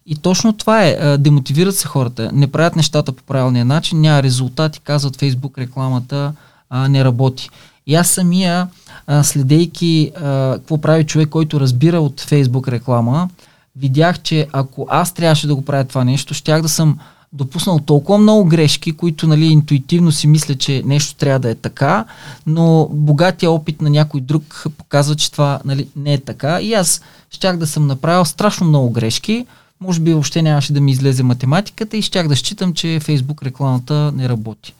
и 0.09 0.15
точно 0.15 0.53
това 0.53 0.85
е. 0.85 1.17
Демотивират 1.17 1.75
се 1.75 1.87
хората, 1.87 2.31
не 2.33 2.47
правят 2.47 2.75
нещата 2.75 3.11
по 3.11 3.23
правилния 3.23 3.65
начин, 3.65 4.01
няма 4.01 4.23
резултати, 4.23 4.79
казват 4.79 5.15
Фейсбук 5.15 5.57
рекламата 5.57 6.33
а, 6.69 6.87
не 6.87 7.03
работи. 7.05 7.49
И 7.87 7.95
аз 7.95 8.07
самия, 8.07 8.67
а, 9.07 9.23
следейки 9.23 10.11
а, 10.15 10.53
какво 10.53 10.77
прави 10.77 11.03
човек, 11.03 11.29
който 11.29 11.59
разбира 11.59 11.99
от 11.99 12.21
Фейсбук 12.21 12.67
реклама, 12.67 13.29
видях, 13.75 14.21
че 14.21 14.47
ако 14.51 14.87
аз 14.89 15.13
трябваше 15.13 15.47
да 15.47 15.55
го 15.55 15.65
правя 15.65 15.83
това 15.83 16.03
нещо, 16.03 16.33
щях 16.33 16.61
да 16.61 16.69
съм 16.69 16.99
допуснал 17.33 17.79
толкова 17.79 18.17
много 18.17 18.45
грешки, 18.45 18.91
които 18.91 19.27
нали, 19.27 19.45
интуитивно 19.45 20.11
си 20.11 20.27
мисля, 20.27 20.55
че 20.55 20.83
нещо 20.85 21.15
трябва 21.15 21.39
да 21.39 21.49
е 21.49 21.55
така, 21.55 22.05
но 22.45 22.89
богатия 22.91 23.51
опит 23.51 23.81
на 23.81 23.89
някой 23.89 24.21
друг 24.21 24.65
показва, 24.77 25.15
че 25.15 25.31
това 25.31 25.59
нали, 25.65 25.87
не 25.95 26.13
е 26.13 26.17
така. 26.17 26.61
И 26.61 26.73
аз 26.73 27.01
щях 27.31 27.57
да 27.57 27.67
съм 27.67 27.87
направил 27.87 28.25
страшно 28.25 28.67
много 28.67 28.89
грешки, 28.89 29.45
може 29.81 29.99
би 29.99 30.13
въобще 30.13 30.41
нямаше 30.41 30.73
да 30.73 30.81
ми 30.81 30.91
излезе 30.91 31.23
математиката 31.23 31.97
и 31.97 32.01
щях 32.01 32.27
да 32.27 32.35
считам, 32.35 32.73
че 32.73 32.99
Фейсбук 32.99 33.43
рекламата 33.43 34.11
не 34.15 34.29
работи. 34.29 34.73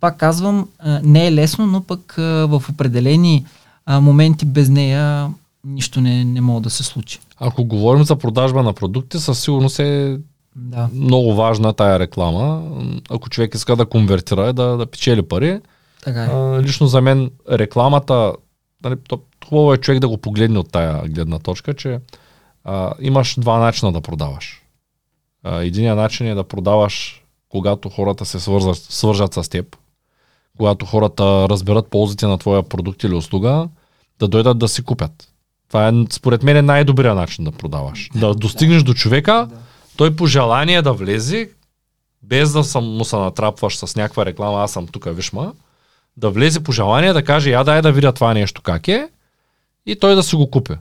Пак 0.00 0.16
казвам, 0.16 0.68
не 1.02 1.26
е 1.26 1.32
лесно, 1.32 1.66
но 1.66 1.82
пък 1.82 2.14
в 2.18 2.62
определени 2.70 3.46
моменти 3.88 4.44
без 4.44 4.68
нея 4.68 5.30
нищо 5.64 6.00
не, 6.00 6.24
не 6.24 6.40
може 6.40 6.62
да 6.62 6.70
се 6.70 6.82
случи. 6.82 7.20
Ако 7.38 7.64
говорим 7.64 8.04
за 8.04 8.16
продажба 8.16 8.62
на 8.62 8.72
продукти, 8.72 9.18
със 9.18 9.40
сигурност 9.40 9.78
е 9.78 10.18
да. 10.56 10.88
много 10.94 11.34
важна 11.34 11.72
тая 11.72 11.98
реклама. 11.98 12.62
Ако 13.10 13.30
човек 13.30 13.54
иска 13.54 13.76
да 13.76 13.86
конвертира, 13.86 14.52
да, 14.52 14.76
да 14.76 14.86
печели 14.86 15.22
пари. 15.22 15.60
Така 16.04 16.24
е. 16.24 16.26
А, 16.26 16.62
лично 16.62 16.86
за 16.86 17.00
мен 17.00 17.30
рекламата, 17.50 18.32
нали, 18.84 18.96
хубаво 19.48 19.74
е 19.74 19.78
човек 19.78 20.00
да 20.00 20.08
го 20.08 20.16
погледне 20.16 20.58
от 20.58 20.72
тая 20.72 21.08
гледна 21.08 21.38
точка, 21.38 21.74
че 21.74 21.98
а, 22.66 22.92
имаш 23.00 23.36
два 23.40 23.58
начина 23.58 23.92
да 23.92 24.00
продаваш. 24.00 24.62
Единият 25.44 25.96
начин 25.96 26.26
е 26.26 26.34
да 26.34 26.44
продаваш, 26.44 27.24
когато 27.48 27.88
хората 27.88 28.24
се 28.24 28.40
свързат, 28.40 28.76
свържат 28.76 29.34
с 29.34 29.48
теб, 29.48 29.76
когато 30.56 30.86
хората 30.86 31.48
разберат 31.48 31.90
ползите 31.90 32.26
на 32.26 32.38
твоя 32.38 32.62
продукт 32.62 33.04
или 33.04 33.14
услуга, 33.14 33.68
да 34.18 34.28
дойдат 34.28 34.58
да 34.58 34.68
си 34.68 34.84
купят. 34.84 35.32
Това 35.68 35.88
е, 35.88 35.92
според 36.10 36.42
мен, 36.42 36.56
е 36.56 36.62
най-добрият 36.62 37.16
начин 37.16 37.44
да 37.44 37.52
продаваш. 37.52 38.10
Да 38.14 38.34
достигнеш 38.34 38.82
до 38.82 38.94
човека, 38.94 39.48
той 39.96 40.16
по 40.16 40.26
желание 40.26 40.82
да 40.82 40.92
влезе, 40.92 41.50
без 42.22 42.52
да 42.52 42.64
съм, 42.64 42.84
му 42.84 43.04
се 43.04 43.16
натрапваш 43.16 43.76
с 43.76 43.96
някаква 43.96 44.26
реклама, 44.26 44.62
аз 44.62 44.72
съм 44.72 44.86
тук, 44.86 45.08
вишма, 45.08 45.52
да 46.16 46.30
влезе 46.30 46.62
по 46.62 46.72
желание, 46.72 47.12
да 47.12 47.24
каже, 47.24 47.50
я 47.50 47.64
дай 47.64 47.82
да 47.82 47.92
видя 47.92 48.12
това 48.12 48.34
нещо 48.34 48.62
как 48.62 48.88
е, 48.88 49.08
и 49.86 49.96
той 49.96 50.14
да 50.14 50.22
си 50.22 50.36
го 50.36 50.50
купи. 50.50 50.74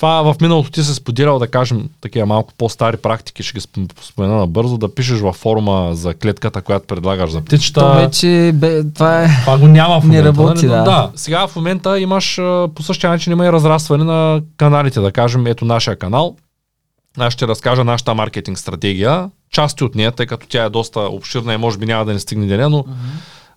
Това 0.00 0.22
в 0.22 0.40
миналото 0.40 0.70
ти 0.70 0.82
се 0.82 0.94
споделял, 0.94 1.38
да 1.38 1.46
кажем, 1.46 1.88
такива 2.00 2.26
малко 2.26 2.52
по-стари 2.58 2.96
практики, 2.96 3.42
ще 3.42 3.58
ги 3.58 3.88
спомена 4.02 4.36
набързо, 4.36 4.78
да 4.78 4.94
пишеш 4.94 5.20
във 5.20 5.36
форума 5.36 5.90
за 5.92 6.14
клетката, 6.14 6.62
която 6.62 6.86
предлагаш 6.86 7.30
за 7.30 7.40
птичета. 7.40 7.80
То 7.80 7.94
вече, 7.94 8.52
бе, 8.54 8.84
това 8.84 9.24
е... 9.24 9.28
Това 9.40 9.58
го 9.58 9.68
няма 9.68 10.00
в 10.00 10.04
момента. 10.04 10.22
Не 10.22 10.28
работи, 10.28 10.66
нали? 10.66 10.78
да. 10.78 10.84
да. 10.84 11.10
Сега 11.14 11.46
в 11.46 11.56
момента 11.56 12.00
имаш, 12.00 12.36
по 12.74 12.82
същия 12.82 13.10
начин 13.10 13.32
има 13.32 13.46
и 13.46 13.52
разрастване 13.52 14.04
на 14.04 14.42
каналите, 14.56 15.00
да 15.00 15.12
кажем, 15.12 15.46
ето 15.46 15.64
нашия 15.64 15.96
канал. 15.96 16.36
Аз 17.18 17.32
ще 17.32 17.48
разкажа 17.48 17.84
нашата 17.84 18.14
маркетинг 18.14 18.58
стратегия, 18.58 19.30
части 19.52 19.84
от 19.84 19.94
нея, 19.94 20.12
тъй 20.12 20.26
като 20.26 20.46
тя 20.48 20.64
е 20.64 20.70
доста 20.70 21.00
обширна 21.00 21.54
и 21.54 21.56
може 21.56 21.78
би 21.78 21.86
няма 21.86 22.04
да 22.04 22.12
не 22.12 22.18
стигне 22.18 22.46
деня, 22.46 22.68
но 22.68 22.84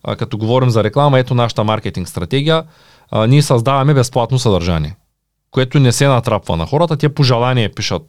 uh-huh. 0.08 0.16
като 0.16 0.38
говорим 0.38 0.70
за 0.70 0.84
реклама, 0.84 1.20
ето 1.20 1.36
нашата 1.36 1.64
маркетинг 1.64 2.08
стратегия. 2.08 2.64
Ние 3.28 3.42
създаваме 3.42 3.94
безплатно 3.94 4.40
съдържание 4.40 4.96
което 5.54 5.80
не 5.80 5.92
се 5.92 6.08
натрапва 6.08 6.58
на 6.58 6.66
хората. 6.66 6.98
Те 6.98 7.14
по 7.14 7.24
желание 7.24 7.70
пишат 7.70 8.04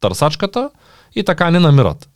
търсачката 0.00 0.70
и 1.14 1.24
така 1.24 1.50
не 1.50 1.58
намират. 1.58 2.08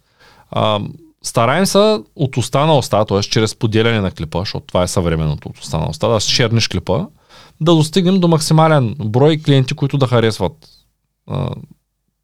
А, 0.50 0.80
стараем 1.22 1.66
се 1.66 1.98
от 2.16 2.36
уста 2.36 2.66
на 2.66 2.78
уста, 2.78 3.04
т.е. 3.04 3.20
чрез 3.20 3.54
поделяне 3.54 4.00
на 4.00 4.10
клипа, 4.10 4.38
защото 4.38 4.66
това 4.66 4.82
е 4.82 4.88
съвременното 4.88 5.48
от 5.48 5.58
уста 5.58 5.78
на 5.78 5.88
уста, 5.88 6.08
да 6.08 6.20
шерниш 6.20 6.68
клипа, 6.68 7.06
да 7.60 7.74
достигнем 7.74 8.20
до 8.20 8.28
максимален 8.28 8.94
брой 9.04 9.38
клиенти, 9.44 9.74
които 9.74 9.98
да 9.98 10.06
харесват. 10.06 10.52
А, 11.26 11.50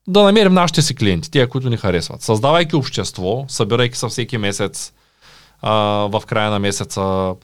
да 0.08 0.22
намерим 0.22 0.54
нашите 0.54 0.82
си 0.82 0.94
клиенти, 0.94 1.30
тия, 1.30 1.48
които 1.48 1.70
ни 1.70 1.76
харесват. 1.76 2.22
Създавайки 2.22 2.76
общество, 2.76 3.44
събирайки 3.48 3.98
се 3.98 4.08
всеки 4.08 4.38
месец, 4.38 4.92
а, 5.62 5.72
в 6.12 6.22
края 6.26 6.50
на 6.50 6.58
месеца, 6.58 7.34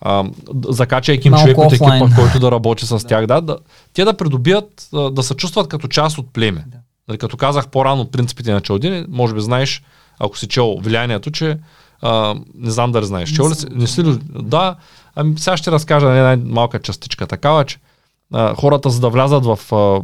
а, 0.00 0.24
закачайки 0.68 1.28
им 1.28 1.34
човек 1.34 1.58
от 1.58 1.72
екипа, 1.72 2.08
който 2.16 2.38
да 2.38 2.50
работи 2.50 2.86
с 2.86 3.06
тях, 3.06 3.26
да, 3.26 3.40
да, 3.40 3.58
те 3.92 4.04
да 4.04 4.16
придобият, 4.16 4.88
да, 5.12 5.22
се 5.22 5.34
чувстват 5.34 5.68
като 5.68 5.88
част 5.88 6.18
от 6.18 6.32
племе. 6.32 6.64
Да. 6.66 6.78
Нали, 7.08 7.18
като 7.18 7.36
казах 7.36 7.68
по-рано 7.68 8.10
принципите 8.10 8.52
на 8.52 8.60
Чалдини, 8.60 9.04
може 9.08 9.34
би 9.34 9.40
знаеш, 9.40 9.82
ако 10.18 10.38
си 10.38 10.48
чел 10.48 10.76
влиянието, 10.82 11.30
че 11.30 11.58
а, 12.02 12.34
не 12.54 12.70
знам 12.70 12.92
дали 12.92 13.06
знаеш. 13.06 13.32
Чел 13.32 13.50
ли 13.50 13.54
си? 13.54 13.66
Не 13.70 13.86
си 13.86 14.04
ли? 14.04 14.18
Да, 14.42 14.76
ами 15.14 15.38
сега 15.38 15.56
ще 15.56 15.70
разкажа 15.70 16.06
една 16.06 16.44
малка 16.50 16.78
частичка 16.78 17.26
такава, 17.26 17.64
че 17.64 17.78
а, 18.32 18.54
хората 18.54 18.90
за 18.90 19.00
да 19.00 19.08
влязат 19.08 19.44
в 19.44 19.58
а, 19.72 20.00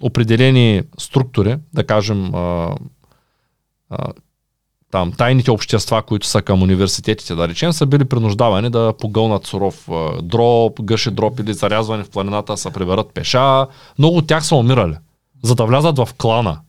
определени 0.00 0.82
структури, 0.98 1.56
да 1.74 1.84
кажем 1.84 2.34
а, 2.34 2.74
а, 3.90 4.12
там 4.94 5.12
тайните 5.12 5.50
общества, 5.50 6.02
които 6.02 6.26
са 6.26 6.42
към 6.42 6.62
университетите, 6.62 7.34
да 7.34 7.48
речем, 7.48 7.72
са 7.72 7.86
били 7.86 8.04
принуждавани 8.04 8.70
да 8.70 8.92
погълнат 9.00 9.46
суров 9.46 9.88
дроб, 10.22 10.82
гъши 10.82 11.10
дроб 11.10 11.40
или 11.40 11.54
зарязване 11.54 12.04
в 12.04 12.10
планината, 12.10 12.56
са 12.56 12.70
приберат 12.70 13.10
пеша. 13.14 13.66
Много 13.98 14.16
от 14.16 14.26
тях 14.26 14.46
са 14.46 14.56
умирали, 14.56 14.94
за 15.42 15.54
да 15.54 15.64
влязат 15.64 15.98
в 15.98 16.08
клана. 16.18 16.60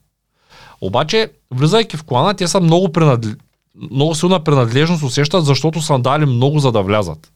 Обаче, 0.82 1.32
влизайки 1.52 1.98
в 1.98 2.04
клана, 2.04 2.34
те 2.34 2.48
са 2.48 2.60
много, 2.60 2.92
принадле... 2.92 3.36
много 3.92 4.16
силна 4.16 4.44
принадлежност 4.44 5.04
усещат, 5.04 5.46
защото 5.46 5.82
са 5.82 6.00
дали 6.00 6.26
много 6.26 6.60
за 6.60 6.72
да 6.72 6.82
влязат. 6.82 7.32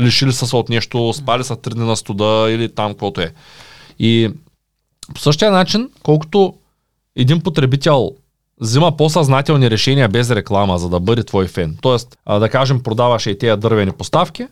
Лишили 0.00 0.32
са 0.32 0.46
се 0.46 0.56
от 0.56 0.68
нещо, 0.68 1.12
спали 1.12 1.44
са 1.44 1.56
три 1.56 1.74
дни 1.74 1.84
на 1.84 1.96
студа 1.96 2.50
или 2.50 2.74
там 2.74 2.92
каквото 2.92 3.20
е. 3.20 3.32
И 3.98 4.30
по 5.14 5.20
същия 5.20 5.50
начин, 5.50 5.90
колкото 6.02 6.54
един 7.16 7.40
потребител 7.40 8.10
взима 8.60 8.96
по-съзнателни 8.96 9.70
решения 9.70 10.08
без 10.08 10.30
реклама, 10.30 10.78
за 10.78 10.88
да 10.88 11.00
бъде 11.00 11.24
твой 11.24 11.46
фен. 11.46 11.76
Тоест, 11.80 12.16
а, 12.26 12.38
да 12.38 12.48
кажем, 12.48 12.82
продаваш 12.82 13.26
и 13.26 13.38
тези 13.38 13.60
дървени 13.60 13.92
поставки, 13.92 14.46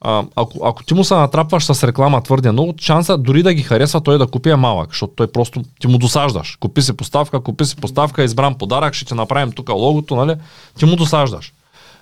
а, 0.00 0.24
ако, 0.36 0.66
ако 0.66 0.84
ти 0.84 0.94
му 0.94 1.04
се 1.04 1.14
натрапваш 1.14 1.64
с 1.64 1.86
реклама 1.86 2.22
твърде 2.22 2.52
много, 2.52 2.74
шанса 2.80 3.18
дори 3.18 3.42
да 3.42 3.54
ги 3.54 3.62
харесва 3.62 4.00
той 4.00 4.18
да 4.18 4.26
купи 4.26 4.50
е 4.50 4.56
малък, 4.56 4.88
защото 4.88 5.12
той 5.16 5.26
просто 5.26 5.62
ти 5.80 5.86
му 5.86 5.98
досаждаш. 5.98 6.56
Купи 6.60 6.82
си 6.82 6.96
поставка, 6.96 7.40
купи 7.40 7.64
си 7.64 7.76
поставка, 7.76 8.24
избран 8.24 8.54
подарък, 8.54 8.94
ще 8.94 9.04
ти 9.04 9.14
направим 9.14 9.52
тук 9.52 9.68
логото, 9.68 10.16
нали? 10.16 10.34
Ти 10.78 10.84
му 10.84 10.96
досаждаш. 10.96 11.52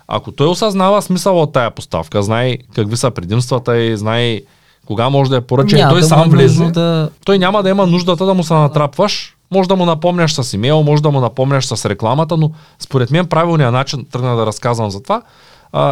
Ако 0.08 0.32
той 0.32 0.46
осъзнава 0.46 1.02
смисъл 1.02 1.42
от 1.42 1.52
тая 1.52 1.70
поставка, 1.70 2.22
знае 2.22 2.56
какви 2.74 2.96
са 2.96 3.10
предимствата 3.10 3.78
и 3.78 3.96
знае 3.96 4.40
кога 4.86 5.10
може 5.10 5.30
да 5.30 5.36
я 5.36 5.46
поръча, 5.46 5.88
той 5.90 6.00
да 6.00 6.06
сам 6.06 6.30
влезе, 6.30 6.64
да... 6.64 7.10
той 7.24 7.38
няма 7.38 7.62
да 7.62 7.70
има 7.70 7.86
нуждата 7.86 8.26
да 8.26 8.34
му 8.34 8.44
се 8.44 8.54
натрапваш 8.54 9.36
може 9.54 9.68
да 9.68 9.76
му 9.76 9.84
напомняш 9.84 10.34
с 10.34 10.52
имейл, 10.52 10.82
може 10.82 11.02
да 11.02 11.10
му 11.10 11.20
напомняш 11.20 11.66
с 11.66 11.88
рекламата, 11.88 12.36
но 12.36 12.50
според 12.78 13.10
мен 13.10 13.26
правилният 13.26 13.72
начин, 13.72 14.06
тръгна 14.12 14.36
да 14.36 14.46
разказвам 14.46 14.90
за 14.90 15.02
това, 15.02 15.22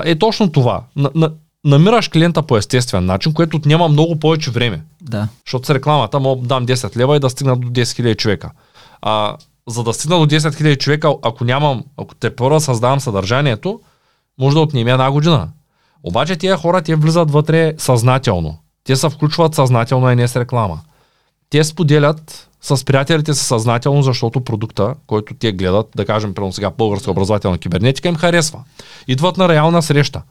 е 0.05 0.19
точно 0.19 0.53
това. 0.53 0.83
На, 0.97 1.11
на, 1.15 1.31
намираш 1.65 2.09
клиента 2.09 2.43
по 2.43 2.57
естествен 2.57 3.07
начин, 3.07 3.33
което 3.33 3.57
отнема 3.57 3.89
много 3.89 4.19
повече 4.19 4.51
време. 4.51 4.83
Да. 5.01 5.29
Защото 5.47 5.67
с 5.67 5.71
рекламата 5.71 6.21
мога 6.21 6.43
да 6.43 6.49
дам 6.49 6.67
10 6.67 6.97
лева 6.97 7.17
и 7.17 7.21
да 7.21 7.31
стигна 7.31 7.57
до 7.57 7.69
10 7.69 7.83
000 7.83 8.17
човека. 8.17 8.51
А, 9.03 9.37
за 9.69 9.83
да 9.83 9.93
стигна 9.93 10.19
до 10.19 10.27
10 10.27 10.39
000 10.39 10.79
човека, 10.79 11.15
ако 11.23 11.45
нямам, 11.45 11.85
ако 11.97 12.15
те 12.15 12.37
първа 12.37 12.61
създавам 12.61 13.01
съдържанието, 13.01 13.81
може 14.39 14.55
да 14.55 14.61
отнеме 14.61 14.91
една 14.91 15.11
година. 15.11 15.49
Обаче 16.03 16.37
тия 16.37 16.57
хора, 16.57 16.83
те 16.83 16.95
влизат 16.95 17.31
вътре 17.31 17.75
съзнателно. 17.79 18.59
Те 18.85 18.97
се 18.97 19.09
включват 19.09 19.55
съзнателно, 19.55 20.07
а 20.07 20.15
не 20.15 20.29
с 20.29 20.37
реклама. 20.37 20.81
Те 21.51 21.65
споделят 21.65 22.49
с 22.63 22.85
приятелите 22.85 23.35
си 23.35 23.45
съзнателно, 23.45 24.03
защото 24.03 24.41
продукта, 24.41 24.95
който 25.07 25.35
те 25.35 25.53
гледат, 25.53 25.87
да 25.97 26.07
кажем, 26.07 26.35
прямо 26.35 26.53
сега 26.53 26.71
българска 26.71 27.11
образователна 27.11 27.59
кибернетика, 27.59 28.09
им 28.09 28.17
харесва. 28.17 28.59
Идват 29.09 29.37
на 29.37 29.49
реална 29.49 29.83
среща, 29.83 30.23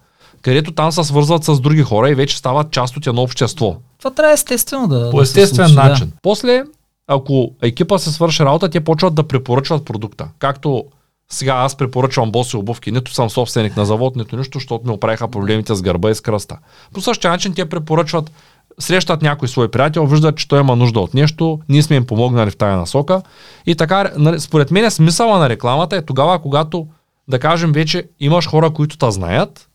където 0.42 0.72
там 0.72 0.92
се 0.92 1.04
свързват 1.04 1.44
с 1.44 1.60
други 1.60 1.82
хора 1.82 2.10
и 2.10 2.16
вече 2.16 2.38
стават 2.38 2.72
част 2.72 2.98
от 2.98 3.08
едно 3.08 3.22
общество. 3.22 3.76
Това 3.98 4.12
трябва 4.12 4.34
естествено 4.34 4.88
да. 4.88 5.10
По 5.12 5.18
да 5.18 5.24
естествен 5.24 5.68
случи, 5.68 5.76
начин. 5.76 6.08
Да. 6.08 6.14
После, 6.22 6.64
ако 7.08 7.52
екипа 7.62 7.98
се 7.98 8.12
свърши 8.12 8.44
работа, 8.44 8.70
те 8.70 8.80
почват 8.80 9.16
да 9.16 9.24
препоръчват 9.24 9.86
продукта. 9.86 10.28
Както 10.40 10.86
сега 11.32 11.54
аз 11.54 11.76
препоръчвам 11.76 12.32
боси 12.32 12.58
обувки, 12.58 12.92
нито 12.92 13.14
съм 13.14 13.30
собственик 13.30 13.78
на 13.78 13.86
завод, 13.86 14.16
нито 14.16 14.38
нищо, 14.38 14.60
защото 14.60 14.88
ми 14.88 14.94
оправиха 14.94 15.28
проблемите 15.28 15.76
с 15.76 15.82
гърба 15.82 16.10
и 16.10 16.16
с 16.16 16.22
кръста. 16.22 16.58
По 16.94 17.02
същия 17.02 17.32
начин 17.32 17.54
те 17.54 17.70
препоръчват, 17.70 18.32
срещат 18.80 19.22
някой 19.22 19.48
свой 19.48 19.72
приятел, 19.72 20.06
виждат, 20.06 20.38
че 20.38 20.48
той 20.48 20.60
има 20.60 20.76
нужда 20.76 21.00
от 21.00 21.14
нещо, 21.14 21.60
ние 21.70 21.84
сме 21.84 21.96
им 21.96 22.06
помогнали 22.06 22.52
в 22.52 22.58
тая 22.58 22.78
насока. 22.78 23.22
И 23.66 23.76
така, 23.76 24.12
нали, 24.18 24.40
според 24.40 24.72
мен 24.72 24.92
смисъла 24.92 25.40
на 25.40 25.50
рекламата 25.50 25.96
е 25.96 26.06
тогава, 26.06 26.40
когато, 26.40 26.88
да 27.28 27.40
кажем, 27.40 27.72
вече 27.72 28.04
имаш 28.20 28.48
хора, 28.48 28.70
които 28.70 28.98
те 28.98 29.12
знаят 29.12 29.70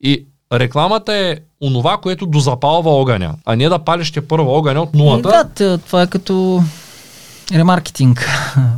и 0.00 0.26
рекламата 0.52 1.14
е 1.14 1.36
онова, 1.62 1.96
което 1.96 2.26
дозапалва 2.26 2.90
огъня, 2.90 3.34
а 3.44 3.56
не 3.56 3.68
да 3.68 3.78
палиш 3.78 4.12
те 4.12 4.28
първо 4.28 4.50
огъня 4.50 4.82
от 4.82 4.94
нулата. 4.94 5.28
да, 5.28 5.44
т- 5.44 5.78
това 5.78 6.02
е 6.02 6.06
като 6.06 6.62
ремаркетинг. 7.52 8.28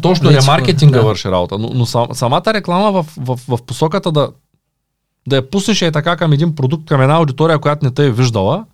Точно 0.03 0.29
Вече, 0.29 0.41
ремаркетинга 0.41 0.99
да. 0.99 1.05
върши 1.05 1.29
работа, 1.31 1.59
но, 1.59 1.71
но 1.75 1.87
сам, 1.87 2.07
самата 2.13 2.43
реклама 2.47 2.93
в, 2.93 3.07
в, 3.17 3.41
в 3.49 3.63
посоката 3.67 4.13
да, 4.13 4.31
да 5.29 5.37
я 5.37 5.51
пуснеш 5.51 5.83
е 5.83 5.93
така 5.93 6.17
към 6.17 6.33
един 6.33 6.55
продукт, 6.55 6.87
към 6.87 7.03
една 7.03 7.15
аудитория, 7.15 7.59
която 7.59 7.85
не 7.85 7.91
те 7.91 8.07
е 8.07 8.11
виждала 8.11 8.65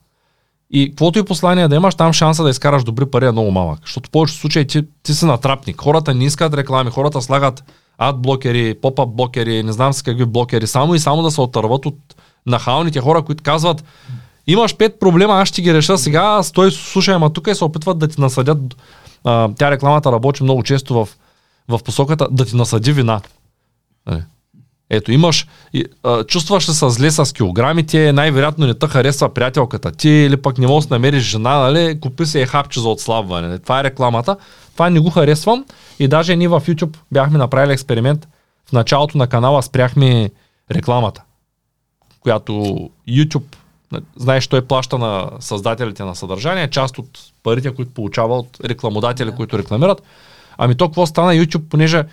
и 0.72 0.90
каквото 0.90 1.18
и 1.18 1.24
послание 1.24 1.68
да 1.68 1.76
имаш, 1.76 1.94
там 1.94 2.12
шанса 2.12 2.42
да 2.42 2.50
изкараш 2.50 2.84
добри 2.84 3.06
пари 3.06 3.26
е 3.26 3.32
много 3.32 3.50
малък. 3.50 3.78
Защото 3.82 4.08
в 4.08 4.10
повечето 4.10 4.40
случаи 4.40 4.66
ти, 4.66 4.82
ти 5.02 5.14
си 5.14 5.24
натрапник. 5.24 5.80
Хората 5.80 6.14
не 6.14 6.24
искат 6.24 6.54
реклами, 6.54 6.90
хората 6.90 7.22
слагат 7.22 7.64
адблокери, 7.98 8.74
поп-ап 8.74 9.06
блокери, 9.06 9.62
не 9.62 9.72
знам 9.72 9.92
си 9.92 10.04
какви 10.04 10.24
блокери, 10.24 10.66
само 10.66 10.94
и 10.94 10.98
само 10.98 11.22
да 11.22 11.30
се 11.30 11.40
отърват 11.40 11.86
от 11.86 11.98
нахалните 12.46 13.00
хора, 13.00 13.22
които 13.22 13.42
казват 13.42 13.84
имаш 14.46 14.76
пет 14.76 15.00
проблема, 15.00 15.34
аз 15.34 15.48
ще 15.48 15.62
ги 15.62 15.74
реша 15.74 15.98
сега, 15.98 16.42
стой, 16.42 16.70
слушай, 16.70 17.14
ама 17.14 17.32
тук 17.32 17.46
и 17.46 17.54
се 17.54 17.64
опитват 17.64 17.98
да 17.98 18.08
ти 18.08 18.20
насъдят. 18.20 18.58
А, 19.24 19.48
тя 19.58 19.70
рекламата 19.70 20.12
работи 20.12 20.42
много 20.42 20.62
често 20.62 20.94
в, 20.94 21.08
в 21.68 21.80
посоката 21.84 22.28
да 22.30 22.44
ти 22.44 22.56
насъди 22.56 22.92
вина. 22.92 23.20
Ето, 24.94 25.12
имаш, 25.12 25.46
и, 25.72 25.84
а, 26.02 26.24
чувстваш 26.24 26.64
се 26.64 26.90
зле 26.90 27.10
с 27.10 27.34
килограмите, 27.34 28.12
най-вероятно 28.12 28.66
не 28.66 28.74
те 28.74 28.86
харесва 28.86 29.34
приятелката 29.34 29.92
ти, 29.92 30.08
или 30.08 30.36
пък 30.36 30.58
не 30.58 30.66
можеш 30.66 30.88
да 30.88 30.94
намериш 30.94 31.22
жена, 31.22 31.58
нали? 31.58 32.00
купи 32.00 32.26
се 32.26 32.42
е 32.42 32.46
хапче 32.46 32.80
за 32.80 32.88
отслабване. 32.88 33.58
Това 33.58 33.80
е 33.80 33.84
рекламата. 33.84 34.36
Това 34.72 34.90
не 34.90 35.00
го 35.00 35.10
харесвам 35.10 35.64
и 35.98 36.08
даже 36.08 36.36
ние 36.36 36.48
в 36.48 36.60
YouTube 36.60 36.96
бяхме 37.12 37.38
направили 37.38 37.72
експеримент. 37.72 38.28
В 38.68 38.72
началото 38.72 39.18
на 39.18 39.26
канала 39.26 39.62
спряхме 39.62 40.30
рекламата, 40.70 41.22
която 42.20 42.52
YouTube, 43.08 43.56
знаеш, 44.16 44.46
той 44.46 44.60
плаща 44.60 44.98
на 44.98 45.30
създателите 45.40 46.04
на 46.04 46.14
съдържание, 46.14 46.70
част 46.70 46.98
от 46.98 47.18
парите, 47.42 47.74
които 47.74 47.92
получава 47.92 48.38
от 48.38 48.58
рекламодатели, 48.64 49.30
Да. 49.30 49.36
които 49.36 49.58
рекламират. 49.58 50.02
Ами 50.58 50.74
то 50.74 50.88
какво 50.88 51.06
стана 51.06 51.32
YouTube, 51.32 51.68
понеже 51.68 52.04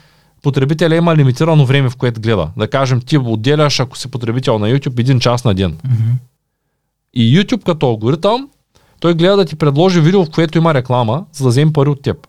потребителя 0.43 0.95
има 0.95 1.15
лимитирано 1.15 1.65
време, 1.65 1.89
в 1.89 1.95
което 1.95 2.21
гледа. 2.21 2.49
Да 2.57 2.67
кажем, 2.69 3.01
ти 3.01 3.17
отделяш, 3.17 3.79
ако 3.79 3.97
си 3.97 4.11
потребител 4.11 4.59
на 4.59 4.67
YouTube, 4.67 4.99
един 4.99 5.19
час 5.19 5.43
на 5.43 5.53
ден. 5.53 5.77
Мгм. 5.85 6.11
И 7.13 7.37
YouTube 7.37 7.65
като 7.65 7.85
алгоритъм, 7.85 8.49
той 8.99 9.13
гледа 9.13 9.37
да 9.37 9.45
ти 9.45 9.55
предложи 9.55 10.01
видео, 10.01 10.25
в 10.25 10.29
което 10.29 10.57
има 10.57 10.73
реклама, 10.73 11.25
за 11.33 11.43
да 11.43 11.49
вземе 11.49 11.73
пари 11.73 11.89
от 11.89 12.01
теб. 12.01 12.27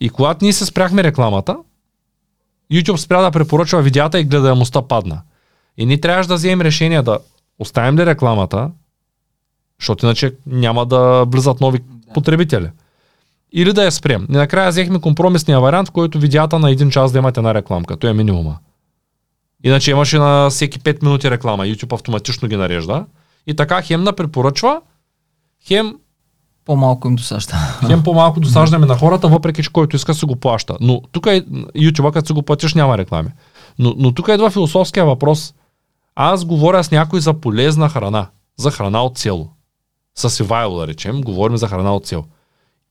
И 0.00 0.08
когато 0.08 0.44
ние 0.44 0.52
се 0.52 0.66
спряхме 0.66 1.02
рекламата, 1.02 1.56
YouTube 2.72 2.96
спря 2.96 3.22
да 3.22 3.30
препоръчва 3.30 3.82
видеята 3.82 4.20
и 4.20 4.24
гледаемостта 4.24 4.82
падна. 4.82 5.22
И 5.76 5.86
ние 5.86 6.00
трябваше 6.00 6.28
да 6.28 6.34
вземем 6.34 6.60
решение 6.60 7.02
да 7.02 7.18
оставим 7.58 7.98
ли 7.98 8.06
рекламата, 8.06 8.70
защото 9.80 10.06
иначе 10.06 10.34
няма 10.46 10.86
да 10.86 11.24
влизат 11.24 11.60
нови 11.60 11.80
потребители. 12.14 12.68
Или 13.52 13.72
да 13.72 13.84
я 13.84 13.92
спрем. 13.92 14.26
И 14.30 14.32
накрая 14.32 14.70
взехме 14.70 15.00
компромисния 15.00 15.60
вариант, 15.60 15.88
в 15.88 15.92
който 15.92 16.18
видеята 16.18 16.58
на 16.58 16.70
един 16.70 16.90
час 16.90 17.12
да 17.12 17.18
имат 17.18 17.36
една 17.36 17.54
рекламка. 17.54 17.96
Той 17.96 18.10
е 18.10 18.12
минимума. 18.12 18.58
Иначе 19.64 19.90
имаше 19.90 20.18
на 20.18 20.50
всеки 20.50 20.80
5 20.80 21.02
минути 21.02 21.30
реклама. 21.30 21.64
YouTube 21.64 21.94
автоматично 21.94 22.48
ги 22.48 22.56
нарежда. 22.56 23.04
И 23.46 23.54
така 23.56 23.82
хем 23.82 24.04
да 24.04 24.12
препоръчва, 24.12 24.80
хем, 25.66 25.94
По-малко 26.64 27.08
им 27.08 27.16
досажда. 27.16 27.56
хем 27.86 28.02
по-малко 28.04 28.40
досаждаме 28.40 28.86
на 28.86 28.98
хората, 28.98 29.28
въпреки 29.28 29.62
че 29.62 29.72
който 29.72 29.96
иска 29.96 30.14
си 30.14 30.24
го 30.24 30.36
плаща. 30.36 30.76
Но 30.80 31.00
тук 31.12 31.26
е 31.26 31.42
YouTube, 31.76 32.12
като 32.12 32.26
си 32.26 32.32
го 32.32 32.42
платиш, 32.42 32.74
няма 32.74 32.98
реклами. 32.98 33.30
Но, 33.78 33.94
но 33.96 34.12
тук 34.12 34.28
идва 34.28 34.50
философския 34.50 35.06
въпрос. 35.06 35.54
Аз 36.14 36.44
говоря 36.44 36.84
с 36.84 36.90
някой 36.90 37.20
за 37.20 37.34
полезна 37.34 37.88
храна. 37.88 38.26
За 38.58 38.70
храна 38.70 39.02
от 39.02 39.18
село. 39.18 39.48
С 40.14 40.40
Ивайло, 40.40 40.78
да 40.78 40.86
речем, 40.86 41.20
говорим 41.20 41.56
за 41.56 41.68
храна 41.68 41.94
от 41.94 42.06
село. 42.06 42.24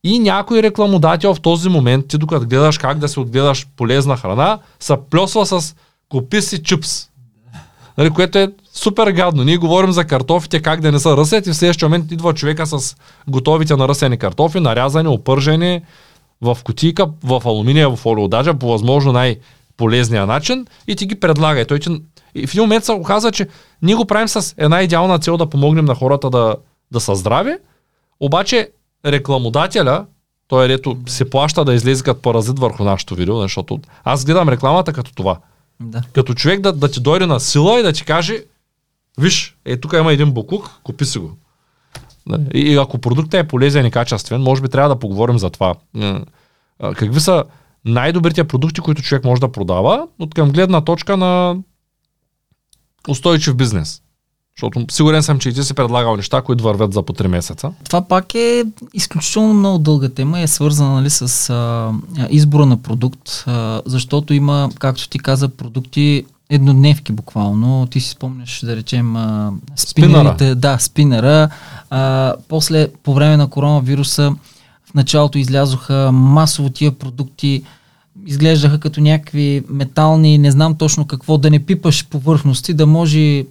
И 0.03 0.19
някой 0.19 0.63
рекламодател 0.63 1.33
в 1.33 1.41
този 1.41 1.69
момент, 1.69 2.07
ти 2.07 2.17
докато 2.17 2.47
гледаш 2.47 2.77
как 2.77 2.97
да 2.97 3.07
се 3.07 3.19
отгледаш 3.19 3.67
полезна 3.77 4.17
храна, 4.17 4.59
се 4.79 4.97
плесва 5.09 5.45
с 5.45 5.75
купи 6.09 6.41
си 6.41 6.63
чипс. 6.63 7.07
Нали, 7.97 8.09
което 8.09 8.37
е 8.37 8.51
супер 8.73 9.11
гадно. 9.11 9.43
Ние 9.43 9.57
говорим 9.57 9.91
за 9.91 10.05
картофите, 10.05 10.61
как 10.61 10.81
да 10.81 10.91
не 10.91 10.99
са 10.99 11.17
ръсет 11.17 11.47
и 11.47 11.51
в 11.51 11.55
следващия 11.55 11.89
момент 11.89 12.11
идва 12.11 12.33
човека 12.33 12.65
с 12.65 12.95
готовите 13.27 13.75
наръсени 13.75 14.17
картофи, 14.17 14.59
нарязани, 14.59 15.07
опържени 15.07 15.81
в 16.41 16.57
кутийка, 16.63 17.07
в 17.23 17.41
алуминиево 17.45 17.95
фолио, 17.95 18.27
даже 18.27 18.53
по 18.53 18.67
възможно 18.67 19.11
най-полезния 19.11 20.25
начин 20.25 20.67
и 20.87 20.95
ти 20.95 21.05
ги 21.05 21.19
предлага. 21.19 21.61
И, 21.61 21.65
той 21.65 21.79
ти... 21.79 22.01
и 22.35 22.47
в 22.47 22.53
един 22.53 22.63
момент 22.63 22.85
се 22.85 22.91
оказа, 22.91 23.31
че 23.31 23.47
ние 23.81 23.95
го 23.95 24.05
правим 24.05 24.27
с 24.27 24.53
една 24.57 24.81
идеална 24.81 25.19
цел 25.19 25.37
да 25.37 25.49
помогнем 25.49 25.85
на 25.85 25.95
хората 25.95 26.29
да, 26.29 26.55
да 26.91 26.99
са 26.99 27.15
здрави, 27.15 27.53
обаче 28.19 28.69
рекламодателя, 29.05 30.05
той 30.47 30.65
е 30.65 30.67
дето 30.67 30.97
се 31.07 31.29
плаща 31.29 31.65
да 31.65 31.73
излезе 31.73 32.03
като 32.03 32.21
паразит 32.21 32.59
върху 32.59 32.83
нашото 32.83 33.15
видео, 33.15 33.41
защото 33.41 33.79
аз 34.03 34.25
гледам 34.25 34.49
рекламата 34.49 34.93
като 34.93 35.13
това. 35.13 35.39
Да. 35.79 36.01
Като 36.13 36.33
човек 36.33 36.59
да, 36.59 36.73
да 36.73 36.91
ти 36.91 36.99
дойде 36.99 37.25
на 37.25 37.39
сила 37.39 37.79
и 37.79 37.83
да 37.83 37.93
ти 37.93 38.05
каже, 38.05 38.43
виж, 39.19 39.57
е 39.65 39.77
тук 39.77 39.93
има 39.93 40.13
един 40.13 40.31
буклук, 40.31 40.69
купи 40.83 41.05
си 41.05 41.19
го. 41.19 41.37
И, 42.53 42.59
и 42.59 42.77
ако 42.77 42.97
продуктът 42.97 43.33
е 43.33 43.47
полезен 43.47 43.85
и 43.85 43.91
качествен, 43.91 44.41
може 44.41 44.61
би 44.61 44.69
трябва 44.69 44.89
да 44.89 44.99
поговорим 44.99 45.39
за 45.39 45.49
това. 45.49 45.75
Какви 46.79 47.19
са 47.19 47.43
най-добрите 47.85 48.43
продукти, 48.43 48.81
които 48.81 49.01
човек 49.01 49.23
може 49.23 49.41
да 49.41 49.51
продава, 49.51 50.07
от 50.19 50.33
към 50.33 50.51
гледна 50.51 50.81
точка 50.81 51.17
на 51.17 51.57
устойчив 53.09 53.55
бизнес. 53.55 54.01
Защото 54.57 54.85
сигурен 54.91 55.23
съм, 55.23 55.39
че 55.39 55.49
и 55.49 55.53
ти 55.53 55.63
си 55.63 55.73
предлагал 55.73 56.15
неща, 56.15 56.41
които 56.41 56.63
вървят 56.63 56.93
за 56.93 57.03
по 57.03 57.13
3 57.13 57.27
месеца. 57.27 57.71
Това 57.85 58.01
пак 58.07 58.35
е 58.35 58.63
изключително 58.93 59.53
много 59.53 59.77
дълга 59.77 60.09
тема 60.09 60.39
и 60.39 60.43
е 60.43 60.47
свързана 60.47 60.93
нали, 60.93 61.09
с 61.09 61.49
а, 61.49 61.91
избора 62.29 62.65
на 62.65 62.77
продукт, 62.77 63.43
а, 63.47 63.81
защото 63.85 64.33
има, 64.33 64.69
както 64.79 65.09
ти 65.09 65.19
каза, 65.19 65.49
продукти 65.49 66.25
еднодневки 66.49 67.11
буквално. 67.11 67.87
Ти 67.91 67.99
си 67.99 68.09
спомняш, 68.09 68.61
да 68.63 68.75
речем, 68.75 69.15
а, 69.15 69.51
спинерите, 69.75 70.55
да, 70.55 70.77
спинера. 70.79 71.49
А, 71.89 72.33
после, 72.47 72.87
по 73.03 73.13
време 73.13 73.37
на 73.37 73.49
коронавируса, 73.49 74.35
в 74.85 74.93
началото 74.93 75.37
излязоха 75.37 76.09
масово 76.13 76.69
тия 76.69 76.91
продукти, 76.91 77.63
изглеждаха 78.25 78.79
като 78.79 79.01
някакви 79.01 79.63
метални, 79.69 80.37
не 80.37 80.51
знам 80.51 80.75
точно 80.75 81.07
какво, 81.07 81.37
да 81.37 81.49
не 81.49 81.65
пипаш 81.65 82.07
повърхности, 82.07 82.73
да 82.73 82.87
може 82.87 83.45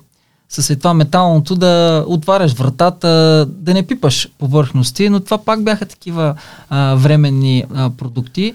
с 0.51 0.77
това 0.77 0.95
металното 0.95 1.55
да 1.55 2.05
отваряш 2.07 2.53
вратата, 2.53 3.47
да 3.49 3.75
не 3.75 3.87
пипаш 3.87 4.29
повърхности, 4.39 5.09
но 5.09 5.21
това 5.21 5.39
пак 5.39 5.65
бяха 5.65 5.87
такива 5.87 6.35
а, 6.71 6.95
временни 6.95 7.65
а, 7.75 7.91
продукти 7.91 8.55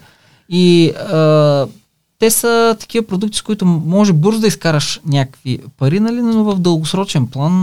и 0.49 0.89
а, 0.89 1.67
те 2.19 2.29
са 2.29 2.75
такива 2.79 3.07
продукти, 3.07 3.37
с 3.37 3.41
които 3.41 3.65
може 3.65 4.13
бързо 4.13 4.39
да 4.39 4.47
изкараш 4.47 5.01
някакви 5.05 5.59
пари, 5.77 5.99
нали, 5.99 6.21
но 6.21 6.43
в 6.43 6.59
дългосрочен 6.59 7.27
план 7.27 7.53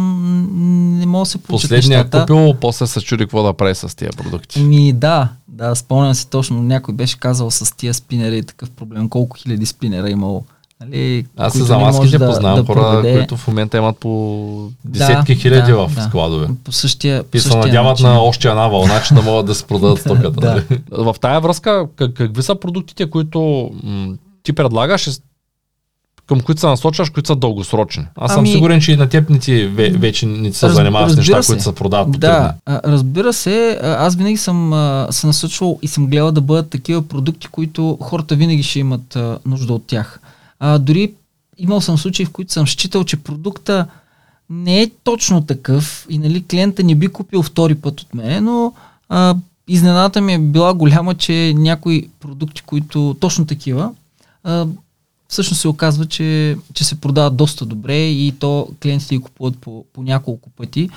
не 0.99 1.07
може 1.07 1.29
да 1.29 1.31
се 1.31 1.39
получат 1.39 1.71
Последният 1.71 2.05
нещата. 2.05 2.21
купил, 2.21 2.55
после 2.61 2.87
се 2.87 3.01
чуди 3.01 3.25
какво 3.25 3.43
да 3.43 3.53
прави 3.53 3.75
с 3.75 3.97
тия 3.97 4.11
продукти. 4.11 4.61
Ми 4.61 4.93
да, 4.93 5.29
да, 5.49 5.75
спомням 5.75 6.15
си 6.15 6.31
точно, 6.31 6.63
някой 6.63 6.95
беше 6.95 7.19
казал 7.19 7.51
с 7.51 7.77
тия 7.77 7.95
спинери 7.95 8.39
и 8.39 8.43
такъв 8.43 8.71
проблем, 8.71 9.09
колко 9.09 9.37
хиляди 9.37 9.67
спинера 9.67 10.09
е 10.09 10.13
имало. 10.13 10.45
Нали, 10.85 11.27
Аз 11.37 11.59
за 11.59 11.79
маските 11.79 12.19
да- 12.19 12.27
познавам 12.27 12.61
да 12.61 12.67
хора, 12.67 12.81
проведе. 12.81 13.13
които 13.15 13.37
в 13.37 13.49
момента 13.49 13.77
имат 13.77 13.99
по 13.99 14.71
десетки 14.85 15.35
хиляди 15.35 15.73
да, 15.73 15.79
в 15.79 15.95
да. 15.95 16.03
складове. 16.03 16.49
По 16.65 16.73
същия, 16.73 17.23
по 17.23 17.37
И 17.37 17.41
се 17.41 17.57
надяват 17.57 17.91
начин. 17.91 18.07
на 18.07 18.21
още 18.21 18.49
една 18.49 18.69
вълна, 18.69 19.03
че 19.03 19.15
да 19.15 19.23
могат 19.23 19.47
да 19.47 19.55
се 19.55 19.65
продадат 19.65 20.01
стоката. 20.01 20.31
Да. 20.33 20.51
нали? 20.51 20.65
В 20.91 21.17
тая 21.21 21.41
връзка, 21.41 21.87
как, 21.97 22.13
какви 22.13 22.43
са 22.43 22.55
продуктите, 22.55 23.07
които 23.07 23.41
м- 23.83 24.13
ти 24.43 24.53
предлагаш, 24.53 25.09
към 26.27 26.41
които 26.41 26.61
се 26.61 26.67
насочваш, 26.67 27.11
които 27.11 27.27
са 27.27 27.37
дългосрочни. 27.37 28.05
Аз 28.17 28.31
съм 28.33 28.39
Ами- 28.39 28.53
сигурен, 28.53 28.81
че 28.81 28.93
и 28.93 28.97
на 28.97 29.09
теб 29.09 29.31
не 29.31 29.39
ти 29.39 29.51
ве- 29.53 29.97
вече 29.97 30.27
не 30.27 30.51
ти 30.51 30.57
се 30.57 30.67
Раз- 30.67 30.73
занимаваш 30.73 31.13
с 31.13 31.17
неща, 31.17 31.43
се. 31.43 31.47
които 31.47 31.63
се 31.63 31.75
продават 31.75 32.13
по 32.13 32.19
Да, 32.19 32.55
разбира 32.67 33.33
се, 33.33 33.79
аз 33.83 34.15
винаги 34.17 34.37
съм 34.37 34.71
се 35.11 35.27
насочвал 35.27 35.79
и 35.83 35.89
съм 35.89 36.07
гледал 36.07 36.33
да 36.33 36.41
бъдат 36.41 36.71
такива 36.71 37.03
продукти, 37.03 37.47
които 37.47 37.99
хората 38.01 38.35
винаги 38.35 38.63
ще 38.63 38.79
имат 38.79 39.19
нужда 39.47 39.73
от 39.73 39.87
тях. 39.87 40.21
А, 40.65 40.79
дори 40.79 41.13
имал 41.59 41.81
съм 41.81 41.99
случаи, 41.99 42.27
в 42.27 42.31
които 42.31 42.53
съм 42.53 42.67
считал, 42.67 43.05
че 43.05 43.17
продукта 43.17 43.87
не 44.51 44.83
е 44.83 44.91
точно 45.05 45.43
такъв 45.43 46.07
и 46.11 46.19
нали, 46.19 46.45
клиента 46.45 46.83
не 46.85 46.95
би 46.95 47.09
купил 47.09 47.43
втори 47.43 47.75
път 47.75 48.01
от 48.01 48.15
мен, 48.15 48.45
но 48.45 48.73
а, 49.09 49.35
изненадата 49.69 50.21
ми 50.21 50.33
е 50.33 50.39
била 50.39 50.75
голяма, 50.75 51.15
че 51.15 51.55
някои 51.57 52.09
продукти, 52.21 52.63
които 52.63 53.17
точно 53.21 53.47
такива, 53.47 53.93
а, 54.45 54.67
всъщност 55.29 55.61
се 55.61 55.69
оказва, 55.69 56.07
че, 56.07 56.57
че 56.75 56.85
се 56.85 57.01
продават 57.01 57.37
доста 57.37 57.67
добре 57.67 58.07
и 58.07 58.33
то 58.39 58.69
клиентите 58.83 59.15
ги 59.17 59.23
купуват 59.23 59.59
по, 59.59 59.85
по 59.93 60.03
няколко 60.03 60.51
пъти. 60.51 60.91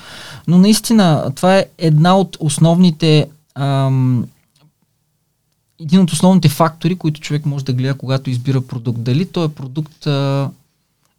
Но 0.46 0.58
наистина, 0.58 1.32
това 1.34 1.58
е 1.58 1.66
една 1.78 2.18
от 2.18 2.36
основните 2.40 3.26
ам, 3.54 4.26
един 5.80 6.00
от 6.00 6.10
основните 6.10 6.48
фактори, 6.48 6.96
които 6.96 7.20
човек 7.20 7.46
може 7.46 7.64
да 7.64 7.72
гледа, 7.72 7.94
когато 7.94 8.30
избира 8.30 8.60
продукт. 8.60 9.02
Дали 9.02 9.26
този 9.26 9.54
продукт 9.54 10.06
а, 10.06 10.50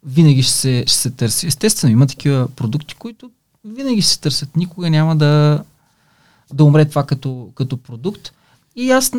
винаги 0.06 0.42
ще 0.42 0.52
се, 0.52 0.84
ще 0.86 0.96
се 0.96 1.10
търси. 1.10 1.46
Естествено, 1.46 1.92
има 1.92 2.06
такива 2.06 2.48
продукти, 2.56 2.94
които 2.94 3.30
винаги 3.64 4.02
ще 4.02 4.10
се 4.10 4.20
търсят. 4.20 4.56
Никога 4.56 4.90
няма 4.90 5.16
да, 5.16 5.62
да 6.52 6.64
умре 6.64 6.84
това 6.84 7.06
като, 7.06 7.48
като 7.54 7.76
продукт. 7.76 8.32
И 8.76 8.90
аз 8.90 9.12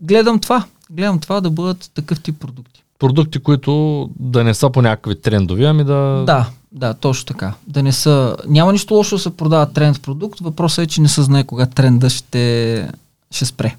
гледам 0.00 0.38
това. 0.38 0.64
Гледам 0.90 1.18
това 1.18 1.40
да 1.40 1.50
бъдат 1.50 1.90
такъв 1.94 2.20
тип 2.20 2.40
продукти. 2.40 2.82
Продукти, 2.98 3.38
които 3.38 4.10
да 4.18 4.44
не 4.44 4.54
са 4.54 4.70
по 4.70 4.82
някакви 4.82 5.20
трендови, 5.20 5.64
ами 5.64 5.84
да... 5.84 6.24
Да, 6.26 6.50
да, 6.72 6.94
точно 6.94 7.26
така. 7.26 7.54
Да 7.66 7.82
не 7.82 7.92
са... 7.92 8.36
Няма 8.46 8.72
нищо 8.72 8.94
лошо 8.94 9.16
да 9.16 9.22
се 9.22 9.36
продава 9.36 9.72
тренд 9.72 10.02
продукт. 10.02 10.40
Въпросът 10.40 10.84
е, 10.84 10.86
че 10.86 11.00
не 11.00 11.08
се 11.08 11.22
знае 11.22 11.44
кога 11.44 11.66
тренда 11.66 12.10
ще, 12.10 12.88
ще 13.30 13.44
спре. 13.44 13.76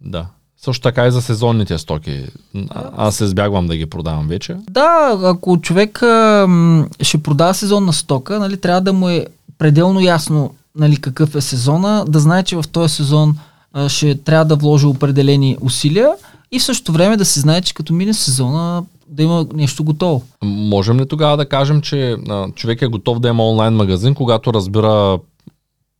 Да. 0.00 0.26
Също 0.60 0.82
така 0.82 1.06
и 1.06 1.10
за 1.10 1.22
сезонните 1.22 1.78
стоки. 1.78 2.24
А, 2.70 2.90
аз 2.96 3.20
избягвам 3.20 3.66
да 3.66 3.76
ги 3.76 3.86
продавам 3.86 4.28
вече. 4.28 4.56
Да, 4.70 5.18
ако 5.24 5.60
човек 5.60 6.02
а, 6.02 6.46
м, 6.48 6.86
ще 7.00 7.22
продава 7.22 7.54
сезонна 7.54 7.92
стока, 7.92 8.38
нали, 8.38 8.56
трябва 8.56 8.80
да 8.80 8.92
му 8.92 9.08
е 9.08 9.26
пределно 9.58 10.00
ясно 10.00 10.54
нали, 10.76 10.96
какъв 10.96 11.34
е 11.34 11.40
сезона, 11.40 12.04
да 12.08 12.20
знае, 12.20 12.42
че 12.42 12.56
в 12.56 12.64
този 12.72 12.94
сезон 12.94 13.38
а, 13.72 13.88
ще 13.88 14.14
трябва 14.14 14.44
да 14.44 14.56
вложи 14.56 14.86
определени 14.86 15.56
усилия 15.60 16.10
и 16.52 16.58
в 16.58 16.64
същото 16.64 16.92
време 16.92 17.16
да 17.16 17.24
се 17.24 17.40
знае, 17.40 17.62
че 17.62 17.74
като 17.74 17.92
мине 17.92 18.14
сезона 18.14 18.84
да 19.08 19.22
има 19.22 19.46
нещо 19.54 19.84
готово. 19.84 20.22
Можем 20.44 21.00
ли 21.00 21.08
тогава 21.08 21.36
да 21.36 21.48
кажем, 21.48 21.80
че 21.80 22.16
а, 22.28 22.50
човек 22.50 22.82
е 22.82 22.86
готов 22.86 23.20
да 23.20 23.28
има 23.28 23.48
онлайн 23.48 23.74
магазин, 23.74 24.14
когато 24.14 24.54
разбира 24.54 25.18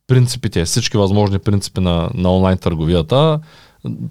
принципите, 0.07 0.65
всички 0.65 0.97
възможни 0.97 1.39
принципи 1.39 1.81
на, 1.81 2.09
на 2.13 2.35
онлайн 2.35 2.57
търговията, 2.57 3.39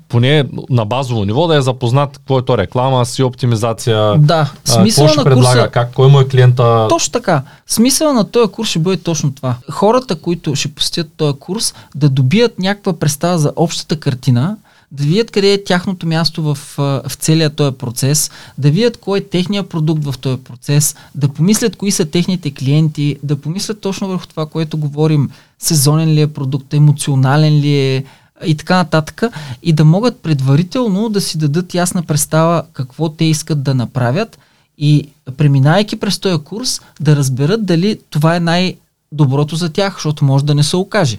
поне 0.08 0.44
на 0.70 0.84
базово 0.84 1.24
ниво 1.24 1.46
да 1.46 1.56
е 1.56 1.62
запознат 1.62 2.18
какво 2.18 2.38
е 2.38 2.44
то 2.44 2.58
реклама, 2.58 3.06
си 3.06 3.22
оптимизация, 3.22 4.18
Да, 4.18 4.52
смисъл 4.64 5.06
на 5.16 5.24
предлага, 5.24 5.58
курса... 5.58 5.70
как, 5.72 5.92
кой 5.94 6.08
му 6.08 6.20
е 6.20 6.28
клиента. 6.28 6.86
Точно 6.88 7.12
така. 7.12 7.42
Смисъл 7.66 8.12
на 8.12 8.24
този 8.24 8.52
курс 8.52 8.68
ще 8.68 8.78
бъде 8.78 9.02
точно 9.02 9.32
това. 9.32 9.54
Хората, 9.70 10.16
които 10.16 10.54
ще 10.54 10.68
посетят 10.68 11.12
този 11.16 11.38
курс, 11.38 11.74
да 11.94 12.08
добият 12.08 12.58
някаква 12.58 12.92
представа 12.92 13.38
за 13.38 13.52
общата 13.56 14.00
картина, 14.00 14.56
да 14.92 15.04
видят 15.04 15.30
къде 15.30 15.52
е 15.52 15.64
тяхното 15.64 16.06
място 16.06 16.42
в, 16.42 16.58
в 16.76 17.14
целия 17.18 17.50
този 17.50 17.76
процес, 17.76 18.30
да 18.58 18.70
видят 18.70 18.96
кой 18.96 19.18
е 19.18 19.24
техният 19.24 19.68
продукт 19.68 20.04
в 20.04 20.18
този 20.18 20.42
процес, 20.42 20.96
да 21.14 21.28
помислят 21.28 21.76
кои 21.76 21.90
са 21.90 22.04
техните 22.04 22.50
клиенти, 22.50 23.16
да 23.22 23.36
помислят 23.36 23.80
точно 23.80 24.08
върху 24.08 24.26
това, 24.26 24.46
което 24.46 24.76
говорим, 24.76 25.30
сезонен 25.58 26.08
ли 26.08 26.20
е 26.20 26.26
продукт, 26.26 26.74
емоционален 26.74 27.52
ли 27.52 27.78
е 27.78 28.04
и 28.46 28.54
така 28.54 28.76
нататък, 28.76 29.22
и 29.62 29.72
да 29.72 29.84
могат 29.84 30.22
предварително 30.22 31.08
да 31.08 31.20
си 31.20 31.38
дадат 31.38 31.74
ясна 31.74 32.02
представа 32.02 32.62
какво 32.72 33.08
те 33.08 33.24
искат 33.24 33.62
да 33.62 33.74
направят 33.74 34.38
и 34.78 35.08
преминайки 35.36 35.96
през 35.96 36.18
този 36.18 36.44
курс 36.44 36.80
да 37.00 37.16
разберат 37.16 37.66
дали 37.66 37.98
това 38.10 38.36
е 38.36 38.40
най-доброто 38.40 39.56
за 39.56 39.68
тях, 39.68 39.94
защото 39.94 40.24
може 40.24 40.44
да 40.44 40.54
не 40.54 40.62
се 40.62 40.76
окаже. 40.76 41.18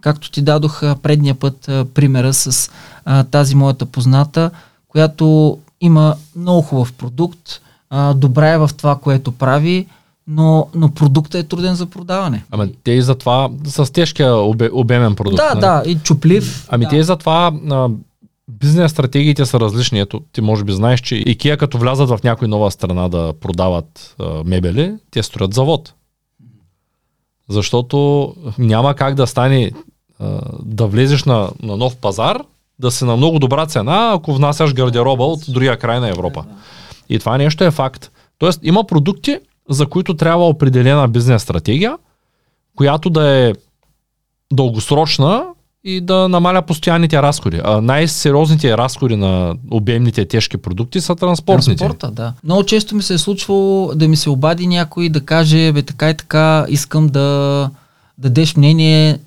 Както 0.00 0.30
ти 0.30 0.42
дадох 0.42 0.80
предния 1.02 1.34
път 1.34 1.70
примера 1.94 2.34
с 2.34 2.70
а, 3.04 3.24
тази 3.24 3.54
моята 3.54 3.86
позната, 3.86 4.50
която 4.88 5.58
има 5.80 6.16
много 6.36 6.62
хубав 6.62 6.92
продукт, 6.92 7.60
а, 7.90 8.14
добра 8.14 8.48
е 8.48 8.58
в 8.58 8.70
това, 8.76 8.96
което 8.96 9.32
прави, 9.32 9.86
но, 10.28 10.68
но 10.74 10.90
продуктът 10.90 11.34
е 11.34 11.48
труден 11.48 11.74
за 11.74 11.86
продаване. 11.86 12.44
Ама 12.50 12.68
те 12.84 12.92
и 12.92 13.02
затова 13.02 13.50
с 13.64 13.92
тежкия 13.92 14.34
обе, 14.34 14.70
обемен 14.72 15.14
продукт. 15.14 15.36
да, 15.36 15.48
нали? 15.54 15.60
да, 15.60 15.90
и 15.90 15.98
чуплив. 15.98 16.66
Ами 16.68 16.84
да. 16.84 16.90
те 16.90 16.96
и 16.96 17.02
затова 17.02 17.52
а, 17.70 17.88
бизнес 18.48 18.92
стратегиите 18.92 19.46
са 19.46 19.60
различни. 19.60 20.00
Ето, 20.00 20.20
ти 20.32 20.40
може 20.40 20.64
би 20.64 20.72
знаеш, 20.72 21.00
че 21.00 21.14
IKEA 21.14 21.56
като 21.56 21.78
влязат 21.78 22.08
в 22.08 22.20
някоя 22.24 22.48
нова 22.48 22.70
страна 22.70 23.08
да 23.08 23.32
продават 23.40 24.14
а, 24.18 24.42
мебели, 24.44 24.94
те 25.10 25.22
строят 25.22 25.54
завод. 25.54 25.94
Защото 27.48 28.34
няма 28.58 28.94
как 28.94 29.14
да 29.14 29.26
стане 29.26 29.72
а, 30.20 30.40
да 30.62 30.86
влезеш 30.86 31.24
на, 31.24 31.50
на 31.62 31.76
нов 31.76 31.96
пазар, 31.96 32.42
да 32.78 32.90
си 32.90 33.04
на 33.04 33.16
много 33.16 33.38
добра 33.38 33.66
цена, 33.66 34.12
ако 34.14 34.34
внасяш 34.34 34.74
гардероба 34.74 35.24
от 35.24 35.40
другия 35.48 35.78
край 35.78 36.00
на 36.00 36.08
Европа. 36.08 36.44
И 37.08 37.18
това 37.18 37.38
нещо 37.38 37.64
е 37.64 37.70
факт. 37.70 38.10
Тоест 38.38 38.60
има 38.62 38.84
продукти, 38.84 39.38
за 39.68 39.86
които 39.86 40.14
трябва 40.14 40.48
определена 40.48 41.08
бизнес 41.08 41.42
стратегия, 41.42 41.98
която 42.76 43.10
да 43.10 43.28
е 43.28 43.52
дългосрочна 44.52 45.44
и 45.84 46.00
да 46.00 46.28
намаля 46.28 46.62
постоянните 46.62 47.22
разходи. 47.22 47.60
А 47.64 47.80
най-сериозните 47.80 48.76
разходи 48.76 49.16
на 49.16 49.54
обемните 49.70 50.24
тежки 50.24 50.56
продукти 50.56 51.00
са 51.00 51.16
транспортните. 51.16 51.78
Транспорта, 51.78 52.10
да. 52.10 52.32
Много 52.44 52.64
често 52.64 52.96
ми 52.96 53.02
се 53.02 53.14
е 53.14 53.18
случвало 53.18 53.94
да 53.94 54.08
ми 54.08 54.16
се 54.16 54.30
обади 54.30 54.66
някой 54.66 55.08
да 55.08 55.20
каже, 55.20 55.72
бе 55.72 55.82
така 55.82 56.10
и 56.10 56.16
така, 56.16 56.66
искам 56.68 57.06
да 57.06 57.70
дадеш 58.18 58.56
мнение, 58.56 59.18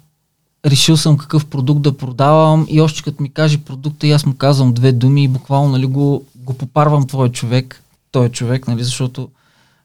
решил 0.66 0.98
съм 0.98 1.18
какъв 1.18 1.46
продукт 1.46 1.82
да 1.82 1.98
продавам 1.98 2.66
и 2.70 2.82
още 2.82 3.04
като 3.04 3.24
ми 3.24 3.30
каже 3.30 3.58
продукта 3.58 4.08
и 4.08 4.12
аз 4.12 4.26
му 4.26 4.36
казвам 4.36 4.74
две 4.74 4.92
думи 4.92 5.24
и 5.24 5.28
буквално 5.28 5.72
нали, 5.72 5.86
го, 5.86 6.24
го 6.36 6.54
попарвам 6.54 7.08
твой 7.08 7.30
човек, 7.30 7.84
той 8.12 8.30
човек, 8.30 8.68
нали, 8.68 8.84
защото 8.84 9.30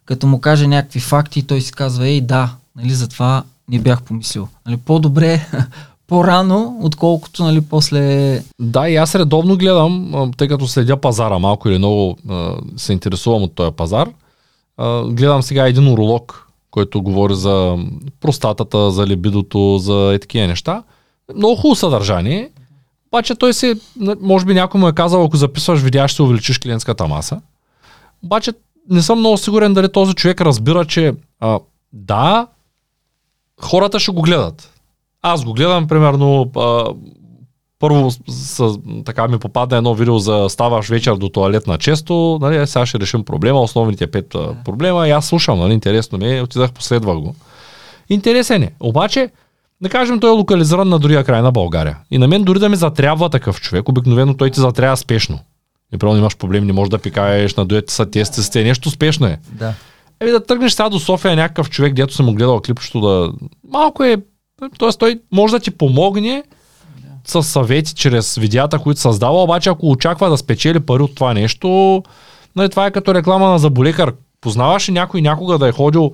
като 0.06 0.26
му 0.26 0.40
каже 0.40 0.66
някакви 0.66 1.00
факти, 1.00 1.42
той 1.42 1.60
си 1.60 1.72
казва, 1.72 2.08
ей 2.08 2.20
да, 2.20 2.54
нали, 2.76 2.90
затова 2.90 3.44
не 3.68 3.78
бях 3.78 4.02
помислил. 4.02 4.48
Нали, 4.66 4.76
по-добре 4.76 5.46
по-рано, 6.06 6.78
отколкото 6.82 7.44
нали, 7.44 7.60
после... 7.60 8.42
Да, 8.60 8.88
и 8.88 8.96
аз 8.96 9.14
редовно 9.14 9.56
гледам, 9.56 10.12
тъй 10.36 10.48
като 10.48 10.66
следя 10.66 10.96
пазара 10.96 11.38
малко 11.38 11.68
или 11.68 11.78
много 11.78 12.16
се 12.76 12.92
интересувам 12.92 13.42
от 13.42 13.54
този 13.54 13.72
пазар. 13.72 14.08
Гледам 15.06 15.42
сега 15.42 15.66
един 15.66 15.88
уролог, 15.88 16.48
който 16.70 17.02
говори 17.02 17.34
за 17.34 17.76
простатата, 18.20 18.90
за 18.90 19.06
либидото, 19.06 19.78
за 19.78 20.12
е 20.14 20.18
такива 20.18 20.46
неща. 20.46 20.82
Много 21.36 21.56
хубаво 21.56 21.74
съдържание. 21.74 22.50
Обаче 23.12 23.34
той 23.34 23.54
се, 23.54 23.74
може 24.20 24.44
би 24.44 24.54
някой 24.54 24.80
му 24.80 24.88
е 24.88 24.92
казал, 24.92 25.24
ако 25.24 25.36
записваш 25.36 25.80
видеа, 25.80 26.08
ще 26.08 26.22
увеличиш 26.22 26.58
клиентската 26.58 27.06
маса. 27.06 27.40
Обаче 28.24 28.52
не 28.90 29.02
съм 29.02 29.18
много 29.18 29.36
сигурен 29.36 29.74
дали 29.74 29.92
този 29.92 30.14
човек 30.14 30.40
разбира, 30.40 30.84
че 30.84 31.14
а, 31.40 31.58
да, 31.92 32.46
хората 33.60 34.00
ще 34.00 34.12
го 34.12 34.22
гледат. 34.22 34.72
Аз 35.22 35.44
го 35.44 35.52
гледам, 35.52 35.88
примерно, 35.88 36.50
а, 36.56 36.84
първо 37.78 38.10
с, 38.28 38.78
така 39.04 39.28
ми 39.28 39.38
попадна 39.38 39.76
едно 39.76 39.94
видео 39.94 40.18
за 40.18 40.46
ставаш 40.48 40.88
вечер 40.88 41.14
до 41.14 41.28
туалетна 41.28 41.78
често, 41.78 42.38
нали, 42.40 42.66
сега 42.66 42.86
ще 42.86 43.00
решим 43.00 43.24
проблема, 43.24 43.60
основните 43.60 44.06
пет 44.06 44.34
а, 44.34 44.56
проблема 44.64 45.08
и 45.08 45.10
аз 45.10 45.26
слушам, 45.26 45.58
нали, 45.58 45.72
интересно 45.72 46.18
ми 46.18 46.36
е, 46.36 46.42
отидах, 46.42 46.72
последвах 46.72 47.18
го. 47.18 47.34
Интересен 48.08 48.62
е. 48.62 48.72
Обаче, 48.80 49.30
да 49.80 49.88
кажем, 49.88 50.20
той 50.20 50.30
е 50.30 50.36
локализиран 50.36 50.88
на 50.88 50.98
другия 50.98 51.24
край 51.24 51.42
на 51.42 51.52
България. 51.52 51.98
И 52.10 52.18
на 52.18 52.28
мен 52.28 52.44
дори 52.44 52.58
да 52.58 52.68
ми 52.68 52.76
затрябва 52.76 53.30
такъв 53.30 53.60
човек, 53.60 53.88
обикновено 53.88 54.36
той 54.36 54.50
ти 54.50 54.60
затрябва 54.60 54.96
спешно. 54.96 55.38
Правилно 55.98 56.20
имаш 56.20 56.36
проблем, 56.36 56.66
не 56.66 56.72
можеш 56.72 56.90
да 56.90 56.98
пикаеш, 56.98 57.54
надуете 57.54 57.92
са 57.92 58.10
тестите, 58.10 58.64
нещо 58.64 58.90
спешно 58.90 59.26
е. 59.26 59.38
Да. 59.52 59.74
Еми 60.20 60.30
да 60.30 60.44
тръгнеш 60.44 60.72
сега 60.72 60.88
до 60.88 61.00
София 61.00 61.36
някакъв 61.36 61.70
човек, 61.70 61.94
дето 61.94 62.14
съм 62.14 62.26
му 62.26 62.34
гледал 62.34 62.60
клипчето 62.60 63.00
да... 63.00 63.32
Малко 63.68 64.04
е... 64.04 64.16
Тоест 64.78 64.98
той 64.98 65.20
може 65.32 65.52
да 65.52 65.60
ти 65.60 65.70
помогне 65.70 66.42
с 67.26 67.42
съвети 67.42 67.94
чрез 67.94 68.34
видеята, 68.34 68.78
които 68.78 69.00
създава, 69.00 69.42
обаче 69.42 69.70
ако 69.70 69.90
очаква 69.90 70.30
да 70.30 70.36
спечели 70.36 70.80
пари 70.80 71.02
от 71.02 71.14
това 71.14 71.34
нещо, 71.34 72.02
нали, 72.56 72.68
това 72.68 72.86
е 72.86 72.90
като 72.90 73.14
реклама 73.14 73.48
на 73.48 73.58
заболекар. 73.58 74.12
Познаваш 74.40 74.88
ли 74.88 74.92
някой 74.92 75.22
някога 75.22 75.58
да 75.58 75.68
е 75.68 75.72
ходил 75.72 76.12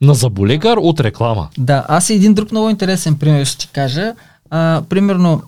на 0.00 0.14
заболекар 0.14 0.76
от 0.76 1.00
реклама? 1.00 1.48
Да, 1.58 1.84
аз 1.88 2.10
и 2.10 2.14
един 2.14 2.34
друг 2.34 2.50
много 2.50 2.70
интересен 2.70 3.18
пример 3.18 3.44
ще 3.44 3.58
ти 3.58 3.68
кажа. 3.72 4.14
А, 4.50 4.82
примерно, 4.88 5.42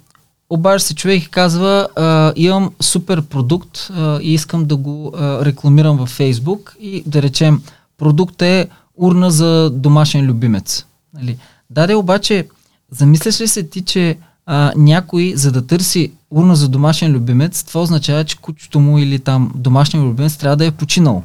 обажда 0.51 0.81
се 0.81 0.95
човек 0.95 1.23
и 1.23 1.31
казва, 1.31 1.89
а, 1.97 2.33
имам 2.37 2.71
супер 2.81 3.23
продукт 3.23 3.91
а, 3.91 4.19
и 4.23 4.35
искам 4.35 4.65
да 4.65 4.77
го 4.77 5.13
а, 5.17 5.45
рекламирам 5.45 5.97
във 5.97 6.09
Фейсбук 6.09 6.77
и 6.81 7.03
да 7.07 7.23
речем, 7.23 7.63
продукт 7.99 8.43
е 8.43 8.69
урна 8.97 9.31
за 9.31 9.71
домашен 9.71 10.27
любимец. 10.27 10.87
Нали? 11.15 11.39
Даде 11.71 11.95
обаче, 11.95 12.49
замисляш 12.91 13.41
ли 13.41 13.49
се 13.49 13.63
ти, 13.63 13.83
че 13.83 14.17
а, 14.47 14.73
някой, 14.77 15.33
за 15.37 15.53
да 15.53 15.67
търси 15.67 16.13
урна 16.31 16.57
за 16.57 16.69
домашен 16.69 17.13
любимец, 17.13 17.63
това 17.63 17.83
означава, 17.83 18.25
че 18.25 18.39
кучето 18.39 18.81
му 18.81 18.99
или 18.99 19.19
там 19.19 19.53
домашния 19.55 20.03
любимец 20.03 20.37
трябва 20.37 20.57
да 20.57 20.67
е 20.67 20.71
починал. 20.71 21.23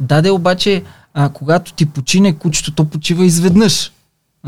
Даде 0.00 0.30
обаче, 0.30 0.82
а, 1.14 1.28
когато 1.28 1.72
ти 1.72 1.86
почине 1.86 2.32
кучето, 2.32 2.72
то 2.72 2.84
почива 2.84 3.24
изведнъж. 3.24 3.92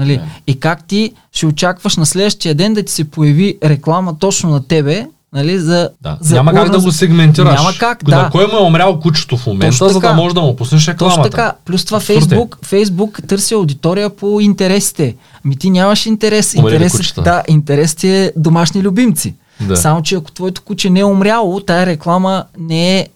Нали? 0.01 0.19
Yeah. 0.19 0.23
И 0.47 0.61
как 0.61 0.85
ти 0.85 1.13
ще 1.33 1.47
очакваш 1.47 1.97
на 1.97 2.07
следващия 2.07 2.55
ден 2.55 2.75
да 2.75 2.83
ти 2.83 2.93
се 2.93 3.11
появи 3.11 3.59
реклама 3.63 4.19
точно 4.19 4.51
на 4.51 4.67
тебе, 4.67 5.07
Нали, 5.33 5.59
за, 5.59 5.91
да. 6.03 6.19
за 6.21 6.35
Няма 6.35 6.53
как 6.53 6.71
да 6.71 6.81
го 6.81 6.93
сегментираш. 6.93 7.55
Няма 7.55 7.73
как, 7.79 8.05
да. 8.05 8.23
На 8.23 8.31
кой 8.31 8.47
му 8.47 8.59
е 8.59 8.63
умрял 8.63 9.01
кучето 9.01 9.37
в 9.37 9.47
момента, 9.47 9.79
точно 9.79 9.89
за 9.89 10.01
да 10.01 10.13
може 10.13 10.35
да 10.35 10.41
му 10.41 10.57
пуснеш 10.57 10.89
рекламата. 10.89 11.17
Точно 11.17 11.31
така. 11.31 11.53
Плюс 11.65 11.85
това 11.85 12.01
Фейсбук, 12.01 12.59
Фейсбук 12.63 13.21
търси 13.27 13.55
аудитория 13.55 14.11
по 14.11 14.41
интересите. 14.41 15.17
Ми 15.45 15.57
ти 15.57 15.71
нямаш 15.71 16.07
интерес. 16.07 16.55
интерес 16.55 17.13
да, 17.15 17.43
интерес 17.49 17.95
ти 17.95 18.09
е 18.09 18.33
домашни 18.37 18.83
любимци. 18.83 19.35
Да. 19.61 19.77
Само, 19.77 20.03
че 20.03 20.15
ако 20.15 20.33
твоето 20.33 20.63
куче 20.63 20.91
не 20.91 21.01
е 21.01 21.05
умряло, 21.05 21.61
тая 21.61 21.87
реклама 21.87 22.45
не 22.59 22.99
е 22.99 23.07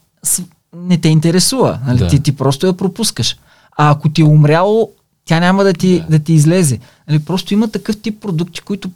не 0.76 0.98
те 0.98 1.08
интересува. 1.08 1.78
Нали? 1.86 1.98
Да. 1.98 2.08
Ти, 2.08 2.22
ти 2.22 2.36
просто 2.36 2.66
я 2.66 2.72
пропускаш. 2.72 3.36
А 3.76 3.90
ако 3.90 4.08
ти 4.08 4.22
е 4.22 4.24
умряло, 4.24 4.90
тя 5.24 5.40
няма 5.40 5.64
да 5.64 5.72
ти, 5.72 6.00
да. 6.00 6.06
Да 6.06 6.18
ти 6.18 6.32
излезе. 6.32 6.78
Нали? 7.08 7.18
Просто 7.18 7.54
има 7.54 7.68
такъв 7.68 7.96
тип 7.96 8.20
продукти, 8.20 8.60
които 8.60 8.90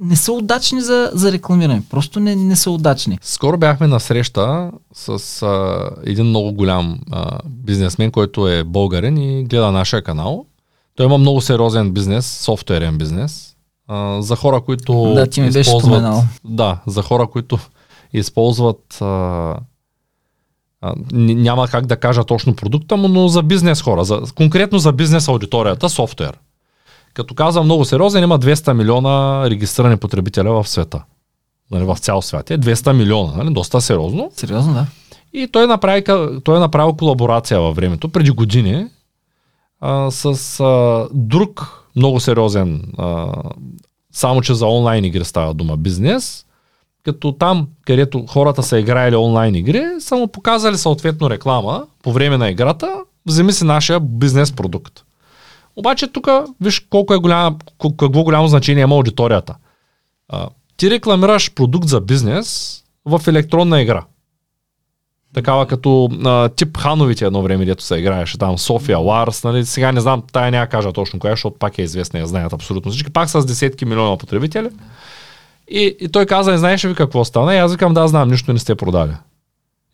не 0.00 0.16
са 0.16 0.32
удачни 0.32 0.80
за, 0.80 1.10
за 1.14 1.32
рекламиране. 1.32 1.82
Просто 1.90 2.20
не, 2.20 2.36
не 2.36 2.56
са 2.56 2.70
удачни. 2.70 3.18
Скоро 3.22 3.58
бяхме 3.58 3.86
на 3.86 4.00
среща 4.00 4.70
с 4.94 5.42
а, 5.42 5.90
един 6.04 6.26
много 6.26 6.52
голям 6.52 7.00
а, 7.10 7.38
бизнесмен, 7.46 8.10
който 8.10 8.48
е 8.48 8.64
българен 8.64 9.16
и 9.16 9.44
гледа 9.44 9.72
нашия 9.72 10.02
канал. 10.02 10.46
Той 10.96 11.06
има 11.06 11.18
много 11.18 11.40
сериозен 11.40 11.92
бизнес, 11.92 12.26
софтуерен 12.26 12.98
бизнес. 12.98 13.54
А, 13.88 14.22
за 14.22 14.36
хора, 14.36 14.60
които. 14.60 15.12
Да, 15.14 15.26
ти 15.26 15.40
ми 15.40 15.50
беше 15.50 15.70
споменал. 15.70 16.24
Да, 16.44 16.78
за 16.86 17.02
хора, 17.02 17.26
които 17.26 17.58
използват. 18.12 18.98
А, 19.00 19.56
а, 20.80 20.94
няма 21.12 21.68
как 21.68 21.86
да 21.86 21.96
кажа 21.96 22.24
точно 22.24 22.56
продукта 22.56 22.96
му, 22.96 23.08
но 23.08 23.28
за 23.28 23.42
бизнес 23.42 23.82
хора, 23.82 24.04
за, 24.04 24.22
конкретно 24.34 24.78
за 24.78 24.92
бизнес 24.92 25.28
аудиторията, 25.28 25.88
софтуер. 25.88 26.38
Като 27.14 27.34
казвам 27.34 27.64
много 27.64 27.84
сериозен, 27.84 28.22
има 28.22 28.38
200 28.38 28.72
милиона 28.72 29.44
регистрирани 29.50 29.96
потребителя 29.96 30.62
в 30.62 30.68
света. 30.68 31.02
Нали, 31.70 31.84
в 31.84 31.96
цял 31.98 32.22
свят 32.22 32.50
е 32.50 32.58
200 32.58 32.92
милиона, 32.92 33.32
нали, 33.36 33.54
доста 33.54 33.80
сериозно. 33.80 34.30
Сериозно, 34.34 34.74
да. 34.74 34.86
И 35.32 35.48
той, 35.52 35.66
направи, 35.66 36.04
той 36.44 36.56
е 36.56 36.60
направил 36.60 36.92
колаборация 36.92 37.60
във 37.60 37.76
времето, 37.76 38.08
преди 38.08 38.30
години, 38.30 38.86
а, 39.80 40.10
с 40.10 40.60
а, 40.60 41.08
друг 41.12 41.80
много 41.96 42.20
сериозен, 42.20 42.92
а, 42.98 43.32
само 44.12 44.42
че 44.42 44.54
за 44.54 44.66
онлайн 44.66 45.04
игри 45.04 45.24
става 45.24 45.54
дума 45.54 45.76
бизнес, 45.76 46.46
като 47.04 47.32
там, 47.32 47.68
където 47.86 48.26
хората 48.26 48.62
са 48.62 48.78
играели 48.78 49.16
онлайн 49.16 49.54
игри, 49.54 49.84
са 49.98 50.16
му 50.16 50.28
показали 50.28 50.78
съответно 50.78 51.30
реклама 51.30 51.86
по 52.02 52.12
време 52.12 52.36
на 52.36 52.50
играта, 52.50 53.00
вземи 53.26 53.52
си 53.52 53.64
нашия 53.64 54.00
бизнес 54.00 54.52
продукт. 54.52 55.02
Обаче 55.76 56.06
тук 56.06 56.28
виж 56.60 56.80
колко 56.80 57.14
е 57.14 57.18
голямо, 57.18 57.58
какво 57.98 58.22
голямо 58.22 58.48
значение 58.48 58.82
има 58.82 58.94
аудиторията. 58.94 59.54
А, 60.28 60.48
ти 60.76 60.90
рекламираш 60.90 61.54
продукт 61.54 61.88
за 61.88 62.00
бизнес 62.00 62.80
в 63.04 63.20
електронна 63.26 63.82
игра. 63.82 64.04
Такава 65.34 65.66
като 65.66 66.08
а, 66.24 66.48
тип 66.48 66.76
Хановите 66.76 67.24
едно 67.24 67.42
време, 67.42 67.64
дето 67.64 67.82
се 67.82 67.96
играеше 67.96 68.38
там, 68.38 68.58
София, 68.58 68.98
Ларс, 68.98 69.44
нали, 69.44 69.66
сега 69.66 69.92
не 69.92 70.00
знам, 70.00 70.22
тая 70.32 70.50
няма 70.50 70.66
кажа 70.66 70.92
точно 70.92 71.18
коя, 71.18 71.32
защото 71.32 71.58
пак 71.58 71.78
е 71.78 71.82
известна, 71.82 72.20
я 72.20 72.26
знаят 72.26 72.52
абсолютно 72.52 72.90
всички, 72.90 73.10
пак 73.10 73.30
с 73.30 73.46
десетки 73.46 73.84
милиона 73.84 74.16
потребители. 74.16 74.68
И, 75.70 75.96
и 76.00 76.08
той 76.08 76.26
каза, 76.26 76.50
не 76.50 76.58
знаеш 76.58 76.84
ли 76.84 76.94
какво 76.94 77.24
стана? 77.24 77.54
И 77.54 77.58
аз 77.58 77.72
викам, 77.72 77.94
да, 77.94 78.08
знам, 78.08 78.28
нищо 78.28 78.52
не 78.52 78.58
сте 78.58 78.74
продали. 78.74 79.12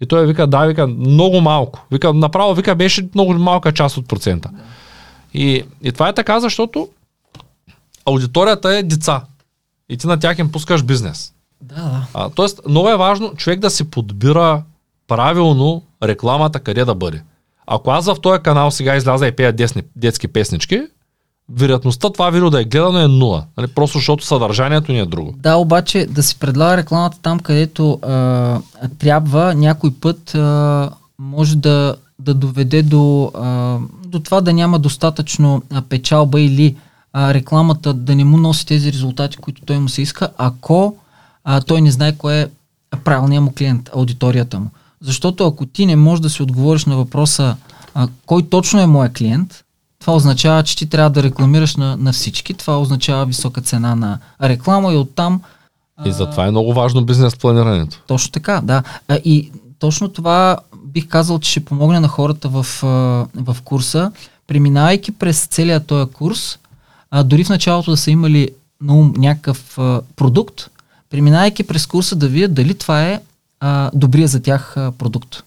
И 0.00 0.06
той 0.06 0.26
вика, 0.26 0.46
да, 0.46 0.66
вика, 0.66 0.86
много 0.86 1.40
малко. 1.40 1.86
Вика, 1.90 2.12
направо, 2.12 2.54
вика, 2.54 2.74
беше 2.74 3.08
много 3.14 3.34
малка 3.34 3.72
част 3.72 3.96
от 3.96 4.08
процента. 4.08 4.50
И, 5.34 5.62
и 5.82 5.92
това 5.92 6.08
е 6.08 6.14
така, 6.14 6.40
защото 6.40 6.88
аудиторията 8.06 8.76
е 8.76 8.82
деца. 8.82 9.22
И 9.88 9.96
ти 9.96 10.06
на 10.06 10.18
тях 10.18 10.38
им 10.38 10.52
пускаш 10.52 10.82
бизнес. 10.82 11.32
Да. 11.60 12.06
А, 12.14 12.30
тоест, 12.30 12.60
много 12.68 12.88
е 12.88 12.96
важно 12.96 13.34
човек 13.34 13.60
да 13.60 13.70
си 13.70 13.90
подбира 13.90 14.62
правилно 15.08 15.82
рекламата 16.02 16.60
къде 16.60 16.84
да 16.84 16.94
бъде. 16.94 17.22
Ако 17.66 17.90
аз 17.90 18.06
в 18.06 18.16
този 18.22 18.42
канал 18.42 18.70
сега 18.70 18.96
изляза 18.96 19.26
и 19.26 19.32
пея 19.32 19.52
десни, 19.52 19.82
детски 19.96 20.28
песнички, 20.28 20.82
вероятността 21.48 22.10
това 22.10 22.30
видео 22.30 22.50
да 22.50 22.60
е 22.60 22.64
гледано 22.64 22.98
е 22.98 23.08
нула. 23.08 23.44
Нали? 23.56 23.66
Просто 23.66 23.98
защото 23.98 24.26
съдържанието 24.26 24.92
ни 24.92 24.98
е 24.98 25.06
друго. 25.06 25.34
Да, 25.36 25.56
обаче 25.56 26.06
да 26.06 26.22
си 26.22 26.38
предлага 26.38 26.76
рекламата 26.76 27.18
там, 27.22 27.40
където 27.40 27.98
а, 28.02 28.60
трябва 28.98 29.54
някой 29.54 29.90
път 30.00 30.34
а, 30.34 30.90
може 31.18 31.56
да, 31.56 31.96
да 32.18 32.34
доведе 32.34 32.82
до, 32.82 33.30
а, 33.34 33.78
до 34.06 34.20
това 34.20 34.40
да 34.40 34.52
няма 34.52 34.78
достатъчно 34.78 35.62
а, 35.72 35.82
печалба 35.82 36.40
или 36.40 36.76
а, 37.12 37.34
рекламата 37.34 37.94
да 37.94 38.16
не 38.16 38.24
му 38.24 38.36
носи 38.36 38.66
тези 38.66 38.92
резултати, 38.92 39.36
които 39.36 39.62
той 39.62 39.78
му 39.78 39.88
се 39.88 40.02
иска, 40.02 40.28
ако 40.38 40.96
а, 41.44 41.60
той 41.60 41.80
не 41.80 41.90
знае 41.90 42.16
кой 42.16 42.34
е 42.34 42.48
правилният 43.04 43.44
му 43.44 43.52
клиент, 43.58 43.90
аудиторията 43.94 44.60
му. 44.60 44.70
Защото 45.00 45.46
ако 45.46 45.66
ти 45.66 45.86
не 45.86 45.96
можеш 45.96 46.20
да 46.20 46.30
си 46.30 46.42
отговориш 46.42 46.84
на 46.84 46.96
въпроса 46.96 47.56
а, 47.94 48.08
кой 48.26 48.42
точно 48.42 48.80
е 48.80 48.86
моят 48.86 49.12
клиент, 49.12 49.64
това 50.06 50.16
означава, 50.16 50.62
че 50.62 50.76
ти 50.76 50.86
трябва 50.86 51.10
да 51.10 51.22
рекламираш 51.22 51.76
на, 51.76 51.96
на 51.96 52.12
всички. 52.12 52.54
Това 52.54 52.80
означава 52.80 53.26
висока 53.26 53.60
цена 53.60 53.94
на 53.94 54.18
реклама 54.42 54.92
и 54.92 54.96
оттам. 54.96 55.42
И 56.04 56.12
затова 56.12 56.46
е 56.46 56.50
много 56.50 56.72
важно 56.72 57.04
бизнес 57.04 57.36
планирането. 57.36 58.02
Точно 58.06 58.32
така, 58.32 58.60
да. 58.64 58.82
И 59.24 59.50
точно 59.78 60.08
това 60.08 60.56
бих 60.84 61.08
казал, 61.08 61.38
че 61.38 61.50
ще 61.50 61.64
помогне 61.64 62.00
на 62.00 62.08
хората 62.08 62.48
в, 62.48 62.66
в 63.34 63.56
курса, 63.64 64.12
преминавайки 64.46 65.12
през 65.12 65.46
целият 65.46 65.86
този 65.86 66.10
курс, 66.10 66.58
а, 67.10 67.22
дори 67.22 67.44
в 67.44 67.48
началото 67.48 67.90
да 67.90 67.96
са 67.96 68.10
имали 68.10 68.50
на 68.80 68.94
ум 68.94 69.14
някакъв 69.16 69.78
а, 69.78 70.00
продукт, 70.16 70.70
преминавайки 71.10 71.62
през 71.62 71.86
курса 71.86 72.16
да 72.16 72.28
видят 72.28 72.54
дали 72.54 72.74
това 72.74 73.02
е 73.02 73.20
а, 73.60 73.90
добрия 73.94 74.28
за 74.28 74.42
тях 74.42 74.76
а, 74.76 74.92
продукт. 74.92 75.42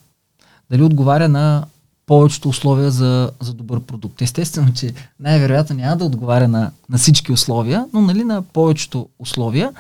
Дали 0.72 0.84
отговаря 0.84 1.30
на 1.30 1.64
повечето 2.10 2.50
условия 2.50 2.92
за, 2.92 3.32
за 3.40 3.54
добър 3.54 3.80
продукт. 3.80 4.22
Естествено, 4.22 4.74
че 4.74 4.94
най-вероятно 5.20 5.76
няма 5.76 5.98
да 5.98 6.06
отговаря 6.06 6.48
на, 6.48 6.72
на 6.90 6.98
всички 6.98 7.32
условия, 7.32 7.86
но 7.94 8.02
нали, 8.02 8.24
на 8.24 8.42
повечето 8.42 9.08
условия. 9.20 9.72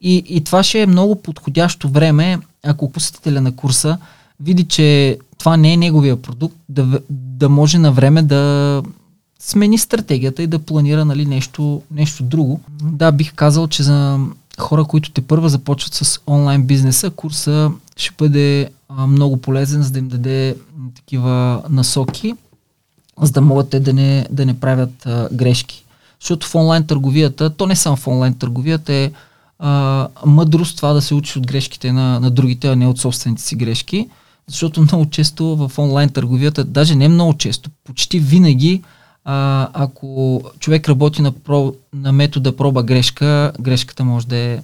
И, 0.00 0.24
и 0.26 0.44
това 0.44 0.62
ще 0.62 0.82
е 0.82 0.86
много 0.86 1.22
подходящо 1.22 1.88
време, 1.88 2.38
ако 2.62 2.92
посетителя 2.92 3.40
на 3.40 3.56
курса 3.56 3.98
види, 4.40 4.64
че 4.64 5.18
това 5.38 5.56
не 5.56 5.72
е 5.72 5.76
неговия 5.76 6.22
продукт, 6.22 6.56
да, 6.68 7.00
да 7.10 7.48
може 7.48 7.78
на 7.78 7.92
време 7.92 8.22
да 8.22 8.82
смени 9.38 9.78
стратегията 9.78 10.42
и 10.42 10.46
да 10.46 10.58
планира 10.58 11.04
нали, 11.04 11.26
нещо, 11.26 11.82
нещо 11.90 12.22
друго. 12.22 12.60
Да, 12.82 13.12
бих 13.12 13.34
казал, 13.34 13.68
че 13.68 13.82
за 13.82 14.18
хора, 14.60 14.84
които 14.84 15.10
те 15.10 15.20
първа 15.20 15.48
започват 15.48 15.94
с 15.94 16.20
онлайн 16.26 16.66
бизнеса, 16.66 17.10
курса 17.10 17.70
ще 17.96 18.14
бъде 18.18 18.70
а, 18.88 19.06
много 19.06 19.36
полезен, 19.36 19.82
за 19.82 19.90
да 19.90 19.98
им 19.98 20.08
даде 20.08 20.56
такива 20.94 21.62
насоки, 21.70 22.34
за 23.22 23.32
да 23.32 23.40
могат 23.40 23.70
те 23.70 23.80
да 23.80 23.92
не, 23.92 24.26
да 24.30 24.46
не 24.46 24.60
правят 24.60 25.06
а, 25.06 25.28
грешки. 25.32 25.84
Защото 26.20 26.46
в 26.46 26.54
онлайн 26.54 26.86
търговията, 26.86 27.50
то 27.50 27.66
не 27.66 27.76
само 27.76 27.96
в 27.96 28.06
онлайн 28.06 28.34
търговията 28.34 28.92
е 28.92 29.10
а, 29.58 30.08
мъдрост 30.26 30.76
това 30.76 30.92
да 30.92 31.02
се 31.02 31.14
учиш 31.14 31.36
от 31.36 31.46
грешките 31.46 31.92
на, 31.92 32.20
на 32.20 32.30
другите, 32.30 32.68
а 32.68 32.76
не 32.76 32.86
от 32.86 32.98
собствените 32.98 33.42
си 33.42 33.56
грешки. 33.56 34.08
Защото 34.46 34.82
много 34.82 35.06
често 35.06 35.56
в 35.56 35.78
онлайн 35.78 36.08
търговията, 36.08 36.64
даже 36.64 36.94
не 36.94 37.08
много 37.08 37.34
често, 37.34 37.70
почти 37.84 38.18
винаги, 38.18 38.82
а, 39.24 39.68
ако 39.72 40.42
човек 40.58 40.88
работи 40.88 41.22
на, 41.22 41.32
про, 41.32 41.74
на 41.92 42.12
метода 42.12 42.56
проба 42.56 42.82
грешка, 42.82 43.52
грешката 43.60 44.04
може 44.04 44.26
да 44.26 44.36
е 44.36 44.62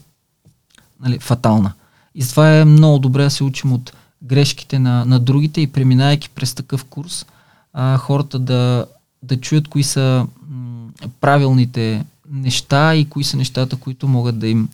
нали, 1.01 1.19
фатална. 1.19 1.73
И 2.15 2.23
затова 2.23 2.57
е 2.57 2.65
много 2.65 2.99
добре 2.99 3.23
да 3.23 3.31
се 3.31 3.45
учим 3.45 3.73
от 3.73 3.93
грешките 4.23 4.79
на, 4.79 5.05
на 5.05 5.21
другите 5.21 5.61
и 5.61 5.73
преминайки 5.73 6.31
през 6.31 6.55
такъв 6.55 6.85
курс, 6.85 7.27
а, 7.73 7.97
хората 7.97 8.39
да, 8.39 8.87
да 9.23 9.41
чуят 9.41 9.69
кои 9.69 9.83
са 9.83 10.27
м, 10.49 10.89
правилните 11.21 12.05
неща 12.31 12.95
и 12.95 13.09
кои 13.09 13.25
са 13.25 13.37
нещата, 13.37 13.77
които 13.77 14.09
могат 14.09 14.39
да 14.39 14.49
им 14.49 14.69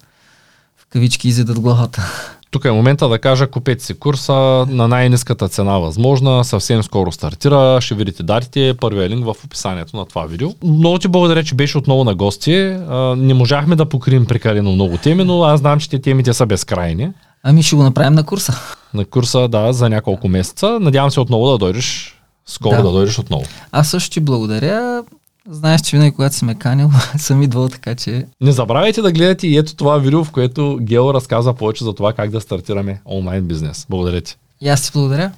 в 0.76 0.86
кавички 0.86 1.28
изедат 1.28 1.60
главата. 1.60 2.35
Тук 2.50 2.64
е 2.64 2.70
момента 2.70 3.08
да 3.08 3.18
кажа, 3.18 3.46
купете 3.46 3.84
си 3.84 3.94
курса 3.94 4.32
на 4.68 4.88
най-низката 4.88 5.48
цена 5.48 5.78
възможна, 5.78 6.44
съвсем 6.44 6.82
скоро 6.82 7.12
стартира, 7.12 7.80
ще 7.80 7.94
видите 7.94 8.22
датите, 8.22 8.74
първият 8.80 9.10
линк 9.10 9.24
в 9.24 9.44
описанието 9.44 9.96
на 9.96 10.04
това 10.06 10.26
видео. 10.26 10.48
Много 10.64 10.98
ти 10.98 11.08
благодаря, 11.08 11.44
че 11.44 11.54
беше 11.54 11.78
отново 11.78 12.04
на 12.04 12.14
гости. 12.14 12.76
Не 13.16 13.34
можахме 13.34 13.76
да 13.76 13.86
покрием 13.88 14.26
прекалено 14.26 14.72
много 14.72 14.96
теми, 14.98 15.24
но 15.24 15.42
аз 15.44 15.60
знам, 15.60 15.80
че 15.80 15.90
те 15.90 15.98
темите 15.98 16.32
са 16.32 16.46
безкрайни. 16.46 17.08
Ами 17.42 17.62
ще 17.62 17.76
го 17.76 17.82
направим 17.82 18.12
на 18.12 18.24
курса. 18.24 18.60
На 18.94 19.04
курса, 19.04 19.48
да, 19.48 19.72
за 19.72 19.88
няколко 19.88 20.28
месеца. 20.28 20.78
Надявам 20.80 21.10
се 21.10 21.20
отново 21.20 21.50
да 21.50 21.58
дойдеш, 21.58 22.16
скоро 22.46 22.76
Да. 22.76 22.82
да 22.82 22.90
дойдеш 22.90 23.18
отново. 23.18 23.44
Аз 23.72 23.88
също 23.88 24.10
ти 24.10 24.20
благодаря. 24.20 25.02
Знаеш, 25.50 25.80
че 25.80 25.96
винаги, 25.96 26.14
когато 26.14 26.34
си 26.34 26.44
ме 26.44 26.54
канил, 26.54 26.90
съм 27.18 27.42
идвал, 27.42 27.68
така 27.68 27.94
че 27.94 28.26
Не 28.40 28.52
забравяйте 28.52 29.02
да 29.02 29.12
гледате 29.12 29.46
и 29.46 29.56
ето 29.56 29.76
това 29.76 29.98
видео, 29.98 30.24
в 30.24 30.30
което 30.30 30.78
Гео 30.80 31.14
разказва 31.14 31.54
повече 31.54 31.84
за 31.84 31.92
това 31.92 32.12
как 32.12 32.30
да 32.30 32.40
стартираме 32.40 33.00
онлайн 33.06 33.44
бизнес. 33.44 33.86
Благодаря 33.90 34.20
ти. 34.20 34.36
и 34.60 34.68
аз 34.68 34.82
ти 34.82 34.90
благодаря. 34.94 35.32